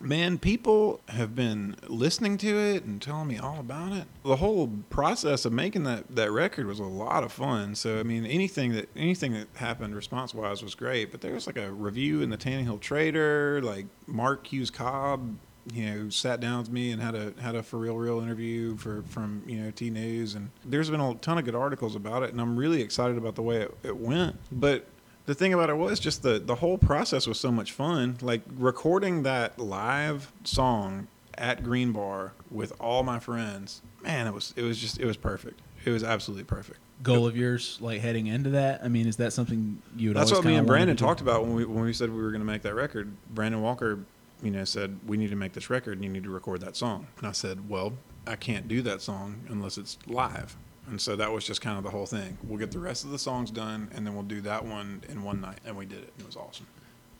Man, 0.00 0.38
people 0.38 1.00
have 1.08 1.34
been 1.34 1.76
listening 1.88 2.38
to 2.38 2.58
it 2.58 2.84
and 2.84 3.00
telling 3.00 3.28
me 3.28 3.38
all 3.38 3.58
about 3.58 3.92
it. 3.92 4.04
The 4.24 4.36
whole 4.36 4.70
process 4.90 5.44
of 5.44 5.52
making 5.52 5.84
that, 5.84 6.14
that 6.14 6.30
record 6.30 6.66
was 6.66 6.78
a 6.78 6.84
lot 6.84 7.24
of 7.24 7.32
fun. 7.32 7.74
So 7.74 7.98
I 7.98 8.02
mean, 8.02 8.26
anything 8.26 8.72
that 8.72 8.88
anything 8.96 9.32
that 9.32 9.48
happened 9.56 9.94
response 9.94 10.34
wise 10.34 10.62
was 10.62 10.74
great. 10.74 11.10
But 11.10 11.20
there 11.20 11.32
was 11.32 11.46
like 11.46 11.56
a 11.56 11.70
review 11.72 12.20
in 12.22 12.30
the 12.30 12.38
Tannehill 12.38 12.80
Trader, 12.80 13.60
like 13.62 13.86
Mark 14.06 14.46
Hughes 14.46 14.70
Cobb, 14.70 15.36
you 15.72 15.86
know, 15.86 16.08
sat 16.10 16.40
down 16.40 16.60
with 16.60 16.70
me 16.70 16.92
and 16.92 17.02
had 17.02 17.14
a 17.14 17.32
had 17.40 17.54
a 17.54 17.62
for 17.62 17.78
real 17.78 17.96
real 17.96 18.20
interview 18.20 18.76
for 18.76 19.02
from 19.02 19.42
you 19.46 19.60
know 19.60 19.70
T 19.70 19.90
News, 19.90 20.34
and 20.34 20.50
there's 20.64 20.90
been 20.90 21.00
a 21.00 21.14
ton 21.16 21.38
of 21.38 21.44
good 21.44 21.54
articles 21.54 21.96
about 21.96 22.22
it, 22.22 22.30
and 22.30 22.40
I'm 22.40 22.56
really 22.56 22.82
excited 22.82 23.16
about 23.16 23.34
the 23.34 23.42
way 23.42 23.62
it, 23.62 23.76
it 23.82 23.96
went. 23.96 24.36
But 24.52 24.86
the 25.26 25.34
thing 25.34 25.52
about 25.52 25.70
it 25.70 25.76
was 25.76 26.00
just 26.00 26.22
the 26.22 26.38
the 26.38 26.56
whole 26.56 26.78
process 26.78 27.26
was 27.26 27.38
so 27.38 27.52
much 27.52 27.72
fun. 27.72 28.16
Like 28.22 28.42
recording 28.56 29.24
that 29.24 29.58
live 29.58 30.32
song 30.44 31.08
at 31.36 31.62
Green 31.62 31.92
Bar 31.92 32.32
with 32.50 32.72
all 32.80 33.02
my 33.02 33.18
friends. 33.18 33.82
Man, 34.02 34.26
it 34.26 34.32
was 34.32 34.54
it 34.56 34.62
was 34.62 34.78
just 34.78 34.98
it 34.98 35.04
was 35.04 35.16
perfect. 35.16 35.60
It 35.84 35.90
was 35.90 36.02
absolutely 36.02 36.44
perfect. 36.44 36.80
Goal 37.02 37.26
of 37.26 37.36
yours, 37.36 37.78
like 37.80 38.00
heading 38.00 38.26
into 38.26 38.50
that. 38.50 38.82
I 38.82 38.88
mean, 38.88 39.06
is 39.06 39.16
that 39.16 39.32
something 39.32 39.82
you 39.96 40.10
would? 40.10 40.16
That's 40.16 40.32
what 40.32 40.44
me 40.44 40.54
and 40.54 40.66
Brandon 40.66 40.96
talked 40.96 41.20
about 41.20 41.42
when 41.42 41.54
we 41.54 41.64
when 41.64 41.84
we 41.84 41.92
said 41.92 42.10
we 42.10 42.22
were 42.22 42.30
going 42.30 42.40
to 42.40 42.46
make 42.46 42.62
that 42.62 42.74
record. 42.74 43.12
Brandon 43.34 43.60
Walker, 43.60 43.98
you 44.42 44.50
know, 44.50 44.64
said 44.64 44.98
we 45.06 45.16
need 45.16 45.30
to 45.30 45.36
make 45.36 45.52
this 45.52 45.68
record 45.68 45.98
and 45.98 46.04
you 46.04 46.10
need 46.10 46.24
to 46.24 46.30
record 46.30 46.60
that 46.62 46.74
song. 46.74 47.06
And 47.18 47.26
I 47.26 47.32
said, 47.32 47.68
well, 47.68 47.92
I 48.26 48.36
can't 48.36 48.66
do 48.66 48.80
that 48.82 49.02
song 49.02 49.42
unless 49.48 49.76
it's 49.76 49.98
live. 50.06 50.56
And 50.88 51.00
so 51.00 51.16
that 51.16 51.32
was 51.32 51.44
just 51.44 51.60
kind 51.60 51.76
of 51.78 51.84
the 51.84 51.90
whole 51.90 52.06
thing. 52.06 52.38
We'll 52.44 52.58
get 52.58 52.70
the 52.70 52.78
rest 52.78 53.04
of 53.04 53.10
the 53.10 53.18
songs 53.18 53.50
done 53.50 53.88
and 53.94 54.06
then 54.06 54.14
we'll 54.14 54.22
do 54.22 54.40
that 54.42 54.64
one 54.64 55.02
in 55.08 55.22
one 55.24 55.40
night. 55.40 55.58
And 55.64 55.76
we 55.76 55.84
did 55.86 55.98
it. 55.98 56.12
It 56.18 56.26
was 56.26 56.36
awesome. 56.36 56.66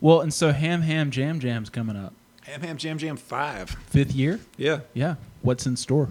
Well, 0.00 0.20
and 0.20 0.32
so 0.32 0.52
Ham 0.52 0.82
Ham 0.82 1.10
Jam 1.10 1.40
Jam's 1.40 1.68
coming 1.70 1.96
up. 1.96 2.12
Ham 2.42 2.60
Ham 2.60 2.76
Jam 2.76 2.98
Jam 2.98 3.16
Five. 3.16 3.70
Fifth 3.88 4.12
year. 4.12 4.40
Yeah, 4.56 4.80
Yeah. 4.94 5.16
What's 5.42 5.66
in 5.66 5.76
store? 5.76 6.08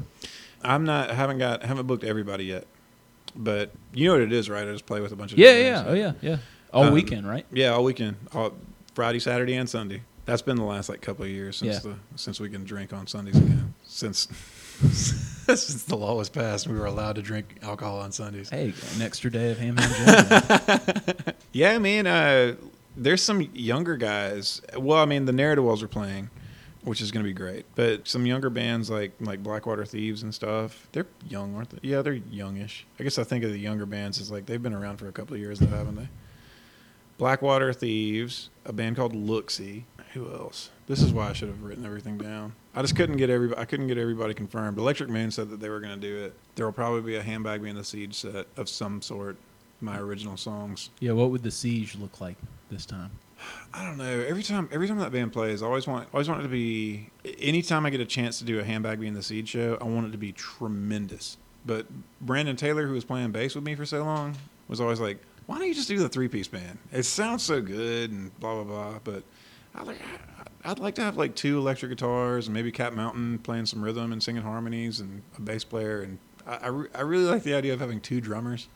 I'm 0.63 0.83
not. 0.85 1.11
I 1.11 1.13
haven't 1.13 1.37
got. 1.37 1.63
haven't 1.63 1.85
booked 1.87 2.03
everybody 2.03 2.45
yet. 2.45 2.65
But 3.35 3.71
you 3.93 4.07
know 4.07 4.13
what 4.13 4.21
it 4.21 4.31
is, 4.33 4.49
right? 4.49 4.67
I 4.67 4.71
just 4.71 4.85
play 4.85 5.01
with 5.01 5.11
a 5.11 5.15
bunch 5.15 5.33
of. 5.33 5.37
Yeah, 5.39 5.51
yeah. 5.57 5.73
bands. 5.83 5.89
Oh 5.89 5.93
yeah, 5.93 6.11
yeah. 6.21 6.37
All 6.73 6.83
Um, 6.85 6.93
weekend, 6.93 7.27
right? 7.27 7.45
Yeah, 7.51 7.69
all 7.69 7.83
weekend, 7.83 8.15
all 8.33 8.53
Friday, 8.95 9.19
Saturday, 9.19 9.55
and 9.55 9.69
Sunday. 9.69 10.01
That's 10.25 10.41
been 10.41 10.55
the 10.57 10.63
last 10.63 10.89
like 10.89 11.01
couple 11.01 11.25
of 11.25 11.29
years 11.31 11.57
since 11.57 11.75
Yeah. 11.85 11.91
the 11.91 11.95
since 12.17 12.39
we 12.39 12.49
can 12.49 12.63
drink 12.63 12.91
on 12.93 13.07
Sundays 13.07 13.37
again. 13.37 13.73
Since 13.85 14.27
since 14.91 15.83
the 15.83 15.95
law 15.95 16.15
was 16.15 16.29
passed, 16.29 16.67
we 16.67 16.77
were 16.77 16.85
allowed 16.85 17.15
to 17.15 17.21
drink 17.21 17.57
alcohol 17.61 17.99
on 17.99 18.11
Sundays. 18.11 18.49
Hey, 18.49 18.73
an 18.95 19.01
extra 19.01 19.31
day 19.31 19.51
of 19.51 19.57
Ham 19.59 19.77
Ham 19.77 20.61
Jam. 20.67 21.35
Yeah, 21.51 21.77
man. 21.77 22.05
Uh, 22.05 22.55
there's 22.97 23.23
some 23.23 23.41
younger 23.53 23.95
guys. 23.95 24.61
Well, 24.77 24.97
I 24.97 25.05
mean, 25.05 25.23
the 25.25 25.31
Ne'er-do-wells 25.31 25.81
are 25.83 25.87
playing, 25.87 26.29
which 26.83 26.99
is 26.99 27.11
going 27.11 27.23
to 27.23 27.29
be 27.29 27.33
great. 27.33 27.65
But 27.75 28.07
some 28.07 28.25
younger 28.25 28.49
bands 28.49 28.89
like 28.89 29.13
like 29.21 29.41
Blackwater 29.41 29.85
Thieves 29.85 30.23
and 30.23 30.33
stuff, 30.35 30.87
they're 30.91 31.07
young, 31.29 31.55
aren't 31.55 31.69
they? 31.69 31.79
Yeah, 31.87 32.01
they're 32.01 32.13
youngish. 32.13 32.85
I 32.99 33.03
guess 33.03 33.17
I 33.17 33.23
think 33.23 33.43
of 33.45 33.51
the 33.51 33.59
younger 33.59 33.85
bands 33.85 34.19
as 34.19 34.29
like 34.29 34.45
they've 34.47 34.61
been 34.61 34.73
around 34.73 34.97
for 34.97 35.07
a 35.07 35.11
couple 35.13 35.33
of 35.35 35.39
years, 35.39 35.59
though, 35.59 35.67
haven't 35.67 35.95
they? 35.95 36.09
Blackwater 37.17 37.71
Thieves, 37.71 38.49
a 38.65 38.73
band 38.73 38.97
called 38.97 39.13
Looksy. 39.13 39.83
Who 40.13 40.29
else? 40.33 40.71
This 40.87 41.01
is 41.01 41.13
why 41.13 41.29
I 41.29 41.33
should 41.33 41.47
have 41.47 41.63
written 41.63 41.85
everything 41.85 42.17
down. 42.17 42.53
I 42.75 42.81
just 42.81 42.95
couldn't 42.95 43.17
get 43.17 43.29
everybody. 43.29 43.61
I 43.61 43.65
couldn't 43.65 43.87
get 43.87 43.97
everybody 43.97 44.33
confirmed. 44.33 44.77
Electric 44.77 45.09
Moon 45.09 45.31
said 45.31 45.49
that 45.49 45.59
they 45.59 45.69
were 45.69 45.79
going 45.79 45.99
to 45.99 46.07
do 46.07 46.17
it. 46.25 46.33
There 46.55 46.65
will 46.65 46.73
probably 46.73 47.01
be 47.01 47.15
a 47.15 47.23
Ham 47.23 47.41
Bagby 47.43 47.69
and 47.69 47.77
the 47.77 47.83
siege 47.83 48.15
set 48.15 48.47
of 48.57 48.67
some 48.69 49.01
sort. 49.01 49.37
My 49.81 49.99
original 49.99 50.37
songs. 50.37 50.89
Yeah, 50.99 51.11
what 51.11 51.31
would 51.31 51.43
the 51.43 51.51
siege 51.51 51.95
look 51.97 52.21
like 52.21 52.37
this 52.71 52.85
time? 52.85 53.11
I 53.73 53.85
don't 53.85 53.97
know. 53.97 54.21
Every 54.21 54.41
time, 54.41 54.69
every 54.71 54.87
time 54.87 54.97
that 54.99 55.11
band 55.11 55.33
plays, 55.33 55.61
I 55.61 55.65
always 55.65 55.85
want, 55.85 56.07
always 56.13 56.29
want 56.29 56.39
it 56.39 56.43
to 56.43 56.49
be. 56.49 57.09
Anytime 57.39 57.85
I 57.85 57.89
get 57.89 57.99
a 57.99 58.05
chance 58.05 58.39
to 58.39 58.45
do 58.45 58.59
a 58.59 58.63
Ham 58.63 58.83
Bagby 58.83 59.05
and 59.07 59.15
the 59.15 59.21
Siege 59.21 59.49
show, 59.49 59.77
I 59.81 59.83
want 59.83 60.07
it 60.07 60.11
to 60.11 60.17
be 60.17 60.31
tremendous. 60.31 61.37
But 61.65 61.87
Brandon 62.21 62.55
Taylor, 62.55 62.87
who 62.87 62.93
was 62.93 63.03
playing 63.03 63.31
bass 63.31 63.53
with 63.53 63.65
me 63.65 63.75
for 63.75 63.85
so 63.85 64.03
long, 64.03 64.35
was 64.69 64.79
always 64.79 64.99
like, 65.01 65.19
"Why 65.45 65.57
don't 65.57 65.67
you 65.67 65.73
just 65.73 65.89
do 65.89 65.99
the 65.99 66.09
three 66.09 66.29
piece 66.29 66.47
band? 66.47 66.77
It 66.91 67.03
sounds 67.03 67.43
so 67.43 67.61
good 67.61 68.11
and 68.11 68.37
blah 68.39 68.55
blah 68.55 68.63
blah." 68.63 68.99
But 69.03 69.23
I 69.77 69.83
like, 69.83 69.97
I'd 70.63 70.79
like 70.79 70.95
to 70.95 71.01
have 71.03 71.17
like 71.17 71.35
two 71.35 71.57
electric 71.57 71.91
guitars 71.91 72.47
and 72.47 72.53
maybe 72.53 72.71
Cat 72.71 72.93
Mountain 72.93 73.39
playing 73.39 73.65
some 73.65 73.83
rhythm 73.83 74.11
and 74.11 74.21
singing 74.23 74.41
harmonies 74.43 74.99
and 74.99 75.21
a 75.37 75.41
bass 75.41 75.63
player 75.63 76.01
and 76.01 76.17
I, 76.47 76.55
I, 76.57 76.67
re- 76.67 76.89
I 76.95 77.01
really 77.01 77.25
like 77.25 77.43
the 77.43 77.53
idea 77.55 77.73
of 77.73 77.79
having 77.79 77.99
two 77.99 78.21
drummers. 78.21 78.67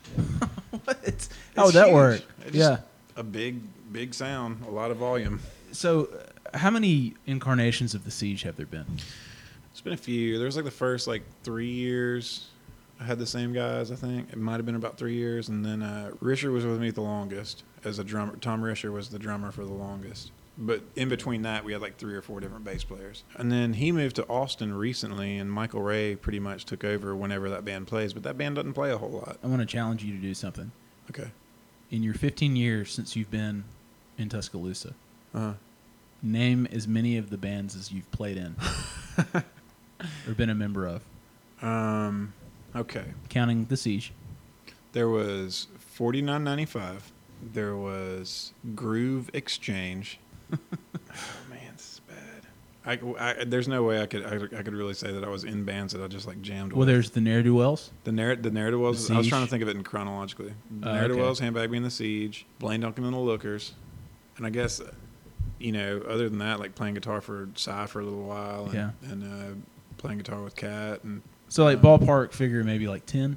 what? 0.86 1.28
How 1.56 1.66
would 1.66 1.76
that 1.76 1.86
huge. 1.88 1.94
work? 1.96 2.22
It's 2.46 2.56
Yeah. 2.56 2.80
a 3.16 3.24
big 3.24 3.62
big 3.92 4.14
sound, 4.14 4.64
a 4.68 4.70
lot 4.72 4.92
of 4.92 4.98
volume. 4.98 5.40
So, 5.72 6.06
uh, 6.54 6.58
how 6.58 6.70
many 6.72 7.14
incarnations 7.28 7.94
of 7.96 8.06
the 8.06 8.12
siege 8.12 8.42
have 8.44 8.56
there 8.56 8.66
been? 8.66 8.86
It's 9.72 9.82
been 9.82 9.94
a 9.94 9.98
few. 9.98 10.38
There 10.38 10.46
was 10.46 10.56
like 10.56 10.66
the 10.66 10.72
first 10.72 11.08
like 11.08 11.24
three 11.44 11.70
years. 11.72 12.48
I 13.00 13.04
had 13.06 13.18
the 13.20 13.26
same 13.28 13.54
guys. 13.54 13.92
I 13.92 13.96
think 13.96 14.30
it 14.32 14.38
might 14.38 14.58
have 14.58 14.66
been 14.66 14.76
about 14.76 14.98
three 14.98 15.14
years, 15.16 15.48
and 15.50 15.64
then 15.64 15.82
uh, 15.82 16.12
Risher 16.22 16.52
was 16.52 16.66
with 16.66 16.80
me 16.82 16.90
the 16.92 17.02
longest 17.02 17.64
as 17.86 17.98
a 18.00 18.04
drummer. 18.04 18.36
Tom 18.38 18.62
Risher 18.62 18.92
was 18.92 19.10
the 19.10 19.20
drummer 19.20 19.52
for 19.52 19.64
the 19.64 19.74
longest. 19.74 20.32
But 20.62 20.82
in 20.98 21.08
between 21.08 21.44
that, 21.44 21.64
we 21.64 21.72
had 21.72 21.82
like 21.82 21.96
three 21.98 22.14
or 22.16 22.22
four 22.22 22.42
different 22.42 22.66
bass 22.66 22.84
players. 22.84 23.24
And 23.38 23.50
then 23.50 23.72
he 23.74 23.94
moved 23.94 24.18
to 24.18 24.28
Austin 24.28 24.74
recently, 24.74 25.38
and 25.38 25.50
Michael 25.50 25.82
Ray 25.82 26.18
pretty 26.18 26.40
much 26.42 26.66
took 26.66 26.84
over 26.84 27.16
whenever 27.16 27.50
that 27.50 27.64
band 27.64 27.88
plays. 27.88 28.12
But 28.12 28.24
that 28.24 28.38
band 28.38 28.56
doesn't 28.56 28.74
play 28.74 28.92
a 28.92 28.98
whole 28.98 29.10
lot. 29.10 29.38
I 29.42 29.48
want 29.48 29.62
to 29.62 29.66
challenge 29.66 30.04
you 30.04 30.14
to 30.14 30.22
do 30.22 30.34
something. 30.34 30.72
Okay. 31.10 31.30
In 31.92 32.04
your 32.04 32.14
15 32.14 32.58
years 32.58 32.92
since 32.92 33.16
you've 33.16 33.32
been 33.32 33.64
in 34.18 34.28
Tuscaloosa, 34.30 34.94
Uh, 35.34 35.54
name 36.22 36.68
as 36.74 36.88
many 36.88 37.16
of 37.18 37.30
the 37.30 37.38
bands 37.38 37.76
as 37.76 37.92
you've 37.94 38.12
played 38.12 38.36
in 38.36 38.56
or 40.28 40.34
been 40.36 40.50
a 40.50 40.56
member 40.56 40.86
of, 40.86 41.02
um, 41.62 42.34
okay. 42.76 43.06
counting 43.30 43.66
the 43.66 43.78
siege. 43.78 44.12
There 44.92 45.08
was 45.08 45.68
forty 45.78 46.22
nine 46.22 46.44
ninety 46.44 46.66
five. 46.66 47.12
There 47.54 47.76
was 47.78 48.52
Groove 48.76 49.30
Exchange. 49.34 50.20
Oh 50.52 50.58
man, 51.50 51.74
this 51.76 51.94
is 51.94 52.02
bad. 52.08 52.46
I, 53.20 53.40
I- 53.42 53.44
there's 53.46 53.68
no 53.68 53.84
way 53.84 54.02
I 54.02 54.06
could 54.06 54.26
I, 54.26 54.58
I 54.58 54.64
could 54.64 54.74
really 54.74 54.94
say 54.94 55.12
that 55.12 55.24
I 55.24 55.30
was 55.30 55.44
in 55.44 55.64
bands 55.66 55.94
that 55.94 56.04
I 56.04 56.08
just 56.08 56.28
like 56.28 56.42
jammed. 56.42 56.72
Well, 56.74 56.80
with. 56.80 56.88
there's 56.88 57.10
the 57.12 57.22
ne'er 57.22 57.44
do 57.44 57.56
wells. 57.56 57.92
the 58.04 58.12
narr- 58.12 58.36
the 58.36 58.52
narrative 58.52 58.80
was. 58.80 59.08
The 59.08 59.16
I 59.16 59.18
was 59.18 59.28
trying 59.28 59.44
to 59.46 59.50
think 59.50 59.62
of 59.64 59.70
it 59.70 59.76
in 59.76 59.84
chronologically. 59.84 60.54
Oh, 60.84 60.94
narrative 60.94 61.18
okay. 61.18 61.26
was 61.28 61.40
Ham 61.40 61.54
Bagby 61.54 61.78
and 61.78 61.86
the 61.86 61.92
siege, 61.92 62.46
Blaine 62.60 62.80
Duncan 62.82 63.04
and 63.06 63.14
the 63.14 63.18
Lookers, 63.20 63.74
and 64.38 64.46
I 64.46 64.50
guess, 64.50 64.80
uh, 64.80 64.92
you 65.60 65.72
know, 65.72 66.02
other 66.08 66.30
than 66.30 66.40
that, 66.40 66.60
like 66.60 66.76
playing 66.76 66.94
guitar 66.96 67.22
for 67.22 67.50
Psy 67.56 67.86
for 67.88 68.00
a 68.00 68.04
little 68.04 68.24
while, 68.24 68.66
and, 68.66 68.74
Yeah. 68.74 68.90
and 69.04 69.24
uh, 69.24 69.56
playing 69.98 70.18
guitar 70.20 70.42
with 70.42 70.56
Cat 70.56 71.04
and 71.04 71.22
So, 71.50 71.64
like, 71.66 71.82
ballpark 71.82 72.32
figure 72.32 72.64
maybe 72.64 72.88
like 72.88 73.06
10, 73.06 73.36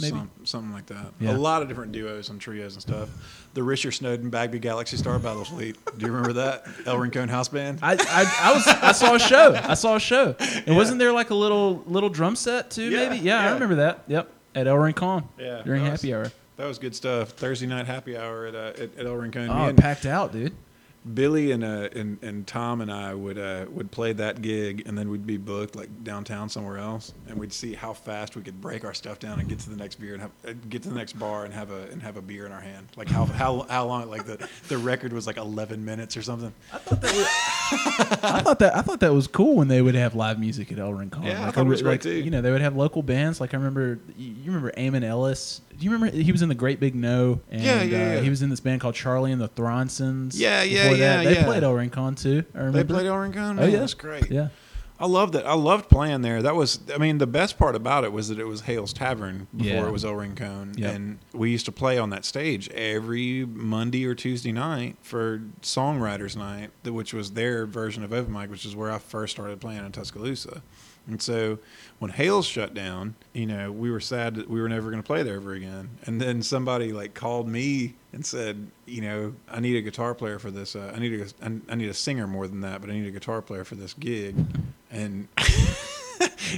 maybe? 0.00 0.16
some, 0.16 0.30
something 0.44 0.72
like 0.72 0.86
that. 0.86 1.12
Yeah. 1.20 1.32
A 1.32 1.38
lot 1.38 1.62
of 1.62 1.68
different 1.68 1.92
duos 1.92 2.28
and 2.30 2.40
trios 2.40 2.74
and 2.74 2.82
stuff. 2.82 3.08
The 3.54 3.60
Risher 3.60 3.92
Snowden 3.92 4.30
Bagby 4.30 4.58
Galaxy 4.58 4.96
Star 4.96 5.18
Battle 5.18 5.44
Fleet. 5.44 5.76
Do 5.96 6.06
you 6.06 6.12
remember 6.12 6.32
that? 6.34 6.66
El 6.86 6.98
Rincon 6.98 7.28
House 7.28 7.48
Band. 7.48 7.78
I, 7.82 7.92
I, 7.92 8.50
I 8.50 8.52
was 8.52 8.66
I 8.66 8.92
saw 8.92 9.14
a 9.14 9.18
show. 9.18 9.54
I 9.54 9.74
saw 9.74 9.96
a 9.96 10.00
show. 10.00 10.34
And 10.66 10.76
wasn't 10.76 10.98
there 10.98 11.12
like 11.12 11.30
a 11.30 11.34
little 11.34 11.82
little 11.86 12.08
drum 12.08 12.36
set 12.36 12.70
too? 12.70 12.88
Yeah, 12.90 13.08
maybe. 13.08 13.24
Yeah, 13.24 13.40
I 13.48 13.52
remember 13.52 13.76
that. 13.76 14.04
Yep. 14.06 14.30
At 14.54 14.66
El 14.66 14.76
Rincon. 14.78 15.24
Yeah, 15.38 15.62
During 15.64 15.82
was- 15.82 16.00
happy 16.00 16.14
hour. 16.14 16.30
That 16.56 16.66
was 16.66 16.78
good 16.78 16.94
stuff. 16.94 17.30
Thursday 17.30 17.66
night 17.66 17.86
happy 17.86 18.16
hour 18.16 18.46
at 18.46 18.54
uh, 18.54 18.72
at, 18.82 18.96
at 18.98 19.06
El 19.06 19.14
Rincon. 19.16 19.50
Oh, 19.50 19.64
and 19.66 19.76
packed 19.76 20.06
out, 20.06 20.32
dude. 20.32 20.54
Billy 21.12 21.52
and 21.52 21.62
uh 21.62 21.88
and, 21.94 22.22
and 22.22 22.46
Tom 22.46 22.80
and 22.80 22.90
I 22.90 23.12
would 23.12 23.38
uh 23.38 23.66
would 23.70 23.90
play 23.90 24.14
that 24.14 24.40
gig 24.40 24.84
and 24.86 24.96
then 24.96 25.10
we'd 25.10 25.26
be 25.26 25.36
booked 25.36 25.76
like 25.76 26.02
downtown 26.02 26.48
somewhere 26.48 26.78
else 26.78 27.12
and 27.28 27.38
we'd 27.38 27.52
see 27.52 27.74
how 27.74 27.92
fast 27.92 28.36
we 28.36 28.42
could 28.42 28.60
break 28.60 28.84
our 28.84 28.94
stuff 28.94 29.18
down 29.18 29.38
and 29.38 29.48
get 29.48 29.58
to 29.60 29.70
the 29.70 29.76
next 29.76 29.96
beer 29.96 30.14
and 30.14 30.22
have 30.22 30.30
uh, 30.48 30.52
get 30.70 30.82
to 30.84 30.88
the 30.88 30.94
next 30.94 31.18
bar 31.18 31.44
and 31.44 31.52
have 31.52 31.70
a 31.70 31.82
and 31.92 32.02
have 32.02 32.16
a 32.16 32.22
beer 32.22 32.46
in 32.46 32.52
our 32.52 32.60
hand 32.60 32.86
like 32.96 33.08
how 33.08 33.26
how 33.26 33.66
how 33.68 33.84
long 33.84 34.08
like 34.08 34.24
the 34.24 34.48
the 34.68 34.78
record 34.78 35.12
was 35.12 35.26
like 35.26 35.36
11 35.36 35.84
minutes 35.84 36.16
or 36.16 36.22
something 36.22 36.52
I 36.72 36.78
thought 36.78 37.00
that 37.02 37.14
I 38.22 38.40
thought 38.40 38.58
that 38.60 38.76
I 38.76 38.82
thought 38.82 39.00
that 39.00 39.12
was 39.12 39.26
cool 39.26 39.56
when 39.56 39.68
they 39.68 39.82
would 39.82 39.94
have 39.94 40.14
live 40.14 40.38
music 40.38 40.72
at 40.72 40.78
El 40.78 40.92
Rincon. 40.92 41.22
Yeah, 41.22 41.46
I 41.46 41.50
thought 41.50 41.66
it 41.66 41.68
was 41.68 41.82
like, 41.82 42.02
great, 42.02 42.12
too. 42.14 42.22
You 42.22 42.30
know, 42.30 42.40
they 42.40 42.50
would 42.50 42.60
have 42.60 42.76
local 42.76 43.02
bands. 43.02 43.40
Like 43.40 43.54
I 43.54 43.56
remember, 43.56 43.98
you 44.16 44.30
you 44.30 44.52
remember 44.52 44.72
Eamon 44.72 45.04
Ellis. 45.04 45.60
Do 45.76 45.84
you 45.84 45.90
remember 45.90 46.16
he 46.16 46.30
was 46.30 46.42
in 46.42 46.48
the 46.48 46.54
Great 46.54 46.78
Big 46.78 46.94
No? 46.94 47.40
And, 47.50 47.62
Yeah, 47.62 47.82
yeah, 47.82 47.96
uh, 47.96 48.12
yeah. 48.14 48.20
He 48.20 48.30
was 48.30 48.42
in 48.42 48.50
this 48.50 48.60
band 48.60 48.80
called 48.80 48.94
Charlie 48.94 49.32
and 49.32 49.40
the 49.40 49.48
Thronsons. 49.48 50.32
Yeah, 50.34 50.62
yeah, 50.62 50.84
Before 50.84 50.93
yeah, 50.98 51.16
that. 51.18 51.24
They 51.24 51.34
yeah. 51.34 51.44
played 51.44 51.62
El 51.62 51.74
Rincon 51.74 52.14
too. 52.14 52.44
I 52.54 52.58
remember. 52.58 52.78
they 52.82 52.84
played 52.94 53.06
El 53.06 53.16
Rincon 53.16 53.58
Oh 53.58 53.64
yeah, 53.66 53.78
that's 53.80 53.94
great 53.94 54.30
Yeah. 54.30 54.48
I 55.00 55.06
loved 55.06 55.34
it 55.34 55.44
I 55.44 55.54
loved 55.54 55.88
playing 55.90 56.22
there 56.22 56.40
that 56.42 56.54
was 56.54 56.78
I 56.94 56.98
mean 56.98 57.18
the 57.18 57.26
best 57.26 57.58
part 57.58 57.74
about 57.74 58.04
it 58.04 58.12
was 58.12 58.28
that 58.28 58.38
it 58.38 58.44
was 58.46 58.60
Hale's 58.62 58.92
Tavern 58.92 59.48
before 59.54 59.72
Yeah. 59.72 59.86
it 59.88 59.92
was 59.92 60.04
El 60.04 60.14
Rincon 60.14 60.74
Yep. 60.76 60.94
and 60.94 61.18
we 61.32 61.50
used 61.50 61.66
to 61.66 61.72
play 61.72 61.98
on 61.98 62.10
that 62.10 62.24
stage 62.24 62.68
every 62.70 63.44
Monday 63.44 64.04
or 64.06 64.14
Tuesday 64.14 64.52
night 64.52 64.96
for 65.02 65.42
songwriters 65.62 66.36
night 66.36 66.70
which 66.84 67.12
was 67.12 67.32
their 67.32 67.66
version 67.66 68.04
of 68.04 68.12
open 68.12 68.32
mic 68.32 68.50
which 68.50 68.64
is 68.64 68.76
where 68.76 68.90
I 68.92 68.98
first 68.98 69.32
started 69.34 69.60
playing 69.60 69.84
in 69.84 69.90
Tuscaloosa 69.90 70.62
and 71.08 71.20
so 71.20 71.58
when 71.98 72.12
Hale's 72.12 72.46
shut 72.46 72.72
down 72.72 73.16
you 73.32 73.46
know 73.46 73.72
we 73.72 73.90
were 73.90 74.00
sad 74.00 74.36
that 74.36 74.48
we 74.48 74.60
were 74.60 74.68
never 74.68 74.90
going 74.90 75.02
to 75.02 75.06
play 75.06 75.24
there 75.24 75.36
ever 75.36 75.54
again 75.54 75.90
and 76.06 76.20
then 76.20 76.40
somebody 76.40 76.92
like 76.92 77.14
called 77.14 77.48
me 77.48 77.94
and 78.14 78.24
said 78.24 78.68
you 78.86 79.02
know 79.02 79.34
I 79.48 79.60
need 79.60 79.76
a 79.76 79.82
guitar 79.82 80.14
player 80.14 80.38
for 80.38 80.50
this 80.50 80.76
uh, 80.76 80.92
I 80.94 80.98
need 80.98 81.20
a 81.20 81.26
I 81.68 81.74
need 81.74 81.88
a 81.88 81.94
singer 81.94 82.26
more 82.26 82.46
than 82.46 82.60
that 82.60 82.80
but 82.80 82.90
I 82.90 82.94
need 82.94 83.06
a 83.06 83.10
guitar 83.10 83.42
player 83.42 83.64
for 83.64 83.74
this 83.74 83.92
gig 83.94 84.36
and 84.90 85.28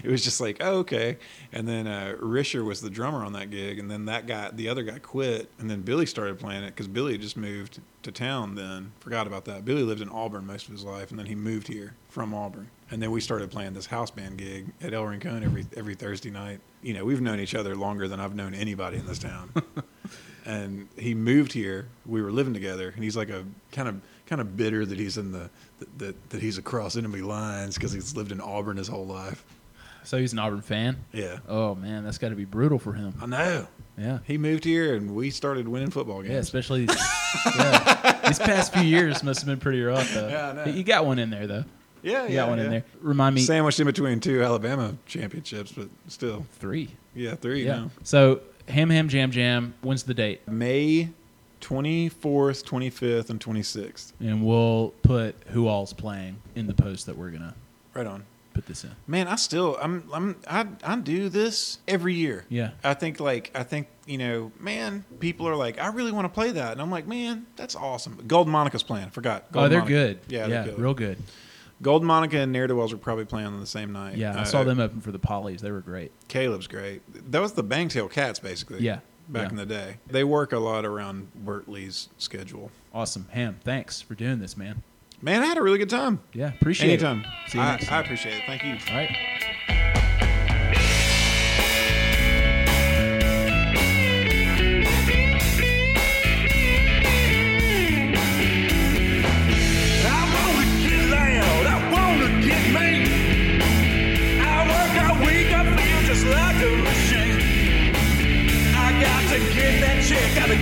it 0.04 0.10
was 0.10 0.22
just 0.24 0.40
like, 0.40 0.58
oh, 0.60 0.78
okay. 0.78 1.18
And 1.52 1.66
then 1.66 1.86
uh, 1.86 2.16
Risher 2.20 2.64
was 2.64 2.80
the 2.80 2.90
drummer 2.90 3.24
on 3.24 3.32
that 3.34 3.50
gig, 3.50 3.78
and 3.78 3.90
then 3.90 4.06
that 4.06 4.26
guy, 4.26 4.50
the 4.50 4.68
other 4.68 4.82
guy, 4.82 4.98
quit, 4.98 5.50
and 5.58 5.70
then 5.70 5.82
Billy 5.82 6.06
started 6.06 6.38
playing 6.38 6.64
it 6.64 6.68
because 6.68 6.88
Billy 6.88 7.16
just 7.18 7.36
moved 7.36 7.80
to 8.02 8.12
town. 8.12 8.54
Then 8.54 8.92
forgot 9.00 9.26
about 9.26 9.44
that. 9.46 9.64
Billy 9.64 9.82
lived 9.82 10.00
in 10.00 10.08
Auburn 10.08 10.46
most 10.46 10.66
of 10.66 10.72
his 10.72 10.84
life, 10.84 11.10
and 11.10 11.18
then 11.18 11.26
he 11.26 11.34
moved 11.34 11.68
here 11.68 11.94
from 12.08 12.34
Auburn, 12.34 12.68
and 12.90 13.02
then 13.02 13.10
we 13.10 13.20
started 13.20 13.50
playing 13.50 13.74
this 13.74 13.86
house 13.86 14.10
band 14.10 14.38
gig 14.38 14.66
at 14.80 14.92
El 14.92 15.04
Rincon 15.04 15.42
every 15.42 15.66
every 15.76 15.94
Thursday 15.94 16.30
night. 16.30 16.60
You 16.82 16.94
know, 16.94 17.04
we've 17.04 17.20
known 17.20 17.40
each 17.40 17.54
other 17.54 17.74
longer 17.74 18.08
than 18.08 18.20
I've 18.20 18.34
known 18.34 18.54
anybody 18.54 18.98
in 18.98 19.06
this 19.06 19.18
town. 19.18 19.52
and 20.46 20.88
he 20.96 21.14
moved 21.14 21.52
here. 21.52 21.88
We 22.06 22.22
were 22.22 22.30
living 22.32 22.54
together, 22.54 22.90
and 22.94 23.02
he's 23.04 23.16
like 23.16 23.28
a 23.30 23.44
kind 23.72 23.88
of 23.88 24.00
kind 24.26 24.40
of 24.40 24.56
bitter 24.56 24.86
that 24.86 24.98
he's 24.98 25.18
in 25.18 25.32
the 25.32 25.50
that 25.98 26.30
that, 26.30 26.40
he's 26.40 26.56
across 26.58 26.96
enemy 26.96 27.20
lines 27.20 27.74
because 27.74 27.92
he's 27.92 28.16
lived 28.16 28.32
in 28.32 28.40
Auburn 28.40 28.76
his 28.76 28.88
whole 28.88 29.06
life. 29.06 29.44
So 30.04 30.18
he's 30.18 30.32
an 30.32 30.38
Auburn 30.38 30.60
fan. 30.62 30.96
Yeah, 31.12 31.38
Oh 31.48 31.74
man, 31.74 32.04
that's 32.04 32.18
got 32.18 32.28
to 32.28 32.36
be 32.36 32.44
brutal 32.44 32.78
for 32.78 32.92
him. 32.92 33.14
I 33.20 33.26
know. 33.26 33.66
Yeah. 33.98 34.18
He 34.24 34.38
moved 34.38 34.62
here, 34.64 34.94
and 34.94 35.14
we 35.16 35.30
started 35.30 35.66
winning 35.66 35.90
football 35.90 36.20
games. 36.22 36.32
Yeah, 36.34 36.38
especially 36.40 36.86
these, 36.86 36.96
yeah. 37.56 38.20
these 38.26 38.38
past 38.38 38.72
few 38.74 38.82
years 38.82 39.22
must 39.22 39.40
have 39.40 39.46
been 39.48 39.58
pretty 39.58 39.82
rough 39.82 40.12
though. 40.14 40.28
Yeah, 40.28 40.50
I 40.50 40.52
know. 40.52 40.64
You 40.66 40.84
got 40.84 41.06
one 41.06 41.18
in 41.18 41.30
there 41.30 41.46
though. 41.46 41.64
yeah, 42.02 42.24
You 42.24 42.34
yeah. 42.34 42.42
got 42.42 42.48
one 42.50 42.58
in 42.60 42.70
there. 42.70 42.84
Remind 43.00 43.34
me 43.34 43.40
Sandwiched 43.42 43.80
in 43.80 43.86
between 43.86 44.20
two 44.20 44.42
Alabama 44.42 44.94
championships, 45.06 45.72
but 45.72 45.88
still, 46.08 46.46
three. 46.58 46.90
yeah, 47.14 47.34
three. 47.34 47.64
Yeah. 47.64 47.76
now. 47.76 47.90
So 48.04 48.40
Ham 48.68 48.90
Ham 48.90 49.08
Jam 49.08 49.30
Jam. 49.30 49.74
When's 49.82 50.02
the 50.02 50.14
date? 50.14 50.46
May 50.48 51.10
twenty 51.60 52.08
fourth, 52.08 52.64
twenty 52.64 52.90
fifth, 52.90 53.30
and 53.30 53.40
twenty 53.40 53.62
sixth. 53.62 54.12
And 54.20 54.44
we'll 54.44 54.92
put 55.02 55.36
who 55.48 55.68
all's 55.68 55.92
playing 55.92 56.36
in 56.54 56.66
the 56.66 56.74
post 56.74 57.06
that 57.06 57.16
we're 57.16 57.30
gonna 57.30 57.54
Right 57.94 58.06
on. 58.06 58.24
put 58.54 58.66
this 58.66 58.84
in. 58.84 58.90
Man, 59.06 59.26
I 59.28 59.36
still, 59.36 59.76
I'm, 59.80 60.04
I'm, 60.12 60.36
I, 60.48 60.66
I 60.84 60.96
do 60.96 61.28
this 61.30 61.78
every 61.88 62.14
year. 62.14 62.44
Yeah. 62.50 62.70
I 62.84 62.92
think 62.94 63.20
like 63.20 63.50
I 63.54 63.62
think 63.62 63.88
you 64.06 64.18
know, 64.18 64.52
man, 64.60 65.04
people 65.20 65.48
are 65.48 65.56
like, 65.56 65.80
I 65.80 65.88
really 65.88 66.12
want 66.12 66.26
to 66.26 66.28
play 66.34 66.50
that, 66.52 66.72
and 66.72 66.80
I'm 66.80 66.90
like, 66.90 67.06
man, 67.06 67.46
that's 67.56 67.74
awesome. 67.74 68.22
Golden 68.26 68.52
Monica's 68.52 68.82
playing. 68.82 69.10
Forgot. 69.10 69.46
oh, 69.54 69.68
they're 69.68 69.78
Monica. 69.80 69.88
good. 69.94 70.18
Yeah, 70.28 70.40
yeah, 70.40 70.46
they're 70.46 70.64
good. 70.74 70.78
real 70.78 70.94
good. 70.94 71.18
Golden 71.82 72.06
Monica 72.08 72.38
and 72.38 72.52
Ne'er 72.52 72.66
Do 72.66 72.76
Wells 72.76 72.92
were 72.92 72.98
probably 72.98 73.24
playing 73.26 73.48
on 73.48 73.60
the 73.60 73.66
same 73.66 73.92
night. 73.92 74.16
Yeah, 74.16 74.34
I 74.36 74.40
Uh, 74.40 74.44
saw 74.44 74.64
them 74.64 74.80
open 74.80 75.00
for 75.00 75.12
the 75.12 75.18
Pollies. 75.18 75.60
They 75.60 75.70
were 75.70 75.80
great. 75.80 76.10
Caleb's 76.28 76.66
great. 76.66 77.02
That 77.30 77.40
was 77.42 77.52
the 77.52 77.64
Bangtail 77.64 78.10
Cats, 78.10 78.38
basically. 78.38 78.80
Yeah, 78.80 79.00
back 79.28 79.44
Yeah. 79.44 79.48
in 79.50 79.56
the 79.56 79.66
day. 79.66 79.96
They 80.06 80.24
work 80.24 80.52
a 80.52 80.58
lot 80.58 80.84
around 80.86 81.28
Bert 81.34 81.68
Lee's 81.68 82.08
schedule. 82.18 82.70
Awesome. 82.94 83.26
Ham, 83.32 83.58
thanks 83.62 84.00
for 84.00 84.14
doing 84.14 84.40
this, 84.40 84.56
man. 84.56 84.82
Man, 85.20 85.42
I 85.42 85.46
had 85.46 85.58
a 85.58 85.62
really 85.62 85.78
good 85.78 85.90
time. 85.90 86.20
Yeah, 86.32 86.52
appreciate 86.60 86.90
Anytime. 86.92 87.20
it. 87.20 87.50
See 87.50 87.58
you 87.58 87.64
I, 87.64 87.78
I 87.90 88.00
appreciate 88.00 88.36
it. 88.36 88.42
Thank 88.46 88.64
you. 88.64 88.76
All 88.90 88.96
right. 88.96 89.82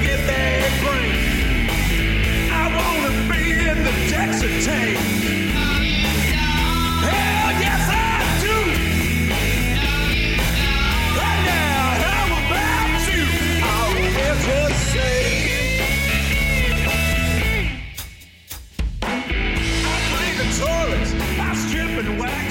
Get 0.01 0.21
that. 0.27 0.65
I 2.51 2.65
wanna 2.77 3.13
be 3.31 3.43
in 3.53 3.79
the 3.85 3.95
team. 4.65 4.97
Hell 7.05 7.51
yes, 7.65 7.83
I 7.91 8.03
do. 8.45 8.57
Right 11.21 11.43
now, 11.53 11.81
how 12.05 12.25
about 12.41 13.01
you? 13.11 13.23
I 13.63 13.81
will 13.95 14.13
just 14.47 14.81
say. 14.93 15.19
I 19.73 19.97
the 20.39 20.47
toilets, 20.61 21.11
I 21.39 21.55
strip 21.55 21.93
and 22.05 22.19
wax. 22.21 22.44